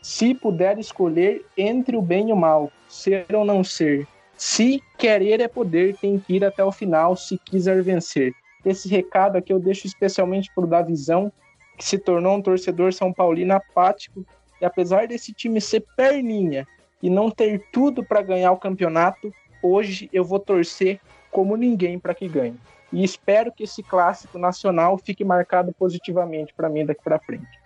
Se 0.00 0.34
puder 0.34 0.78
escolher 0.78 1.44
entre 1.56 1.96
o 1.96 2.02
bem 2.02 2.30
e 2.30 2.32
o 2.32 2.36
mal, 2.36 2.70
ser 2.88 3.26
ou 3.34 3.44
não 3.44 3.64
ser, 3.64 4.06
se 4.36 4.82
querer 4.96 5.40
é 5.40 5.48
poder, 5.48 5.96
tem 5.96 6.18
que 6.18 6.36
ir 6.36 6.44
até 6.44 6.64
o 6.64 6.72
final 6.72 7.14
se 7.14 7.36
quiser 7.36 7.82
vencer. 7.82 8.32
Esse 8.64 8.88
recado 8.88 9.36
aqui 9.36 9.52
eu 9.52 9.58
deixo 9.58 9.86
especialmente 9.86 10.50
para 10.54 10.64
o 10.64 10.66
Davizão, 10.66 11.32
que 11.76 11.84
se 11.84 11.98
tornou 11.98 12.36
um 12.36 12.42
torcedor 12.42 12.92
São 12.92 13.12
Paulino 13.12 13.54
apático, 13.54 14.24
e 14.60 14.64
apesar 14.64 15.08
desse 15.08 15.32
time 15.32 15.60
ser 15.60 15.84
perninha 15.96 16.66
e 17.02 17.10
não 17.10 17.30
ter 17.30 17.62
tudo 17.72 18.04
para 18.04 18.22
ganhar 18.22 18.52
o 18.52 18.58
campeonato, 18.58 19.32
hoje 19.62 20.08
eu 20.12 20.24
vou 20.24 20.38
torcer 20.38 21.00
como 21.30 21.56
ninguém 21.56 21.98
para 21.98 22.14
que 22.14 22.28
ganhe. 22.28 22.56
E 22.92 23.04
espero 23.04 23.52
que 23.52 23.64
esse 23.64 23.82
clássico 23.82 24.38
nacional 24.38 24.98
fique 24.98 25.24
marcado 25.24 25.72
positivamente 25.72 26.52
para 26.54 26.68
mim 26.68 26.84
daqui 26.84 27.02
para 27.02 27.18
frente. 27.18 27.60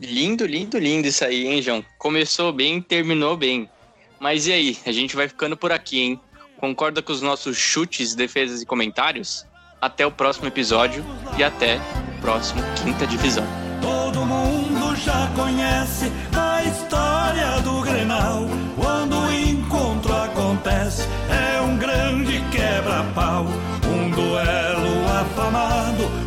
Lindo, 0.00 0.46
lindo, 0.46 0.78
lindo 0.78 1.08
isso 1.08 1.24
aí, 1.24 1.46
hein, 1.46 1.62
João? 1.62 1.84
Começou 1.98 2.52
bem, 2.52 2.80
terminou 2.80 3.36
bem. 3.36 3.68
Mas 4.20 4.46
e 4.46 4.52
aí? 4.52 4.78
A 4.86 4.92
gente 4.92 5.16
vai 5.16 5.28
ficando 5.28 5.56
por 5.56 5.72
aqui, 5.72 6.00
hein? 6.00 6.20
Concorda 6.58 7.00
com 7.02 7.12
os 7.12 7.22
nossos 7.22 7.56
chutes, 7.56 8.14
defesas 8.14 8.62
e 8.62 8.66
comentários? 8.66 9.46
Até 9.80 10.04
o 10.04 10.10
próximo 10.10 10.48
episódio 10.48 11.04
e 11.36 11.44
até 11.44 11.76
o 11.76 12.20
próximo 12.20 12.60
Quinta 12.82 13.06
Divisão. 13.06 13.44
Todo 13.80 14.24
mundo 14.24 14.96
já 14.96 15.30
conhece 15.36 16.12
a 16.36 16.64
história 16.64 17.60
do 17.62 17.80
Grenal. 17.82 18.67
pau, 23.18 23.46
um 23.92 24.10
duelo 24.10 24.94
afamado 25.20 26.17